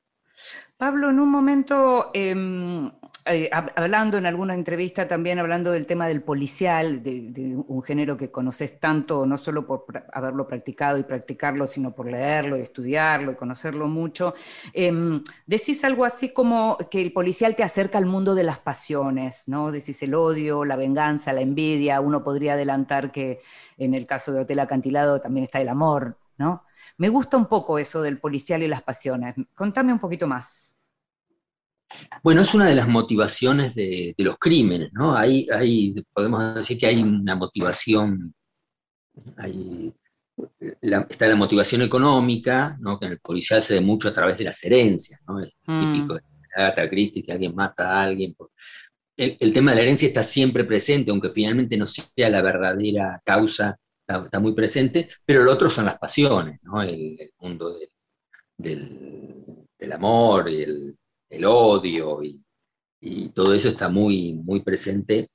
Pablo, 0.78 1.10
en 1.10 1.22
un 1.22 1.32
momento, 1.32 2.12
em, 2.14 2.92
eh, 3.26 3.50
hablando 3.52 4.18
en 4.18 4.26
alguna 4.26 4.54
entrevista 4.54 5.08
también, 5.08 5.40
hablando 5.40 5.72
del 5.72 5.86
tema 5.86 6.06
del 6.08 6.22
policial, 6.22 7.02
de, 7.02 7.56
un 7.66 7.82
género 7.82 8.18
que 8.18 8.30
conoces 8.30 8.78
tanto, 8.78 9.26
no 9.26 9.38
solo 9.38 9.66
por 9.66 9.86
haberlo 10.12 10.46
practicado 10.46 10.98
y 10.98 11.04
practicarlo, 11.04 11.66
sino 11.66 11.96
por 11.96 12.12
leerlo 12.12 12.58
y 12.58 12.62
estudiarlo 12.62 13.32
y 13.32 13.36
conocerlo 13.36 13.88
mucho, 13.88 14.34
em, 14.74 15.24
decís 15.48 15.82
algo 15.86 16.04
así 16.04 16.34
como 16.34 16.78
que 16.92 17.02
el 17.02 17.14
policial 17.14 17.56
te 17.56 17.64
acerca 17.64 17.98
al 17.98 18.06
mundo 18.06 18.36
de 18.36 18.44
las 18.44 18.60
pasiones, 18.60 19.44
¿no? 19.48 19.72
Decís 19.72 20.04
el 20.04 20.14
odio, 20.14 20.66
la 20.66 20.76
venganza, 20.76 21.32
la 21.32 21.42
envidia, 21.42 22.02
uno 22.02 22.22
podría 22.22 22.54
adelantar 22.54 23.14
que 23.14 23.40
en 23.78 23.94
el 23.94 24.06
caso 24.08 24.34
de 24.34 24.42
Hotel 24.42 24.60
Acantilado 24.60 25.22
también 25.22 25.46
está 25.46 25.62
el 25.62 25.70
amor, 25.70 26.18
¿no? 26.38 26.65
Me 26.98 27.10
gusta 27.10 27.38
un 27.38 27.48
poco 27.48 27.80
eso 27.80 28.02
del 28.02 28.20
policial 28.20 28.64
y 28.64 28.68
las 28.68 28.82
pasiones. 28.82 29.36
Contame 29.54 29.94
un 29.94 30.00
poquito 30.00 30.28
más. 30.28 30.76
Bueno, 32.24 32.42
es 32.42 32.54
una 32.54 32.66
de 32.66 32.76
las 32.76 32.88
motivaciones 32.88 33.76
de, 33.76 34.14
los 34.18 34.38
crímenes, 34.38 34.92
¿no? 34.94 35.16
Hay, 35.16 35.96
podemos 36.14 36.56
decir 36.56 36.78
que 36.78 36.88
hay 36.88 37.02
una 37.02 37.36
motivación, 37.36 38.34
está 40.80 41.28
la 41.28 41.36
motivación 41.36 41.82
económica, 41.84 42.78
¿no? 42.80 43.00
que 43.00 43.06
en 43.06 43.14
el 43.14 43.20
policial 43.20 43.62
se 43.62 43.76
ve 43.76 43.82
mucho 43.82 44.10
a 44.10 44.14
través 44.14 44.38
de 44.38 44.46
las 44.46 44.64
herencias, 44.64 45.20
¿no? 45.28 45.40
Es 45.40 45.52
mm. 45.66 45.80
típico 45.80 46.16
de 46.16 46.22
Agatha 46.56 46.90
Christie 46.90 47.24
que 47.24 47.32
alguien 47.32 47.56
mata 47.56 47.90
a 47.92 48.04
alguien. 48.04 48.36
El, 49.16 49.38
el, 49.40 49.54
tema 49.54 49.72
de 49.72 49.78
la 49.78 49.84
herencia 49.84 50.08
está 50.08 50.24
siempre 50.24 50.66
presente, 50.66 51.12
aunque 51.12 51.30
finalmente 51.30 51.78
no 51.78 51.86
sea 51.88 52.30
la 52.30 52.42
verdadera 52.42 53.22
causa 53.24 53.78
está, 54.08 54.40
muy 54.40 54.54
presente, 54.54 55.10
pero 55.26 55.44
lo 55.44 55.52
otro 55.52 55.70
son 55.70 55.86
las 55.86 55.98
pasiones, 55.98 56.60
¿no? 56.64 56.82
el, 56.82 57.32
mundo 57.40 57.78
del, 58.58 59.68
amor, 59.92 60.50
y 60.50 60.64
el, 61.30 61.46
odio, 61.46 62.22
y, 62.24 62.42
todo 63.30 63.54
eso 63.54 63.70
está 63.70 63.90
muy, 63.90 64.34
muy 64.34 64.62
presente. 64.62 65.30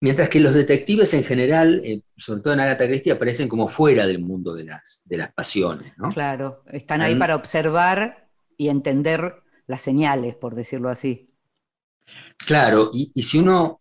mientras 0.00 0.28
que 0.28 0.40
los 0.40 0.54
detectives 0.54 1.12
en 1.14 1.24
general, 1.24 1.80
eh, 1.84 2.02
sobre 2.16 2.42
todo 2.42 2.52
en 2.52 2.60
Agatha 2.60 2.86
Christie, 2.86 3.12
aparecen 3.12 3.48
como 3.48 3.68
fuera 3.68 4.06
del 4.06 4.20
mundo 4.20 4.54
de 4.54 4.64
las, 4.64 5.02
de 5.04 5.16
las 5.16 5.32
pasiones. 5.32 5.92
¿no? 5.96 6.10
Claro, 6.10 6.62
están 6.66 7.02
ahí 7.02 7.16
para 7.16 7.36
observar 7.36 8.28
y 8.56 8.68
entender 8.68 9.42
las 9.66 9.80
señales, 9.82 10.36
por 10.36 10.54
decirlo 10.54 10.88
así. 10.88 11.26
Claro, 12.38 12.90
y, 12.92 13.10
si 13.22 13.38
uno, 13.38 13.80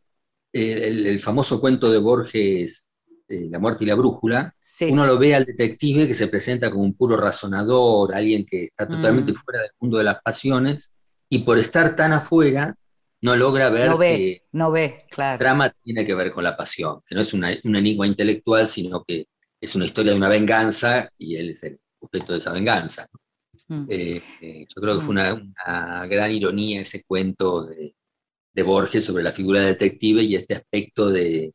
el, 0.56 1.20
famoso 1.20 1.60
cuento 1.60 1.91
de 1.91 1.97
Borges, 1.99 2.88
eh, 3.28 3.47
La 3.49 3.60
muerte 3.60 3.84
y 3.84 3.88
la 3.88 3.95
brújula, 3.95 4.56
Sí. 4.60 4.86
uno 4.91 5.06
lo 5.06 5.18
ve 5.18 5.34
al 5.36 5.45
detective 5.45 6.08
que 6.08 6.14
se 6.14 6.28
presenta 6.28 6.70
como 6.70 6.84
un 6.84 6.93
puro 6.95 7.18
razonador, 7.18 8.14
alguien 8.16 8.45
que 8.45 8.66
está 8.66 8.88
totalmente 8.88 9.32
Mm. 9.32 9.36
fuera 9.36 9.62
del 9.62 9.72
mundo 9.80 9.97
de 9.97 10.03
las 10.03 10.22
pasiones, 10.22 10.95
y 11.30 11.39
por 11.39 11.58
estar 11.58 11.95
tan 11.95 12.14
afuera, 12.14 12.76
no 13.22 13.36
logra 13.36 13.70
ver 13.72 13.89
No 13.89 13.97
ve, 13.97 14.16
que 14.16 14.43
no 14.51 14.70
ve, 14.72 15.06
el 15.18 15.38
drama 15.39 15.74
tiene 15.84 16.06
que 16.06 16.14
ver 16.14 16.32
con 16.32 16.43
la 16.43 16.56
pasión, 16.56 17.01
que 17.08 17.16
no 17.16 17.22
es 17.22 17.34
una- 17.34 17.58
un 17.64 17.76
enigma 17.76 18.06
intelectual, 18.06 18.68
sino 18.68 19.03
que 19.03 19.26
es 19.60 19.76
una 19.76 19.86
historia 19.86 20.12
de 20.12 20.18
una 20.18 20.30
venganza 20.30 21.10
y 21.18 21.36
él 21.36 21.49
es 21.49 21.64
el 21.64 21.80
objeto 21.99 22.34
de 22.34 22.38
esa 22.39 22.51
venganza. 22.53 23.08
Mm. 23.68 23.86
Eh, 23.89 24.22
eh, 24.41 24.66
yo 24.70 24.82
creo 24.82 24.99
que 24.99 25.06
fue 25.06 25.14
una, 25.14 25.34
una 25.34 26.06
gran 26.08 26.32
ironía 26.32 26.82
ese 26.82 27.03
cuento 27.03 27.66
de, 27.66 27.95
de 28.56 28.64
Borges 28.64 29.06
sobre 29.06 29.24
la 29.24 29.34
figura 29.34 29.62
del 29.62 29.74
detective 29.74 30.24
y 30.24 30.36
este 30.36 30.56
aspecto 30.56 31.10
de, 31.12 31.53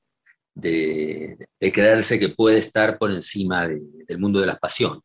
de- 0.55 1.39
de 1.61 1.73
creerse 1.73 2.19
que 2.21 2.31
puede 2.31 2.59
estar 2.59 2.99
por 2.99 3.11
encima 3.13 3.69
de- 3.69 3.81
del 4.09 4.19
mundo 4.21 4.41
de 4.41 4.47
las 4.49 4.59
pasiones. 4.61 5.03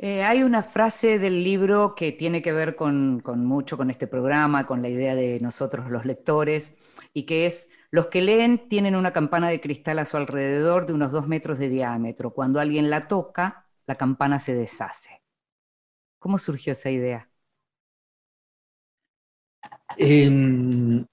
Eh, 0.00 0.22
hay 0.22 0.42
una 0.44 0.62
frase 0.62 1.18
del 1.18 1.42
libro 1.42 1.94
que 1.96 2.12
tiene 2.12 2.40
que 2.40 2.52
ver 2.52 2.76
con, 2.76 3.20
con 3.20 3.44
mucho 3.44 3.76
con 3.76 3.90
este 3.90 4.06
programa, 4.06 4.64
con 4.66 4.80
la 4.82 4.88
idea 4.88 5.14
de 5.16 5.40
nosotros 5.40 5.90
los 5.90 6.04
lectores, 6.04 6.76
y 7.12 7.24
que 7.26 7.46
es, 7.46 7.68
los 7.90 8.06
que 8.06 8.22
leen 8.22 8.68
tienen 8.68 8.94
una 8.94 9.12
campana 9.12 9.48
de 9.48 9.60
cristal 9.60 9.98
a 9.98 10.06
su 10.06 10.16
alrededor 10.16 10.86
de 10.86 10.92
unos 10.94 11.10
dos 11.12 11.26
metros 11.26 11.58
de 11.58 11.68
diámetro. 11.68 12.32
Cuando 12.32 12.60
alguien 12.60 12.90
la 12.90 13.08
toca, 13.08 13.66
la 13.86 13.96
campana 13.96 14.38
se 14.38 14.54
deshace. 14.54 15.22
¿Cómo 16.18 16.38
surgió 16.38 16.72
esa 16.72 16.90
idea? 16.90 17.30
Em, 19.98 21.04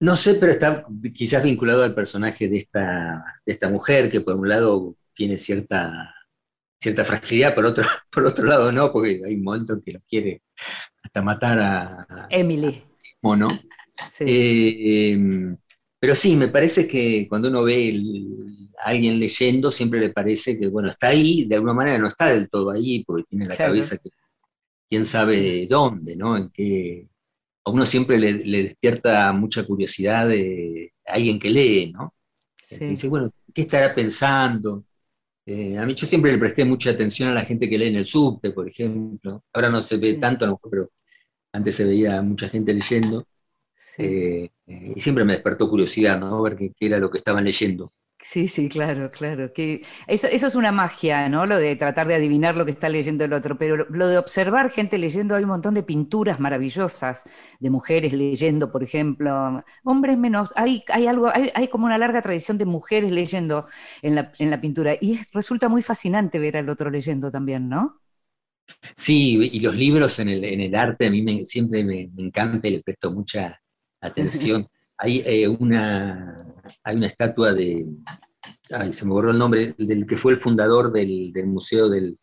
no 0.00 0.16
sé, 0.16 0.34
pero 0.34 0.52
está 0.52 0.86
quizás 1.14 1.42
vinculado 1.42 1.82
al 1.82 1.94
personaje 1.94 2.48
de 2.48 2.58
esta, 2.58 3.24
de 3.44 3.52
esta 3.52 3.68
mujer, 3.70 4.10
que 4.10 4.20
por 4.20 4.36
un 4.36 4.48
lado 4.48 4.94
tiene 5.14 5.38
cierta, 5.38 6.14
cierta 6.80 7.04
fragilidad, 7.04 7.54
por 7.54 7.66
otro, 7.66 7.84
por 8.10 8.26
otro 8.26 8.46
lado 8.46 8.72
no, 8.72 8.92
porque 8.92 9.22
hay 9.26 9.34
un 9.36 9.44
momento 9.44 9.74
en 9.74 9.82
que 9.82 9.92
lo 9.92 10.00
quiere 10.08 10.42
hasta 11.02 11.22
matar 11.22 11.58
a, 11.60 12.28
Emily. 12.30 12.82
Mono. 13.22 13.48
Sí. 14.10 14.24
Eh, 14.28 15.56
pero 15.98 16.14
sí, 16.14 16.36
me 16.36 16.48
parece 16.48 16.86
que 16.86 17.26
cuando 17.28 17.48
uno 17.48 17.64
ve 17.64 17.88
el- 17.88 18.70
a 18.84 18.90
alguien 18.90 19.18
leyendo, 19.18 19.70
siempre 19.70 20.00
le 20.00 20.10
parece 20.10 20.58
que, 20.58 20.68
bueno, 20.68 20.90
está 20.90 21.08
ahí, 21.08 21.46
de 21.48 21.56
alguna 21.56 21.72
manera 21.72 21.98
no 21.98 22.08
está 22.08 22.26
del 22.26 22.48
todo 22.50 22.70
ahí, 22.70 23.04
porque 23.04 23.24
tiene 23.28 23.46
la 23.46 23.56
Claro. 23.56 23.72
cabeza 23.72 23.96
que 23.98 24.10
quién 24.88 25.04
sabe 25.04 25.66
dónde, 25.68 26.16
¿no? 26.16 26.36
En 26.36 26.50
qué, 26.50 27.08
a 27.66 27.72
uno 27.72 27.86
siempre 27.86 28.18
le, 28.18 28.34
le 28.34 28.64
despierta 28.64 29.32
mucha 29.34 29.66
curiosidad 29.66 30.28
de 30.28 30.94
alguien 31.06 31.40
que 31.40 31.50
lee, 31.50 31.92
¿no? 31.92 32.14
sí. 32.62 32.86
Dice, 32.86 33.08
bueno, 33.08 33.30
¿qué 33.54 33.62
estará 33.62 33.94
pensando? 33.94 34.84
Eh, 35.46 35.78
a 35.78 35.86
mí 35.86 35.94
yo 35.94 36.06
siempre 36.06 36.32
le 36.32 36.38
presté 36.38 36.64
mucha 36.64 36.90
atención 36.90 37.30
a 37.30 37.34
la 37.34 37.44
gente 37.44 37.68
que 37.70 37.78
lee 37.78 37.88
en 37.88 37.96
el 37.96 38.06
subte, 38.06 38.52
por 38.52 38.68
ejemplo. 38.68 39.44
Ahora 39.52 39.70
no 39.70 39.82
se 39.82 39.96
ve 39.98 40.14
Sí. 40.14 40.20
tanto, 40.20 40.44
a 40.44 40.48
lo 40.48 40.54
mejor, 40.54 40.70
pero 40.70 40.90
antes 41.52 41.76
se 41.76 41.84
veía 41.86 42.22
mucha 42.22 42.48
gente 42.48 42.74
leyendo. 42.74 43.26
Sí. 43.76 44.02
Eh, 44.02 44.50
eh, 44.66 44.92
y 44.96 45.00
siempre 45.00 45.24
me 45.24 45.34
despertó 45.34 45.68
curiosidad, 45.70 46.18
¿no? 46.20 46.42
Ver 46.42 46.56
qué, 46.56 46.72
qué 46.76 46.86
era 46.86 46.98
lo 46.98 47.10
que 47.10 47.18
estaban 47.18 47.44
leyendo. 47.44 47.92
Sí, 48.28 48.48
sí, 48.48 48.68
claro, 48.68 49.08
claro. 49.10 49.52
Que 49.52 49.82
eso, 50.08 50.26
eso 50.26 50.48
es 50.48 50.56
una 50.56 50.72
magia, 50.72 51.28
¿no? 51.28 51.46
Lo 51.46 51.58
de 51.58 51.76
tratar 51.76 52.08
de 52.08 52.16
adivinar 52.16 52.56
lo 52.56 52.64
que 52.64 52.72
está 52.72 52.88
leyendo 52.88 53.24
el 53.24 53.32
otro, 53.32 53.56
pero 53.56 53.76
lo, 53.76 53.86
lo 53.88 54.08
de 54.08 54.18
observar 54.18 54.70
gente 54.70 54.98
leyendo, 54.98 55.36
hay 55.36 55.44
un 55.44 55.50
montón 55.50 55.74
de 55.74 55.84
pinturas 55.84 56.40
maravillosas 56.40 57.22
de 57.60 57.70
mujeres 57.70 58.12
leyendo, 58.12 58.72
por 58.72 58.82
ejemplo, 58.82 59.62
hombres 59.84 60.18
menos, 60.18 60.52
hay, 60.56 60.82
hay 60.88 61.06
algo, 61.06 61.28
hay, 61.32 61.52
hay 61.54 61.68
como 61.68 61.86
una 61.86 61.98
larga 61.98 62.20
tradición 62.20 62.58
de 62.58 62.64
mujeres 62.64 63.12
leyendo 63.12 63.68
en 64.02 64.16
la, 64.16 64.32
en 64.40 64.50
la 64.50 64.60
pintura, 64.60 64.96
y 65.00 65.14
es- 65.14 65.30
resulta 65.32 65.68
muy 65.68 65.82
fascinante 65.82 66.40
ver 66.40 66.56
al 66.56 66.68
otro 66.68 66.90
leyendo 66.90 67.30
también, 67.30 67.68
¿no? 67.68 68.00
Sí, 68.96 69.38
y 69.52 69.60
los 69.60 69.74
libros 69.76 70.18
en 70.18 70.28
el, 70.28 70.44
en 70.44 70.60
el 70.60 70.74
arte 70.74 71.06
a 71.06 71.10
mí 71.10 71.22
me- 71.22 71.44
siempre 71.46 71.84
me, 71.84 72.08
me 72.14 72.22
encanta 72.24 72.68
y 72.68 72.72
le 72.72 72.82
presto 72.82 73.12
mucha 73.12 73.60
atención. 74.00 74.66
Hay, 74.98 75.22
eh, 75.26 75.48
una, 75.48 76.44
hay 76.84 76.96
una 76.96 77.06
estatua 77.06 77.52
de, 77.52 77.86
ay, 78.70 78.92
se 78.92 79.04
me 79.04 79.12
borró 79.12 79.30
el 79.30 79.38
nombre, 79.38 79.74
del 79.78 80.06
que 80.06 80.16
fue 80.16 80.32
el 80.32 80.38
fundador 80.38 80.92
del, 80.92 81.32
del 81.32 81.46
Museo 81.46 81.88
del, 81.88 82.18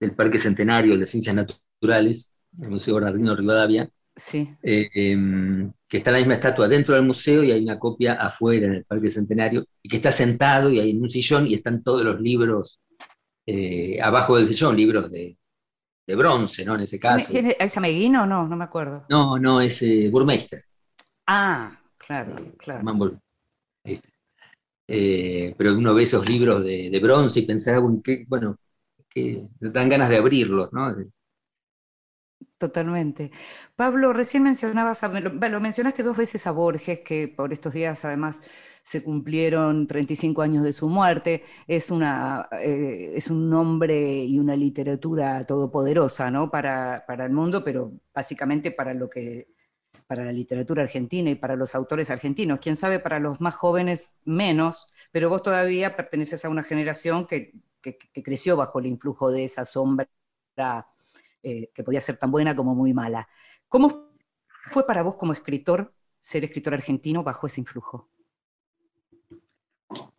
del 0.00 0.14
Parque 0.14 0.38
Centenario 0.38 0.98
de 0.98 1.06
Ciencias 1.06 1.34
Naturales, 1.36 2.34
el 2.60 2.70
Museo 2.70 2.96
Bernardino 2.96 3.36
Rivadavia, 3.36 3.90
Sí, 4.16 4.52
eh, 4.62 4.90
em, 4.94 5.72
que 5.88 5.98
está 5.98 6.10
la 6.10 6.18
misma 6.18 6.34
estatua 6.34 6.66
dentro 6.68 6.94
del 6.96 7.04
museo 7.04 7.44
y 7.44 7.52
hay 7.52 7.62
una 7.62 7.78
copia 7.78 8.14
afuera 8.14 8.66
en 8.66 8.74
el 8.74 8.84
Parque 8.84 9.10
Centenario, 9.10 9.64
y 9.82 9.88
que 9.88 9.96
está 9.96 10.10
sentado 10.12 10.70
y 10.70 10.80
hay 10.80 10.96
un 10.96 11.08
sillón 11.08 11.46
y 11.46 11.54
están 11.54 11.82
todos 11.84 12.04
los 12.04 12.20
libros 12.20 12.80
eh, 13.46 14.00
abajo 14.02 14.36
del 14.36 14.46
sillón, 14.46 14.76
libros 14.76 15.10
de, 15.10 15.38
de 16.06 16.16
bronce, 16.16 16.64
¿no? 16.64 16.74
En 16.74 16.80
ese 16.82 16.98
caso. 16.98 17.30
¿Quién 17.32 17.46
es- 17.46 17.56
¿Es 17.60 17.76
Ameguino 17.76 18.24
o 18.24 18.26
no? 18.26 18.46
No 18.48 18.56
me 18.56 18.64
acuerdo. 18.64 19.04
No, 19.08 19.38
no, 19.38 19.60
es 19.60 19.82
Burmeister, 20.10 20.64
Ah, 21.26 21.77
claro, 22.08 22.34
claro. 22.58 22.88
Hermann 22.88 22.98
Burmeister. 22.98 23.22
Este. 23.84 24.10
Eh, 24.88 25.54
pero 25.58 25.74
uno 25.76 25.94
ve 25.94 26.04
esos 26.04 26.28
libros 26.28 26.64
de, 26.64 26.90
de 26.90 27.00
bronce 27.00 27.40
y 27.40 27.46
pensar, 27.46 27.80
bueno, 27.80 28.02
que, 28.04 28.24
bueno, 28.28 28.58
que 29.10 29.48
dan 29.60 29.88
ganas 29.90 30.10
de 30.10 30.18
abrirlos, 30.18 30.72
¿no? 30.72 30.94
Totalmente. 32.58 33.30
Pablo, 33.76 34.12
recién 34.12 34.42
mencionabas, 34.42 35.04
a- 35.04 35.08
lo, 35.20 35.30
lo 35.30 35.60
mencionaste 35.60 36.02
dos 36.02 36.16
veces 36.16 36.44
a 36.46 36.50
Borges, 36.50 37.00
que 37.04 37.28
por 37.28 37.52
estos 37.52 37.72
días 37.74 38.04
además 38.04 38.40
se 38.82 39.02
cumplieron 39.04 39.86
35 39.86 40.42
años 40.42 40.64
de 40.64 40.72
su 40.72 40.88
muerte. 40.88 41.44
Es 41.68 41.90
una, 41.92 42.48
eh, 42.60 43.12
es 43.14 43.30
un 43.30 43.48
nombre 43.48 44.24
y 44.24 44.38
una 44.40 44.56
literatura 44.56 45.44
todopoderosa, 45.44 46.30
¿no? 46.32 46.50
Para, 46.50 47.04
para 47.06 47.26
el 47.26 47.32
mundo, 47.32 47.62
pero 47.64 47.92
básicamente 48.12 48.72
para 48.72 48.92
lo 48.94 49.08
que, 49.08 49.48
para 50.08 50.24
la 50.24 50.32
literatura 50.32 50.82
argentina 50.82 51.30
y 51.30 51.34
para 51.34 51.54
los 51.54 51.74
autores 51.74 52.10
argentinos. 52.10 52.58
Quién 52.60 52.76
sabe, 52.76 52.98
para 52.98 53.20
los 53.20 53.40
más 53.40 53.54
jóvenes 53.54 54.14
menos, 54.24 54.88
pero 55.12 55.28
vos 55.28 55.42
todavía 55.42 55.94
perteneces 55.94 56.44
a 56.44 56.48
una 56.48 56.64
generación 56.64 57.26
que, 57.26 57.52
creció 58.24 58.56
bajo 58.56 58.80
el 58.80 58.86
influjo 58.86 59.30
de 59.30 59.44
esa 59.44 59.64
sombra 59.64 60.08
eh, 61.42 61.70
que 61.72 61.84
podía 61.84 62.00
ser 62.00 62.16
tan 62.16 62.30
buena 62.30 62.56
como 62.56 62.74
muy 62.74 62.92
mala. 62.92 63.28
¿Cómo 63.68 64.10
fue 64.70 64.86
para 64.86 65.02
vos 65.02 65.14
como 65.14 65.32
escritor 65.32 65.94
ser 66.20 66.44
escritor 66.44 66.74
argentino 66.74 67.22
bajo 67.22 67.46
ese 67.46 67.60
influjo? 67.60 68.10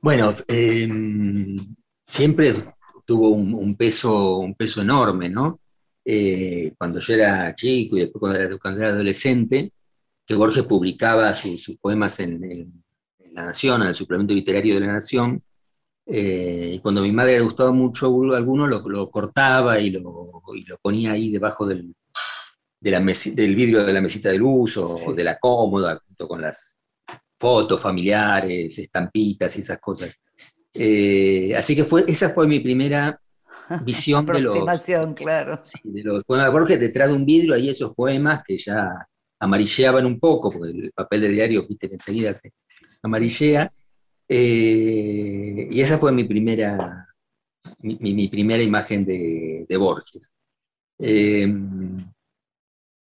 Bueno, 0.02 0.34
em, 0.48 1.58
siempre 2.06 2.74
tuvo 3.06 3.30
un, 3.30 3.76
peso, 3.76 4.38
un 4.38 4.56
peso 4.56 4.82
enorme, 4.82 5.30
¿no? 5.30 5.60
Eh, 6.06 6.74
cuando 6.78 7.00
yo 7.00 7.14
era 7.14 7.54
chico 7.54 7.98
y 7.98 8.02
después 8.02 8.60
cuando 8.62 8.80
era 8.80 8.90
adolescente, 8.94 9.72
que 10.30 10.36
Borges 10.36 10.64
publicaba 10.64 11.34
su- 11.34 11.58
sus 11.58 11.78
poemas 11.80 12.20
en, 12.20 12.44
en- 12.44 12.84
en 13.20 13.34
La 13.34 13.46
Nación, 13.46 13.82
en 13.82 13.88
el 13.90 13.96
suplemento 13.96 14.34
literario 14.36 14.76
de 14.76 14.82
La 14.82 14.94
Nación, 14.94 15.42
eh, 16.06 16.74
y 16.76 16.80
cuando 16.80 17.02
a 17.02 17.04
mi 17.04 17.12
madre 17.12 17.34
le 17.38 17.42
gustaba 17.44 17.72
mucho 17.72 18.08
alguno, 18.36 18.68
lo, 18.68 18.88
lo 18.88 19.10
cortaba 19.10 19.80
y 19.80 19.90
lo, 19.92 20.42
y 20.56 20.66
lo 20.66 20.78
ponía 20.80 21.14
ahí 21.14 21.32
debajo 21.32 21.66
del, 21.66 21.96
de 22.80 22.92
la 22.92 23.00
mesi- 23.02 23.34
del 23.34 23.56
vidrio 23.56 23.84
de 23.84 23.94
la 23.94 24.02
mesita 24.02 24.30
de 24.30 24.38
luz 24.38 24.78
o 24.78 24.96
Sí. 24.98 25.14
de 25.16 25.24
la 25.24 25.40
cómoda, 25.40 26.00
junto 26.06 26.28
con 26.28 26.42
las 26.42 26.78
fotos 27.40 27.82
familiares, 27.82 28.78
estampitas 28.80 29.58
y 29.58 29.62
esas 29.62 29.80
cosas. 29.80 30.16
Eh, 30.74 31.56
así 31.58 31.76
que 31.76 31.86
fue, 31.86 32.06
esa 32.08 32.30
fue 32.30 32.48
mi 32.48 32.60
primera 32.60 33.20
visión 33.86 34.26
de 34.26 34.42
los, 34.42 34.54
claro. 35.16 35.60
sí, 35.64 35.80
de 35.84 36.04
los 36.04 36.24
poemas 36.24 36.48
de 36.48 36.52
Borges, 36.54 36.80
detrás 36.80 37.10
de 37.10 37.16
un 37.16 37.26
vidrio, 37.26 37.56
ahí 37.56 37.70
esos 37.70 37.96
poemas 37.96 38.44
que 38.48 38.58
ya 38.58 39.08
amarilleaban 39.40 40.06
un 40.06 40.20
poco, 40.20 40.52
porque 40.52 40.72
el 40.72 40.92
papel 40.94 41.22
de 41.22 41.30
diario, 41.30 41.66
viste, 41.68 41.88
que 41.90 41.96
enseguida 41.96 42.34
se 42.34 42.52
amarillea. 43.04 43.72
Eh, 44.30 45.70
y 45.72 45.82
esa 45.82 45.98
fue 45.98 46.12
mi 46.12 46.24
primera, 46.26 47.08
mi, 47.80 47.98
mi- 48.02 48.14
mi 48.14 48.28
primera 48.30 48.64
imagen 48.64 49.06
de, 49.06 49.66
de 49.70 49.78
Borges. 49.78 50.34
Eh, 51.00 51.48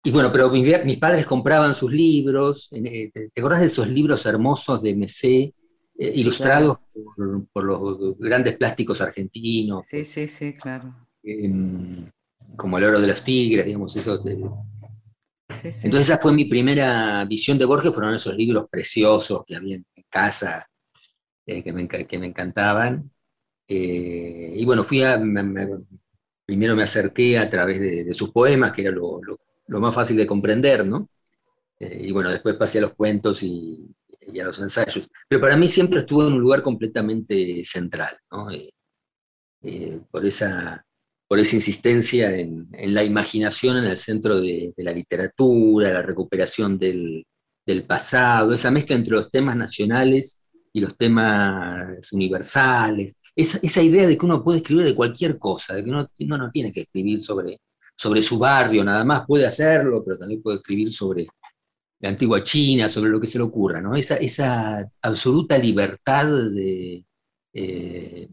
y 0.04 0.10
bueno, 0.10 0.32
pero 0.32 0.50
mis, 0.50 0.98
padres 0.98 1.26
compraban 1.26 1.74
sus 1.74 1.92
libros. 1.92 2.68
eh, 2.72 3.10
¿Te 3.12 3.30
acordás 3.40 3.60
de 3.60 3.66
esos 3.66 3.88
libros 3.88 4.26
hermosos 4.26 4.82
de 4.82 4.94
Messé, 4.96 5.54
eh, 5.98 6.12
ilustrados 6.16 6.78
por, 6.92 7.46
por 7.52 7.64
los 7.64 8.18
grandes 8.18 8.56
plásticos 8.56 9.00
argentinos? 9.00 9.86
Sí, 9.88 10.04
sí, 10.04 10.26
sí, 10.26 10.54
claro. 10.54 10.92
como 12.56 12.78
El 12.78 12.84
oro 12.84 13.00
de 13.00 13.06
los 13.06 13.22
tigres, 13.22 13.64
digamos, 13.66 13.94
esos 13.96 14.24
Sí. 15.60 15.68
Entonces 15.86 16.08
esa 16.10 16.18
fue 16.18 16.32
mi 16.32 16.46
primera 16.46 17.24
visión 17.24 17.58
de 17.58 17.64
Borges, 17.64 17.92
fueron 17.92 18.14
esos 18.14 18.36
libros 18.36 18.66
preciosos 18.70 19.44
que 19.46 19.56
había 19.56 19.76
en 19.76 19.86
casa, 20.08 20.68
eh, 21.46 21.62
que, 21.62 21.72
me, 21.72 21.88
que 21.88 22.18
me 22.18 22.26
encantaban. 22.26 23.10
Eh, 23.68 24.54
y 24.56 24.64
bueno, 24.64 24.84
fui 24.84 25.02
a, 25.02 25.18
me- 25.18 25.42
me- 25.42 25.68
primero 26.46 26.76
me 26.76 26.82
acerqué 26.84 27.38
a 27.38 27.50
través 27.50 27.80
de, 27.80 28.14
sus 28.14 28.30
poemas, 28.32 28.72
que 28.72 28.82
era 28.82 28.90
lo, 28.92 29.20
lo- 29.22 29.80
más 29.80 29.94
fácil 29.94 30.16
de 30.18 30.26
comprender, 30.26 30.86
¿no? 30.86 31.08
Eh, 31.80 32.02
y 32.08 32.12
bueno, 32.12 32.30
después 32.30 32.56
pasé 32.56 32.78
a 32.78 32.82
los 32.82 32.94
cuentos 32.94 33.42
y, 33.42 33.86
y 34.20 34.40
a 34.40 34.44
los 34.44 34.60
ensayos, 34.60 35.08
pero 35.28 35.40
para 35.40 35.56
mí 35.56 35.68
siempre 35.68 36.00
estuvo 36.00 36.26
en 36.26 36.34
un 36.34 36.40
lugar 36.40 36.62
completamente 36.62 37.64
central, 37.64 38.16
¿no? 38.32 38.48
Por, 40.10 40.24
esa, 40.26 40.84
por 41.32 41.40
esa 41.40 41.56
insistencia 41.56 42.30
en, 42.36 42.68
la 42.92 43.02
imaginación 43.02 43.78
en 43.78 43.84
el 43.84 43.96
centro 43.96 44.38
de, 44.38 44.74
la 44.76 44.92
literatura, 44.92 45.90
la 45.90 46.02
recuperación 46.02 46.78
del, 46.78 47.24
pasado, 47.88 48.52
esa 48.52 48.70
mezcla 48.70 48.96
entre 48.96 49.14
los 49.14 49.30
temas 49.30 49.56
nacionales 49.56 50.42
y 50.74 50.80
los 50.80 50.94
temas 50.94 52.12
universales, 52.12 53.16
esa, 53.34 53.58
esa, 53.62 53.82
idea 53.82 54.06
de 54.06 54.18
que 54.18 54.26
uno 54.26 54.44
puede 54.44 54.58
escribir 54.58 54.84
de 54.84 54.94
cualquier 54.94 55.38
cosa, 55.38 55.74
de 55.74 55.82
que 55.82 55.88
uno, 55.88 56.06
no 56.36 56.50
tiene 56.50 56.70
que 56.70 56.82
escribir 56.82 57.18
sobre, 57.18 57.62
sobre 57.96 58.20
su 58.20 58.38
barrio, 58.38 58.84
nada 58.84 59.02
más 59.02 59.24
puede 59.26 59.46
hacerlo, 59.46 60.04
pero 60.04 60.18
también 60.18 60.42
puede 60.42 60.58
escribir 60.58 60.92
sobre 60.92 61.26
la 62.00 62.10
antigua 62.10 62.44
China, 62.44 62.90
sobre 62.90 63.10
lo 63.10 63.18
que 63.18 63.26
se 63.26 63.38
le 63.38 63.44
ocurra, 63.44 63.80
¿no? 63.80 63.96
Esa, 63.96 64.16
esa 64.16 64.86
absoluta 65.00 65.56
libertad 65.56 66.26
de... 66.26 67.06
Eh, 67.54 68.28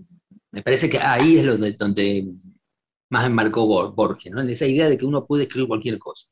me 0.51 0.63
parece 0.63 0.89
que 0.89 0.97
ahí 0.97 1.37
es 1.37 1.45
donde, 1.45 1.71
donde 1.73 2.27
más 3.09 3.25
enmarcó 3.25 3.91
Borges, 3.91 4.31
¿no? 4.31 4.41
En 4.41 4.49
esa 4.49 4.65
idea 4.65 4.89
de 4.89 4.97
que 4.97 5.05
uno 5.05 5.25
puede 5.25 5.43
escribir 5.43 5.67
cualquier 5.67 5.99
cosa. 5.99 6.27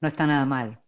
No 0.00 0.08
está 0.08 0.26
nada 0.26 0.44
mal. 0.44 0.80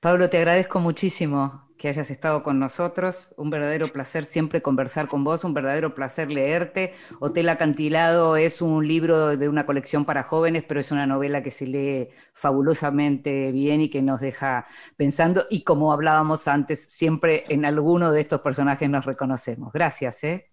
Pablo, 0.00 0.28
te 0.28 0.38
agradezco 0.38 0.78
muchísimo 0.80 1.68
que 1.78 1.88
hayas 1.88 2.10
estado 2.10 2.42
con 2.42 2.58
nosotros. 2.58 3.34
Un 3.38 3.50
verdadero 3.50 3.88
placer 3.88 4.26
siempre 4.26 4.60
conversar 4.60 5.08
con 5.08 5.24
vos, 5.24 5.44
un 5.44 5.54
verdadero 5.54 5.94
placer 5.94 6.30
leerte. 6.30 6.94
Hotel 7.20 7.48
Acantilado 7.48 8.36
es 8.36 8.60
un 8.60 8.86
libro 8.86 9.36
de 9.36 9.48
una 9.48 9.64
colección 9.64 10.04
para 10.04 10.24
jóvenes, 10.24 10.64
pero 10.68 10.80
es 10.80 10.92
una 10.92 11.06
novela 11.06 11.42
que 11.42 11.50
se 11.50 11.66
lee 11.66 12.08
fabulosamente 12.34 13.52
bien 13.52 13.80
y 13.80 13.90
que 13.90 14.02
nos 14.02 14.20
deja 14.20 14.66
pensando. 14.96 15.46
Y 15.50 15.62
como 15.62 15.92
hablábamos 15.92 16.48
antes, 16.48 16.84
siempre 16.88 17.44
en 17.48 17.64
alguno 17.64 18.12
de 18.12 18.20
estos 18.20 18.40
personajes 18.40 18.90
nos 18.90 19.06
reconocemos. 19.06 19.72
Gracias. 19.72 20.24
¿eh? 20.24 20.50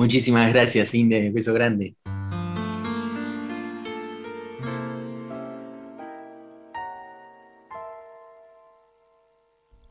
Muchísimas 0.00 0.50
gracias, 0.50 0.94
Inde. 0.94 1.30
Beso 1.30 1.52
grande. 1.52 1.94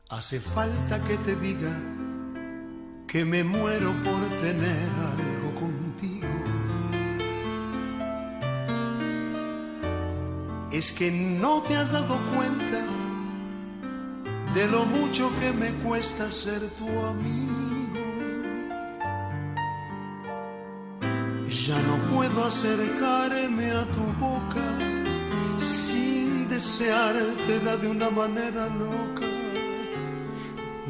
Hace 0.08 0.40
falta 0.40 1.00
que 1.04 1.16
te 1.18 1.36
diga 1.36 1.72
que 3.06 3.24
me 3.24 3.44
muero 3.44 3.92
por 4.02 4.20
tener 4.40 4.90
algo 5.12 5.54
contigo. 5.54 6.38
Es 10.72 10.90
que 10.90 11.12
no 11.12 11.62
te 11.62 11.76
has 11.76 11.92
dado 11.92 12.18
cuenta 12.34 12.84
de 14.54 14.70
lo 14.72 14.86
mucho 14.86 15.30
que 15.38 15.52
me 15.52 15.70
cuesta 15.84 16.28
ser 16.32 16.68
tu 16.70 16.88
amigo. 16.98 17.59
Ya 21.66 21.78
no 21.82 21.96
puedo 22.12 22.44
acercarme 22.44 23.70
a 23.70 23.84
tu 23.86 24.04
boca 24.18 24.66
sin 25.58 26.48
deseártela 26.48 27.76
de 27.76 27.88
una 27.88 28.10
manera 28.10 28.66
loca 28.66 29.30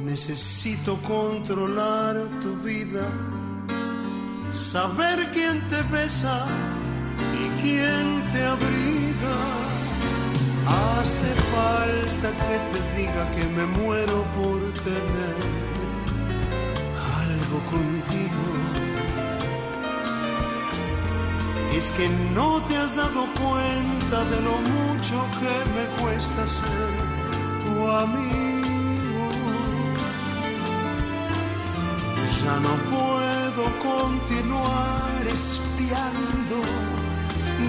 Necesito 0.04 0.96
controlar 1.02 2.16
tu 2.40 2.56
vida, 2.64 3.06
saber 4.50 5.30
quién 5.32 5.60
te 5.68 5.82
besa 5.92 6.46
y 7.34 7.62
quién 7.62 8.22
te 8.32 8.42
abriga. 8.42 9.36
Hace 10.66 11.34
falta 11.52 12.30
que 12.46 12.56
te 12.72 12.80
diga 12.96 13.30
que 13.32 13.44
me 13.56 13.66
muero 13.82 14.24
por 14.36 14.58
tener 14.84 15.36
algo 17.20 17.58
contigo. 17.70 18.79
Es 21.80 21.90
que 21.92 22.06
no 22.34 22.60
te 22.68 22.76
has 22.76 22.94
dado 22.94 23.24
cuenta 23.42 24.24
de 24.32 24.38
lo 24.42 24.54
mucho 24.76 25.16
que 25.40 25.54
me 25.76 25.84
cuesta 26.02 26.46
ser 26.46 26.92
tu 27.64 27.88
amigo. 27.88 29.24
Ya 32.44 32.54
no 32.66 32.74
puedo 32.94 33.62
continuar 33.90 35.22
espiando 35.26 36.56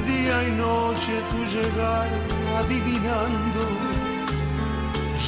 día 0.05 0.35
y 0.49 0.51
noche 0.67 1.13
tu 1.31 1.39
llegar 1.55 2.09
adivinando. 2.59 3.61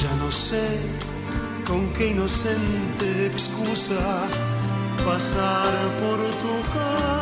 Ya 0.02 0.14
no 0.16 0.30
sé 0.30 0.68
con 1.66 1.88
qué 1.94 2.08
inocente 2.08 3.28
excusa 3.28 4.28
pasar 5.06 5.72
por 6.02 6.18
tu 6.42 6.54
casa. 6.74 7.13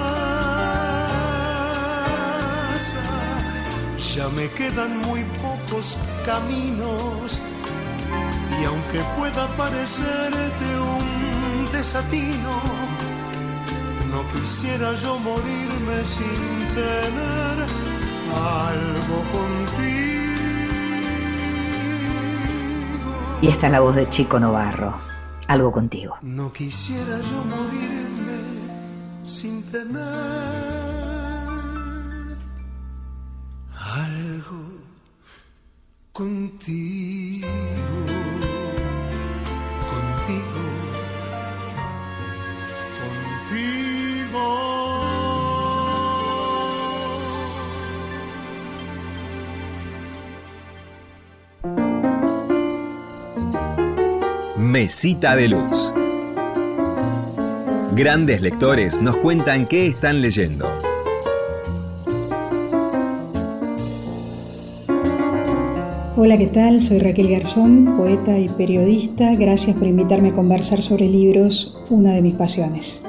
Ya 4.14 4.28
me 4.28 4.46
quedan 4.50 4.98
muy 5.06 5.24
pocos 5.40 5.96
caminos 6.26 7.40
y 8.60 8.64
aunque 8.66 9.00
pueda 9.16 9.48
parecerte 9.56 10.66
un 10.78 11.72
desatino. 11.72 12.60
No 14.10 14.22
quisiera 14.34 14.92
yo 14.96 15.18
morirme 15.18 16.04
sin 16.04 16.74
tener 16.74 17.66
algo 18.68 19.16
contigo. 19.32 20.02
Y 23.40 23.48
esta 23.48 23.66
es 23.66 23.72
la 23.72 23.80
voz 23.80 23.96
de 23.96 24.10
Chico 24.10 24.38
Novarro, 24.38 24.94
algo 25.48 25.72
contigo. 25.72 26.16
No 26.20 26.52
quisiera 26.52 27.16
yo 27.16 27.44
morirme 27.46 28.42
sin 29.24 29.62
tener 29.70 30.71
contigo. 36.12 37.48
Mesita 54.56 55.36
de 55.36 55.48
Luz. 55.48 55.92
Grandes 57.92 58.40
lectores 58.40 59.02
nos 59.02 59.16
cuentan 59.16 59.66
qué 59.66 59.86
están 59.86 60.22
leyendo. 60.22 60.71
Hola, 66.24 66.38
¿qué 66.38 66.46
tal? 66.46 66.80
Soy 66.80 67.00
Raquel 67.00 67.28
Garzón, 67.28 67.96
poeta 67.96 68.38
y 68.38 68.48
periodista. 68.48 69.34
Gracias 69.34 69.76
por 69.76 69.88
invitarme 69.88 70.28
a 70.28 70.32
conversar 70.32 70.80
sobre 70.80 71.08
libros, 71.08 71.76
una 71.90 72.14
de 72.14 72.22
mis 72.22 72.34
pasiones. 72.34 73.02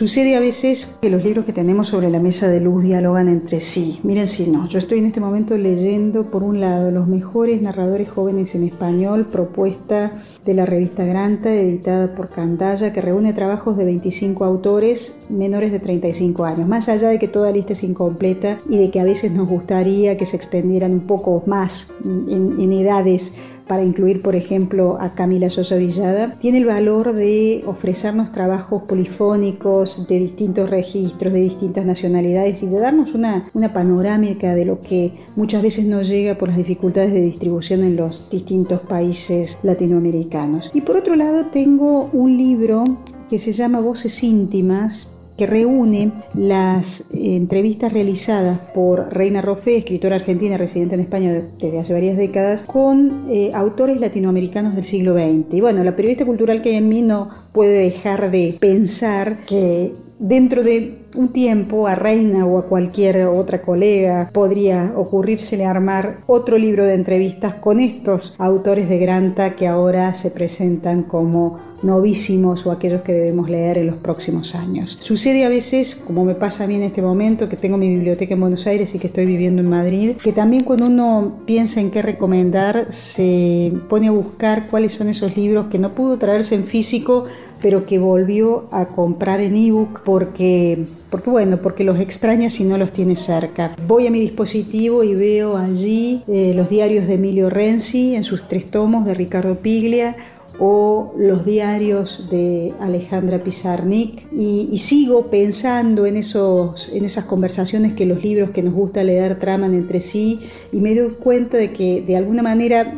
Sucede 0.00 0.34
a 0.34 0.40
veces 0.40 0.96
que 1.02 1.10
los 1.10 1.22
libros 1.22 1.44
que 1.44 1.52
tenemos 1.52 1.88
sobre 1.88 2.08
la 2.08 2.20
mesa 2.20 2.48
de 2.48 2.58
luz 2.58 2.84
dialogan 2.84 3.28
entre 3.28 3.60
sí. 3.60 4.00
Miren 4.02 4.28
si 4.28 4.46
no, 4.46 4.66
yo 4.66 4.78
estoy 4.78 5.00
en 5.00 5.04
este 5.04 5.20
momento 5.20 5.58
leyendo 5.58 6.30
por 6.30 6.42
un 6.42 6.58
lado 6.58 6.90
los 6.90 7.06
mejores 7.06 7.60
narradores 7.60 8.08
jóvenes 8.08 8.54
en 8.54 8.64
español, 8.64 9.26
propuesta 9.26 10.10
de 10.46 10.54
la 10.54 10.64
revista 10.64 11.04
Granta, 11.04 11.54
editada 11.54 12.14
por 12.14 12.30
Candaya, 12.30 12.94
que 12.94 13.02
reúne 13.02 13.34
trabajos 13.34 13.76
de 13.76 13.84
25 13.84 14.42
autores 14.42 15.18
menores 15.28 15.70
de 15.70 15.80
35 15.80 16.44
años. 16.46 16.66
Más 16.66 16.88
allá 16.88 17.10
de 17.10 17.18
que 17.18 17.28
toda 17.28 17.52
lista 17.52 17.74
es 17.74 17.82
incompleta 17.82 18.56
y 18.70 18.78
de 18.78 18.90
que 18.90 19.00
a 19.00 19.04
veces 19.04 19.32
nos 19.32 19.50
gustaría 19.50 20.16
que 20.16 20.24
se 20.24 20.36
extendieran 20.36 20.92
un 20.92 21.06
poco 21.06 21.42
más 21.44 21.92
en, 22.06 22.58
en 22.58 22.72
edades 22.72 23.34
para 23.70 23.84
incluir, 23.84 24.20
por 24.20 24.34
ejemplo, 24.34 24.98
a 25.00 25.14
Camila 25.14 25.48
Sosa 25.48 25.76
Villada, 25.76 26.30
tiene 26.40 26.58
el 26.58 26.64
valor 26.64 27.12
de 27.12 27.62
ofrecernos 27.68 28.32
trabajos 28.32 28.82
polifónicos 28.82 30.08
de 30.08 30.18
distintos 30.18 30.68
registros, 30.68 31.32
de 31.32 31.38
distintas 31.38 31.86
nacionalidades 31.86 32.64
y 32.64 32.66
de 32.66 32.80
darnos 32.80 33.14
una, 33.14 33.48
una 33.54 33.72
panorámica 33.72 34.56
de 34.56 34.64
lo 34.64 34.80
que 34.80 35.12
muchas 35.36 35.62
veces 35.62 35.86
no 35.86 36.02
llega 36.02 36.34
por 36.34 36.48
las 36.48 36.56
dificultades 36.56 37.12
de 37.12 37.20
distribución 37.20 37.84
en 37.84 37.94
los 37.94 38.28
distintos 38.28 38.80
países 38.80 39.56
latinoamericanos. 39.62 40.72
Y 40.74 40.80
por 40.80 40.96
otro 40.96 41.14
lado, 41.14 41.46
tengo 41.52 42.10
un 42.12 42.36
libro 42.36 42.82
que 43.28 43.38
se 43.38 43.52
llama 43.52 43.78
Voces 43.78 44.24
íntimas 44.24 45.09
que 45.40 45.46
reúne 45.46 46.12
las 46.34 47.02
entrevistas 47.14 47.94
realizadas 47.94 48.58
por 48.74 49.10
Reina 49.10 49.40
Roffé, 49.40 49.78
escritora 49.78 50.16
argentina 50.16 50.58
residente 50.58 50.96
en 50.96 51.00
España 51.00 51.42
desde 51.58 51.78
hace 51.78 51.94
varias 51.94 52.18
décadas, 52.18 52.60
con 52.60 53.24
eh, 53.30 53.50
autores 53.54 53.98
latinoamericanos 53.98 54.76
del 54.76 54.84
siglo 54.84 55.14
XX. 55.14 55.54
Y 55.54 55.62
bueno, 55.62 55.82
la 55.82 55.96
periodista 55.96 56.26
cultural 56.26 56.60
que 56.60 56.68
hay 56.68 56.74
en 56.74 56.90
mí 56.90 57.00
no 57.00 57.30
puede 57.52 57.78
dejar 57.84 58.30
de 58.30 58.54
pensar 58.60 59.38
que 59.46 59.94
dentro 60.18 60.62
de 60.62 60.99
un 61.14 61.28
tiempo 61.28 61.86
a 61.86 61.94
Reina 61.94 62.46
o 62.46 62.58
a 62.58 62.66
cualquier 62.66 63.26
otra 63.26 63.62
colega 63.62 64.30
podría 64.32 64.92
ocurrírsele 64.96 65.64
armar 65.64 66.18
otro 66.26 66.58
libro 66.58 66.84
de 66.84 66.94
entrevistas 66.94 67.54
con 67.54 67.80
estos 67.80 68.34
autores 68.38 68.88
de 68.88 68.98
Granta 68.98 69.54
que 69.54 69.66
ahora 69.66 70.14
se 70.14 70.30
presentan 70.30 71.02
como 71.02 71.58
novísimos 71.82 72.66
o 72.66 72.70
aquellos 72.70 73.02
que 73.02 73.12
debemos 73.12 73.48
leer 73.48 73.78
en 73.78 73.86
los 73.86 73.96
próximos 73.96 74.54
años. 74.54 74.98
Sucede 75.00 75.44
a 75.44 75.48
veces, 75.48 75.94
como 75.94 76.24
me 76.24 76.34
pasa 76.34 76.64
a 76.64 76.66
mí 76.66 76.76
en 76.76 76.82
este 76.82 77.02
momento, 77.02 77.48
que 77.48 77.56
tengo 77.56 77.78
mi 77.78 77.88
biblioteca 77.88 78.34
en 78.34 78.40
Buenos 78.40 78.66
Aires 78.66 78.94
y 78.94 78.98
que 78.98 79.06
estoy 79.06 79.26
viviendo 79.26 79.62
en 79.62 79.70
Madrid, 79.70 80.16
que 80.22 80.32
también 80.32 80.64
cuando 80.64 80.86
uno 80.86 81.40
piensa 81.46 81.80
en 81.80 81.90
qué 81.90 82.02
recomendar, 82.02 82.92
se 82.92 83.72
pone 83.88 84.08
a 84.08 84.12
buscar 84.12 84.68
cuáles 84.68 84.92
son 84.92 85.08
esos 85.08 85.36
libros 85.36 85.66
que 85.70 85.78
no 85.78 85.90
pudo 85.90 86.18
traerse 86.18 86.54
en 86.54 86.64
físico 86.64 87.24
pero 87.62 87.86
que 87.86 87.98
volvió 87.98 88.66
a 88.70 88.86
comprar 88.86 89.40
en 89.40 89.56
ebook 89.56 90.02
porque, 90.04 90.84
porque 91.10 91.30
bueno, 91.30 91.58
porque 91.58 91.84
los 91.84 91.98
extraña 91.98 92.50
si 92.50 92.64
no 92.64 92.78
los 92.78 92.92
tiene 92.92 93.16
cerca. 93.16 93.76
Voy 93.86 94.06
a 94.06 94.10
mi 94.10 94.20
dispositivo 94.20 95.04
y 95.04 95.14
veo 95.14 95.56
allí 95.56 96.22
eh, 96.28 96.52
los 96.54 96.68
diarios 96.68 97.06
de 97.06 97.14
Emilio 97.14 97.50
Renzi 97.50 98.14
en 98.14 98.24
sus 98.24 98.48
tres 98.48 98.70
tomos 98.70 99.04
de 99.04 99.14
Ricardo 99.14 99.56
Piglia 99.56 100.16
o 100.62 101.14
los 101.16 101.46
diarios 101.46 102.28
de 102.30 102.74
Alejandra 102.80 103.42
Pizarnik 103.42 104.26
y, 104.30 104.78
sigo 104.78 105.26
pensando 105.28 106.04
en, 106.04 106.18
esos, 106.18 106.90
en 106.92 107.04
esas 107.06 107.24
conversaciones 107.24 107.94
que 107.94 108.04
los 108.04 108.22
libros 108.22 108.50
que 108.50 108.62
nos 108.62 108.74
gusta 108.74 109.02
leer 109.02 109.38
traman 109.38 109.74
entre 109.74 110.00
sí 110.00 110.38
y 110.70 110.80
me 110.80 110.94
doy 110.94 111.12
cuenta 111.12 111.56
de 111.56 111.72
que 111.72 112.02
de 112.02 112.16
alguna 112.16 112.42
manera 112.42 112.92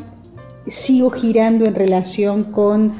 sigo 0.66 1.10
girando 1.10 1.64
en 1.64 1.74
relación 1.74 2.44
con 2.44 2.92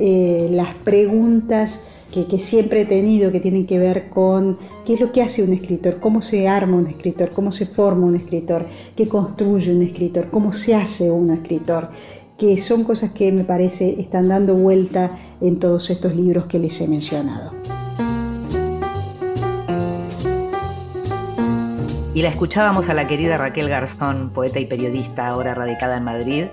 eh, 0.00 0.48
las 0.50 0.74
preguntas 0.76 1.82
que, 2.10 2.26
que, 2.26 2.38
siempre 2.38 2.80
he 2.80 2.84
tenido 2.86 3.30
que 3.30 3.38
tienen 3.38 3.66
que 3.66 3.78
ver 3.78 4.08
con 4.08 4.56
qué 4.86 4.94
es 4.94 5.00
lo 5.00 5.12
que 5.12 5.20
hace 5.20 5.42
un 5.42 5.52
escritor, 5.52 6.00
cómo 6.00 6.22
se 6.22 6.48
arma 6.48 6.78
un 6.78 6.86
escritor, 6.86 7.28
cómo 7.28 7.52
se 7.52 7.66
forma 7.66 8.06
un 8.06 8.16
escritor, 8.16 8.66
qué 8.96 9.06
construye 9.06 9.74
un 9.74 9.82
escritor, 9.82 10.30
cómo 10.30 10.54
se 10.54 10.74
hace 10.74 11.10
un 11.10 11.30
escritor, 11.30 11.90
que 12.38 12.56
son 12.56 12.84
cosas 12.84 13.10
que 13.12 13.30
me 13.30 13.44
parece 13.44 14.00
están 14.00 14.28
dando 14.28 14.54
vuelta 14.54 15.10
en 15.42 15.58
todos 15.58 15.90
estos 15.90 16.16
libros 16.16 16.46
que 16.46 16.58
les 16.58 16.80
he 16.80 16.88
mencionado. 16.88 17.52
Y 22.14 22.22
la 22.22 22.30
escuchábamos 22.30 22.88
a 22.88 22.94
la 22.94 23.06
querida 23.06 23.36
Raquel 23.36 23.68
Garzón, 23.68 24.30
poeta 24.30 24.58
y 24.58 24.64
periodista 24.64 25.28
ahora 25.28 25.54
radicada 25.54 25.98
en 25.98 26.04
Madrid, 26.04 26.46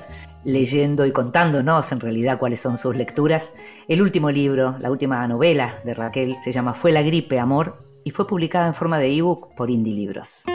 leyendo 0.47 1.05
y 1.05 1.11
contándonos 1.11 1.91
en 1.91 1.99
realidad 1.99 2.39
cuáles 2.39 2.61
son 2.61 2.77
sus 2.77 2.95
lecturas. 2.95 3.53
El 3.89 4.01
último 4.01 4.31
libro, 4.31 4.77
la 4.79 4.89
última 4.89 5.27
novela 5.27 5.79
de 5.83 5.93
Raquel 5.93 6.37
se 6.39 6.53
llama 6.53 6.73
Fue 6.73 6.93
la 6.93 7.01
gripe, 7.01 7.37
amor 7.37 7.77
y 8.05 8.11
fue 8.11 8.25
publicada 8.25 8.65
en 8.67 8.73
forma 8.73 8.97
de 8.97 9.13
ebook 9.13 9.53
por 9.55 9.69
Indie 9.69 9.93
Libros. 9.93 10.45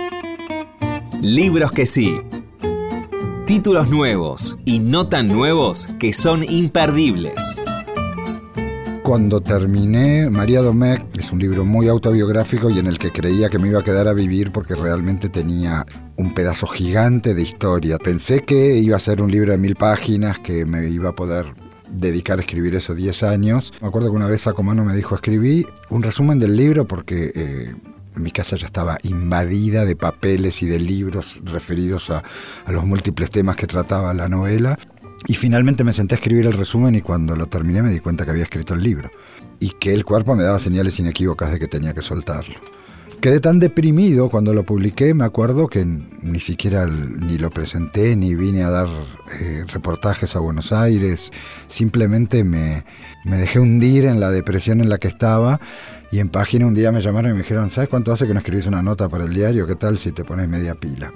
Libros 1.21 1.73
que 1.73 1.85
sí. 1.85 2.19
Títulos 3.47 3.91
nuevos 3.91 4.57
y 4.65 4.79
no 4.79 5.05
tan 5.05 5.29
nuevos 5.29 5.91
que 6.01 6.15
son 6.15 6.43
imperdibles. 6.43 7.61
Cuando 9.03 9.43
terminé 9.43 10.31
María 10.31 10.63
Domecq, 10.63 11.19
es 11.19 11.33
un 11.33 11.39
libro 11.39 11.67
muy 11.67 11.89
autobiográfico 11.89 12.71
y 12.71 12.79
en 12.79 12.87
el 12.87 12.99
que 12.99 13.11
creía 13.11 13.51
que 13.51 13.59
me 13.59 13.69
iba 13.69 13.81
a 13.81 13.85
quedar 13.85 14.09
a 14.09 14.15
vivir 14.15 14.53
porque 14.53 14.75
realmente 14.75 15.29
tenía 15.29 15.85
un 16.17 16.35
pedazo 16.35 16.67
gigante 16.67 17.35
de 17.35 17.43
historia. 17.43 17.99
Pensé 17.99 18.45
que 18.45 18.77
iba 18.77 18.97
a 18.97 19.01
ser 19.01 19.23
un 19.23 19.31
libro 19.31 19.53
de 19.53 19.59
mil 19.59 19.77
páginas, 19.77 20.39
que 20.39 20.65
me 20.65 20.89
iba 20.89 21.11
a 21.11 21.15
poder 21.15 21.47
dedicar 21.91 22.39
a 22.39 22.43
escribir 22.43 22.75
esos 22.75 22.97
10 22.97 23.23
años. 23.23 23.73
Me 23.81 23.89
acuerdo 23.89 24.11
que 24.11 24.17
una 24.17 24.27
vez 24.27 24.43
Sacomano 24.43 24.85
me 24.85 24.95
dijo, 24.95 25.15
escribí 25.15 25.67
un 25.91 26.03
resumen 26.03 26.39
del 26.39 26.57
libro 26.57 26.87
porque 26.87 27.33
eh, 27.35 27.75
mi 28.15 28.31
casa 28.31 28.57
ya 28.57 28.67
estaba 28.67 28.99
invadida 29.03 29.85
de 29.85 29.97
papeles 29.97 30.63
y 30.63 30.67
de 30.67 30.79
libros 30.79 31.41
referidos 31.45 32.11
a, 32.11 32.23
a 32.65 32.73
los 32.73 32.85
múltiples 32.85 33.31
temas 33.31 33.57
que 33.57 33.67
trataba 33.67 34.15
la 34.15 34.29
novela. 34.29 34.79
Y 35.29 35.35
finalmente 35.35 35.85
me 35.85 35.93
senté 35.93 36.15
a 36.15 36.19
escribir 36.19 36.47
el 36.47 36.55
resumen 36.55 36.95
y 36.95 37.03
cuando 37.03 37.37
lo 37.37 37.47
terminé 37.47 37.83
me 37.83 37.93
di 37.93 38.01
cuenta 38.01 38.25
que 38.25 38.33
había 38.33 38.45
escrito 38.45 38.75
el 38.75 38.83
libro 38.83 39.11
y 39.61 39.71
que 39.79 39.95
el 39.95 40.05
cuerpo 40.05 40.35
me 40.35 40.43
daba 40.43 40.59
señales 40.59 40.99
inequívocas 40.99 41.53
de 41.53 41.61
que 41.61 41.69
tenía 41.69 41.95
que 41.95 42.03
soltarlo. 42.03 42.57
Quedé 43.21 43.39
tan 43.39 43.61
deprimido 43.61 44.29
cuando 44.31 44.53
lo 44.53 44.65
publiqué, 44.65 45.15
me 45.15 45.25
acuerdo 45.25 45.69
que 45.69 45.85
ni 45.85 46.41
siquiera 46.41 46.87
ni 46.87 47.39
lo 47.39 47.51
presenté, 47.51 48.17
ni 48.17 48.35
vine 48.35 48.65
a 48.65 48.71
dar 48.71 48.89
eh, 49.41 49.65
reportajes 49.69 50.35
a 50.35 50.41
Buenos 50.41 50.73
Aires, 50.73 51.31
simplemente 51.69 52.43
me, 52.43 52.85
me 53.25 53.39
dejé 53.39 53.61
hundir 53.61 54.07
en 54.07 54.19
la 54.19 54.31
depresión 54.31 54.81
en 54.81 54.89
la 54.89 54.99
que 54.99 55.07
estaba 55.07 55.61
y 56.13 56.19
en 56.19 56.29
página 56.29 56.67
un 56.67 56.75
día 56.75 56.93
me 56.93 57.01
llamaron 57.01 57.31
y 57.31 57.35
me 57.35 57.41
dijeron, 57.41 57.71
¿sabes 57.71 57.89
cuánto 57.89 58.13
hace 58.13 58.27
que 58.27 58.35
no 58.35 58.41
escribís 58.41 58.67
una 58.67 58.83
nota 58.83 59.09
para 59.09 59.25
el 59.25 59.33
diario? 59.33 59.67
¿Qué 59.67 59.77
tal 59.77 59.99
si 59.99 60.13
te 60.13 60.25
pones 60.25 60.49
media 60.49 60.75
pila? 60.75 61.13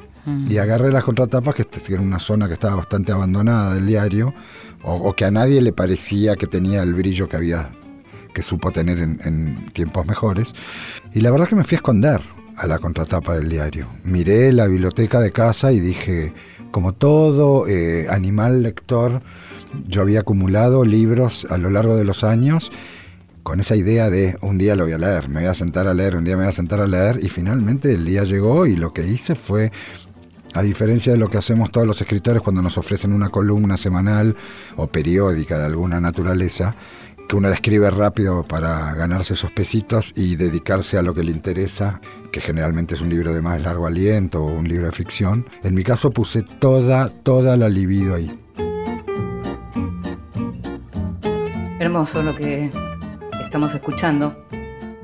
Y 0.49 0.59
agarré 0.59 0.91
las 0.91 1.05
contratapas, 1.05 1.55
que 1.55 1.65
era 1.89 2.03
una 2.03 2.19
zona 2.19 2.49
que 2.49 2.55
estaba 2.55 2.75
bastante 2.75 3.13
abandonada 3.13 3.75
del 3.75 3.87
diario, 3.87 4.35
o, 4.83 5.13
que 5.13 5.25
a 5.25 5.31
nadie 5.31 5.61
le 5.61 5.73
parecía 5.73 6.35
que 6.35 6.49
tenía 6.49 6.83
el 6.83 6.95
brillo 6.95 7.29
que 7.29 7.37
había, 7.37 7.71
que 8.35 8.43
supo 8.43 8.73
tener 8.73 8.99
en, 8.99 9.71
tiempos 9.73 10.05
mejores. 10.05 10.53
Y 11.17 11.23
la 11.23 11.31
verdad 11.31 11.49
que 11.49 11.57
me 11.57 11.65
fui 11.65 11.77
a 11.77 11.79
esconder 11.79 12.21
a 12.59 12.67
la 12.67 12.79
contratapa 12.79 13.35
del 13.37 13.49
diario. 13.49 13.89
Miré 14.05 14.53
la 14.53 14.67
biblioteca 14.67 15.19
de 15.19 15.33
casa 15.33 15.73
y 15.73 15.81
dije, 15.81 16.35
como 16.71 16.93
todo 16.93 17.67
eh, 17.67 18.07
animal 18.11 18.63
lector, 18.63 19.23
yo 19.89 20.03
había 20.03 20.21
acumulado 20.21 20.85
libros 20.85 21.47
a 21.49 21.57
lo 21.57 21.71
largo 21.71 21.97
de 21.97 22.05
los 22.05 22.23
años 22.23 22.71
con 23.43 23.61
esa 23.61 23.77
idea 23.77 24.11
de 24.11 24.37
un 24.43 24.59
día 24.59 24.77
lo 24.77 24.85
voy 24.85 24.93
a 24.93 24.99
leer, 24.99 25.31
me 25.31 25.41
voy 25.41 25.49
a 25.49 25.55
sentar 25.55 25.87
a 25.87 25.95
leer, 25.95 26.17
un 26.17 26.25
día 26.25 26.37
me 26.37 26.43
voy 26.43 26.51
a 26.51 26.53
sentar 26.53 26.81
a 26.81 26.87
leer 26.87 27.19
y 27.23 27.31
finalmente 27.31 27.95
el 27.95 28.05
día 28.05 28.25
llegó 28.25 28.67
y 28.67 28.77
lo 28.77 28.93
que 28.93 29.07
hice 29.07 29.37
fue 29.37 29.73
a 30.53 30.63
diferencia 30.63 31.13
de 31.13 31.19
lo 31.19 31.29
que 31.29 31.39
hacemos 31.39 31.71
todos 31.71 31.87
los 31.87 32.01
escritores 32.01 32.43
cuando 32.43 32.61
nos 32.61 32.77
ofrecen 32.77 33.15
una 33.15 33.31
columna 33.31 33.79
semanal 33.79 34.37
o 34.77 34.89
periódica 34.89 35.59
de 35.59 35.65
alguna 35.65 35.99
naturaleza, 35.99 36.77
que 37.29 37.37
uno 37.37 37.49
la 37.49 37.55
escribe 37.55 37.91
rápido 37.91 38.45
para 38.45 38.95
ganarse 38.95 39.35
esos 39.35 39.51
pesitos 39.51 40.13
y 40.15 40.37
dedicarse 40.37 40.99
a 40.99 41.03
lo 41.03 41.15
que 41.15 41.25
le 41.25 41.33
interesa, 41.33 42.01
que 42.31 42.41
generalmente 42.41 42.95
es 42.95 43.01
un 43.01 43.09
libro 43.09 43.35
de 43.35 43.43
más 43.43 43.61
largo 43.61 43.87
aliento 43.87 44.45
o 44.45 44.47
un 44.47 44.69
libro 44.69 44.87
de 44.87 44.93
ficción. 44.93 45.49
En 45.63 45.75
mi 45.75 45.83
caso 45.83 46.11
puse 46.11 46.43
toda, 46.43 47.09
toda 47.09 47.57
la 47.57 47.69
libido 47.69 48.15
ahí. 48.15 48.39
Hermoso 51.81 52.23
lo 52.23 52.35
que 52.35 52.71
estamos 53.41 53.75
escuchando. 53.75 54.47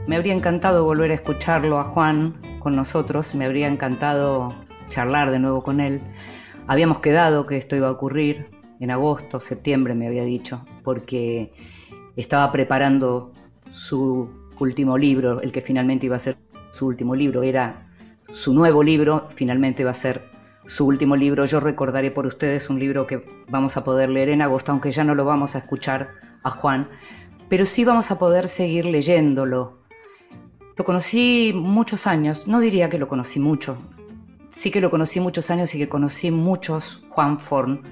Me 0.07 0.17
habría 0.17 0.35
encantado 0.35 0.85
volver 0.85 1.11
a 1.11 1.15
escucharlo 1.15 1.79
a 1.79 1.85
Juan 1.85 2.41
con 2.61 2.77
nosotros, 2.77 3.35
me 3.35 3.45
habría 3.45 3.67
encantado 3.67 4.55
charlar 4.89 5.31
de 5.31 5.39
nuevo 5.39 5.63
con 5.63 5.81
él. 5.81 6.01
Habíamos 6.67 7.01
quedado 7.01 7.47
que 7.47 7.57
esto 7.57 7.75
iba 7.77 7.89
a 7.89 7.93
ocurrir 7.93 8.51
en 8.79 8.91
agosto, 8.91 9.41
septiembre 9.41 9.95
me 9.95 10.07
había 10.07 10.25
dicho, 10.25 10.65
porque 10.83 11.53
estaba 12.17 12.51
preparando 12.53 13.33
su 13.73 14.31
último 14.59 14.99
libro, 14.99 15.41
el 15.41 15.53
que 15.53 15.61
finalmente 15.61 16.07
iba 16.07 16.17
a 16.17 16.21
ser 16.21 16.37
su 16.71 16.87
último 16.87 17.15
libro, 17.15 17.43
era 17.43 17.89
su 18.33 18.55
nuevo 18.55 18.83
libro, 18.83 19.29
finalmente 19.35 19.85
va 19.85 19.91
a 19.91 19.95
ser 19.95 20.23
su 20.67 20.87
último 20.87 21.17
libro. 21.17 21.45
Yo 21.45 21.61
recordaré 21.61 22.11
por 22.11 22.27
ustedes 22.27 22.71
un 22.71 22.79
libro 22.79 23.07
que 23.07 23.25
vamos 23.49 23.77
a 23.77 23.85
poder 23.85 24.09
leer 24.09 24.31
en 24.31 24.43
agosto, 24.43 24.73
aunque 24.73 24.91
ya 24.91 25.05
no 25.05 25.15
lo 25.15 25.25
vamos 25.25 25.55
a 25.55 25.59
escuchar 25.59 26.11
a 26.43 26.51
Juan, 26.51 26.89
pero 27.49 27.67
sí 27.67 27.85
vamos 27.85 28.11
a 28.11 28.19
poder 28.19 28.49
seguir 28.49 28.87
leyéndolo. 28.87 29.83
Lo 30.77 30.85
conocí 30.85 31.53
muchos 31.55 32.07
años, 32.07 32.47
no 32.47 32.61
diría 32.61 32.89
que 32.89 32.99
lo 32.99 33.09
conocí 33.09 33.39
mucho, 33.39 33.77
sí 34.51 34.71
que 34.71 34.81
lo 34.81 34.91
conocí 34.91 35.21
muchos 35.21 35.51
años 35.51 35.75
y 35.75 35.79
que 35.79 35.89
conocí 35.89 36.31
muchos 36.31 37.05
Juan 37.11 37.39
Forn, 37.39 37.83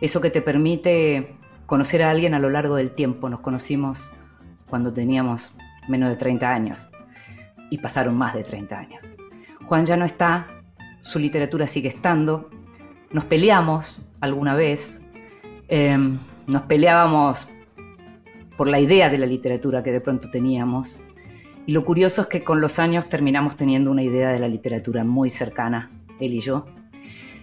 eso 0.00 0.20
que 0.20 0.30
te 0.30 0.42
permite 0.42 1.36
conocer 1.66 2.02
a 2.02 2.10
alguien 2.10 2.34
a 2.34 2.38
lo 2.38 2.50
largo 2.50 2.76
del 2.76 2.92
tiempo. 2.92 3.28
Nos 3.28 3.40
conocimos 3.40 4.12
cuando 4.68 4.92
teníamos 4.92 5.56
menos 5.88 6.08
de 6.08 6.16
30 6.16 6.50
años 6.50 6.90
y 7.70 7.78
pasaron 7.78 8.16
más 8.16 8.34
de 8.34 8.44
30 8.44 8.78
años. 8.78 9.14
Juan 9.66 9.86
ya 9.86 9.96
no 9.96 10.04
está, 10.04 10.46
su 11.00 11.18
literatura 11.18 11.66
sigue 11.66 11.88
estando, 11.88 12.50
nos 13.10 13.24
peleamos 13.24 14.08
alguna 14.20 14.54
vez, 14.54 15.02
em, 15.68 16.18
nos 16.46 16.62
peleábamos 16.62 17.48
por 18.56 18.68
la 18.68 18.80
idea 18.80 19.10
de 19.10 19.18
la 19.18 19.26
literatura 19.26 19.82
que 19.82 19.92
de 19.92 20.00
pronto 20.00 20.30
teníamos. 20.30 21.00
Y 21.66 21.72
lo 21.72 21.84
curioso 21.84 22.22
es 22.22 22.26
que 22.28 22.44
con 22.44 22.60
los 22.60 22.78
años 22.78 23.08
terminamos 23.08 23.56
teniendo 23.56 23.90
una 23.90 24.02
idea 24.02 24.30
de 24.30 24.38
la 24.38 24.48
literatura 24.48 25.04
muy 25.04 25.30
cercana 25.30 25.90
él 26.20 26.34
y 26.34 26.40
yo. 26.40 26.66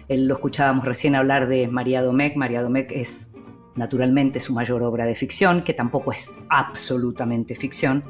Él 0.08 0.26
lo 0.26 0.34
escuchábamos 0.34 0.84
recién 0.84 1.14
hablar 1.14 1.48
de 1.48 1.68
María 1.68 2.02
Domecq. 2.02 2.36
María 2.36 2.62
Domecq 2.62 2.90
es 2.92 3.30
naturalmente 3.76 4.40
su 4.40 4.52
mayor 4.52 4.82
obra 4.82 5.06
de 5.06 5.14
ficción, 5.14 5.62
que 5.62 5.74
tampoco 5.74 6.12
es 6.12 6.30
absolutamente 6.48 7.54
ficción, 7.54 8.04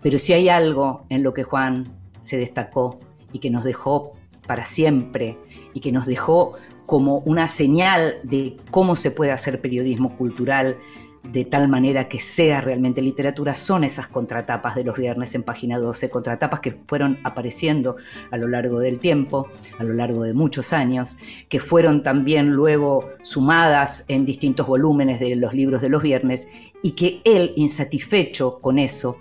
pero 0.00 0.18
si 0.18 0.32
hay 0.32 0.48
algo 0.48 1.04
en 1.08 1.22
lo 1.22 1.34
que 1.34 1.42
Juan 1.42 1.88
se 2.20 2.36
destacó 2.36 3.00
y 3.32 3.38
que 3.38 3.50
nos 3.50 3.64
dejó 3.64 4.12
para 4.46 4.64
siempre 4.64 5.38
y 5.74 5.80
que 5.80 5.92
nos 5.92 6.06
dejó 6.06 6.54
como 6.86 7.18
una 7.18 7.48
señal 7.48 8.16
de 8.22 8.56
cómo 8.70 8.96
se 8.96 9.10
puede 9.10 9.32
hacer 9.32 9.60
periodismo 9.60 10.16
cultural 10.16 10.76
de 11.24 11.44
tal 11.44 11.68
manera 11.68 12.08
que 12.08 12.18
sea 12.18 12.60
realmente 12.60 13.00
literatura 13.00 13.54
son 13.54 13.84
esas 13.84 14.08
contratapas 14.08 14.74
de 14.74 14.84
los 14.84 14.96
viernes 14.96 15.34
en 15.34 15.42
página 15.42 15.78
12, 15.78 16.10
contratapas 16.10 16.60
que 16.60 16.72
fueron 16.86 17.18
apareciendo 17.22 17.96
a 18.30 18.36
lo 18.36 18.48
largo 18.48 18.80
del 18.80 18.98
tiempo, 18.98 19.48
a 19.78 19.84
lo 19.84 19.94
largo 19.94 20.24
de 20.24 20.34
muchos 20.34 20.72
años, 20.72 21.18
que 21.48 21.60
fueron 21.60 22.02
también 22.02 22.50
luego 22.50 23.08
sumadas 23.22 24.04
en 24.08 24.26
distintos 24.26 24.66
volúmenes 24.66 25.20
de 25.20 25.36
los 25.36 25.54
libros 25.54 25.80
de 25.80 25.88
los 25.88 26.02
viernes 26.02 26.48
y 26.82 26.92
que 26.92 27.20
él, 27.24 27.52
insatisfecho 27.56 28.60
con 28.60 28.78
eso, 28.78 29.18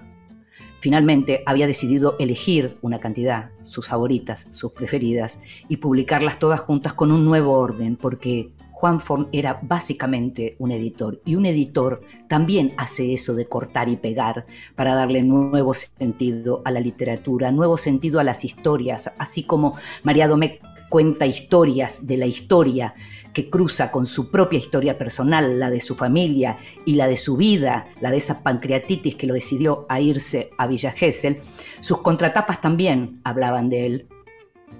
finalmente 0.79 1.43
había 1.45 1.67
decidido 1.67 2.15
elegir 2.17 2.77
una 2.81 2.99
cantidad, 2.99 3.51
sus 3.61 3.87
favoritas, 3.87 4.47
sus 4.49 4.71
preferidas, 4.71 5.39
y 5.67 5.77
publicarlas 5.77 6.39
todas 6.39 6.59
juntas 6.59 6.93
con 6.93 7.11
un 7.11 7.23
nuevo 7.23 7.53
orden, 7.53 7.95
porque 7.95 8.51
Juan 8.81 8.99
Forn 8.99 9.27
era 9.31 9.59
básicamente 9.61 10.55
un 10.57 10.71
editor 10.71 11.21
y 11.23 11.35
un 11.35 11.45
editor 11.45 12.01
también 12.27 12.73
hace 12.77 13.13
eso 13.13 13.35
de 13.35 13.45
cortar 13.45 13.89
y 13.89 13.95
pegar 13.95 14.47
para 14.75 14.95
darle 14.95 15.21
nuevo 15.21 15.75
sentido 15.75 16.63
a 16.65 16.71
la 16.71 16.79
literatura, 16.79 17.51
nuevo 17.51 17.77
sentido 17.77 18.19
a 18.19 18.23
las 18.23 18.43
historias, 18.43 19.11
así 19.19 19.43
como 19.43 19.75
María 20.01 20.27
Domecq 20.27 20.63
cuenta 20.89 21.27
historias 21.27 22.07
de 22.07 22.17
la 22.17 22.25
historia 22.25 22.95
que 23.33 23.51
cruza 23.51 23.91
con 23.91 24.07
su 24.07 24.31
propia 24.31 24.57
historia 24.57 24.97
personal, 24.97 25.59
la 25.59 25.69
de 25.69 25.79
su 25.79 25.93
familia 25.93 26.57
y 26.83 26.95
la 26.95 27.07
de 27.07 27.17
su 27.17 27.37
vida, 27.37 27.85
la 28.01 28.09
de 28.09 28.17
esa 28.17 28.41
pancreatitis 28.41 29.13
que 29.13 29.27
lo 29.27 29.35
decidió 29.35 29.85
a 29.89 30.01
irse 30.01 30.49
a 30.57 30.65
Villa 30.65 30.89
Gesell, 30.89 31.37
sus 31.81 31.99
contratapas 31.99 32.61
también 32.61 33.21
hablaban 33.23 33.69
de 33.69 33.85
él 33.85 34.07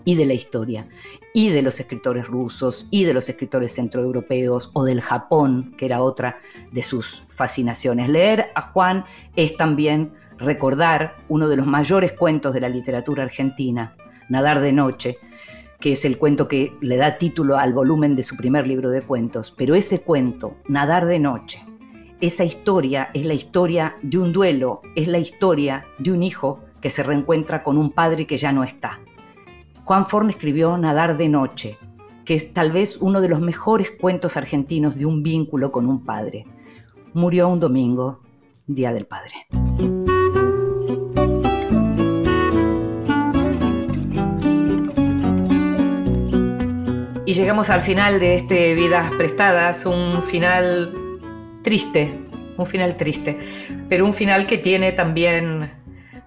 y 0.06 0.16
de 0.16 0.26
la 0.26 0.34
historia, 0.34 0.88
y 1.34 1.50
de 1.50 1.62
los 1.62 1.80
escritores 1.80 2.28
rusos, 2.28 2.88
y 2.92 3.04
de 3.04 3.14
los 3.14 3.30
escritores 3.30 3.74
centroeuropeos, 3.74 4.72
o 4.74 4.84
del 4.84 5.02
Japón, 5.02 5.74
que 5.78 5.86
era 5.86 6.02
otra 6.02 6.40
de 6.72 6.82
sus 6.82 7.24
fascinaciones. 7.30 8.10
Leer 8.10 8.48
a 8.56 8.62
Juan 8.62 9.06
es 9.36 9.56
también 9.56 10.14
recordar 10.38 11.14
uno 11.30 11.48
de 11.48 11.56
los 11.56 11.68
mayores 11.68 12.14
cuentos 12.14 12.54
de 12.54 12.62
la 12.62 12.70
literatura 12.70 13.24
argentina, 13.24 13.96
Nadar 14.30 14.60
de 14.62 14.72
Noche, 14.72 15.18
que 15.80 15.94
es 15.94 16.06
el 16.06 16.18
cuento 16.18 16.48
que 16.48 16.74
le 16.82 16.98
da 16.98 17.18
título 17.18 17.58
al 17.58 17.74
volumen 17.74 18.16
de 18.16 18.24
su 18.24 18.38
primer 18.38 18.68
libro 18.68 18.90
de 18.90 19.02
cuentos, 19.02 19.52
pero 19.56 19.76
ese 19.76 20.02
cuento, 20.02 20.56
Nadar 20.68 21.06
de 21.06 21.20
Noche, 21.20 21.64
esa 22.22 22.44
historia 22.44 23.10
es 23.14 23.26
la 23.26 23.34
historia 23.34 23.96
de 24.04 24.20
un 24.20 24.32
duelo, 24.32 24.82
es 24.96 25.08
la 25.08 25.18
historia 25.18 25.86
de 25.98 26.12
un 26.12 26.22
hijo 26.22 26.64
que 26.80 26.92
se 26.92 27.04
reencuentra 27.04 27.64
con 27.64 27.78
un 27.78 27.92
padre 27.92 28.28
que 28.28 28.38
ya 28.38 28.52
no 28.52 28.64
está 28.64 29.00
Juan 29.92 30.08
Forn 30.08 30.30
escribió 30.30 30.78
Nadar 30.78 31.18
de 31.18 31.28
Noche, 31.28 31.78
que 32.24 32.34
es 32.34 32.54
tal 32.54 32.72
vez 32.72 32.96
uno 33.02 33.20
de 33.20 33.28
los 33.28 33.42
mejores 33.42 33.92
cuentos 33.92 34.38
argentinos 34.38 34.98
de 34.98 35.06
un 35.06 35.22
vínculo 35.22 35.70
con 35.74 35.86
un 35.86 36.06
padre. 36.06 36.46
Murió 37.12 37.50
un 37.50 37.60
domingo, 37.60 38.22
Día 38.66 38.94
del 38.94 39.06
Padre. 39.06 39.34
Y 47.26 47.34
llegamos 47.34 47.70
al 47.70 47.82
final 47.82 48.22
de 48.22 48.36
este 48.36 48.76
Vidas 48.76 49.12
Prestadas, 49.18 49.86
un 49.86 50.24
final 50.24 50.96
triste, 51.64 52.18
un 52.58 52.66
final 52.66 52.96
triste, 52.96 53.38
pero 53.90 54.06
un 54.06 54.14
final 54.14 54.48
que 54.48 54.58
tiene 54.58 54.94
también 54.94 55.81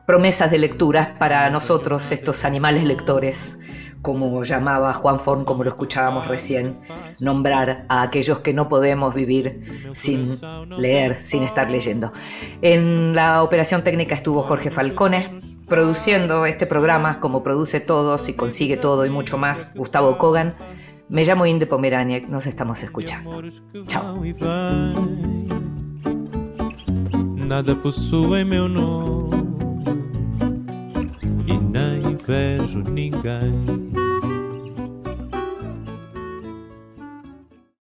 promesas 0.07 0.51
de 0.51 0.59
lecturas 0.59 1.09
para 1.19 1.49
nosotros, 1.51 2.11
estos 2.13 2.45
animales 2.45 2.85
lectores, 2.85 3.59
como 4.03 4.45
llamaba 4.45 4.93
Juan 4.93 5.19
Forn, 5.19 5.45
como 5.45 5.65
lo 5.65 5.71
escuchábamos 5.71 6.29
recién, 6.29 6.79
nombrar 7.21 7.87
a 7.89 8.03
aquellos 8.03 8.41
que 8.41 8.53
no 8.53 8.69
podemos 8.69 9.15
vivir 9.15 9.91
sin 9.95 10.39
leer, 10.77 11.17
sin 11.17 11.43
estar 11.43 11.71
leyendo. 11.71 12.13
En 12.61 13.15
la 13.15 13.43
operación 13.43 13.83
técnica 13.83 14.15
estuvo 14.15 14.43
Jorge 14.43 14.71
Falcone, 14.71 15.41
produciendo 15.67 16.45
este 16.45 16.67
programa, 16.67 17.19
como 17.19 17.43
produce 17.43 17.81
todos 17.81 18.29
y 18.29 18.35
consigue 18.35 18.77
todo 18.77 19.07
y 19.07 19.11
mucho 19.11 19.39
más, 19.39 19.73
Gustavo 19.75 20.19
Kogan. 20.19 20.55
Me 21.09 21.25
llamo 21.25 21.47
Inde 21.47 21.67
Pomeraniec, 21.67 22.29
nos 22.29 22.47
estamos 22.47 22.83
escuchando. 22.83 23.43
Chao. 23.87 24.21
Nada 27.37 27.75
invejo 32.25 32.79
ninguém. 32.91 34.04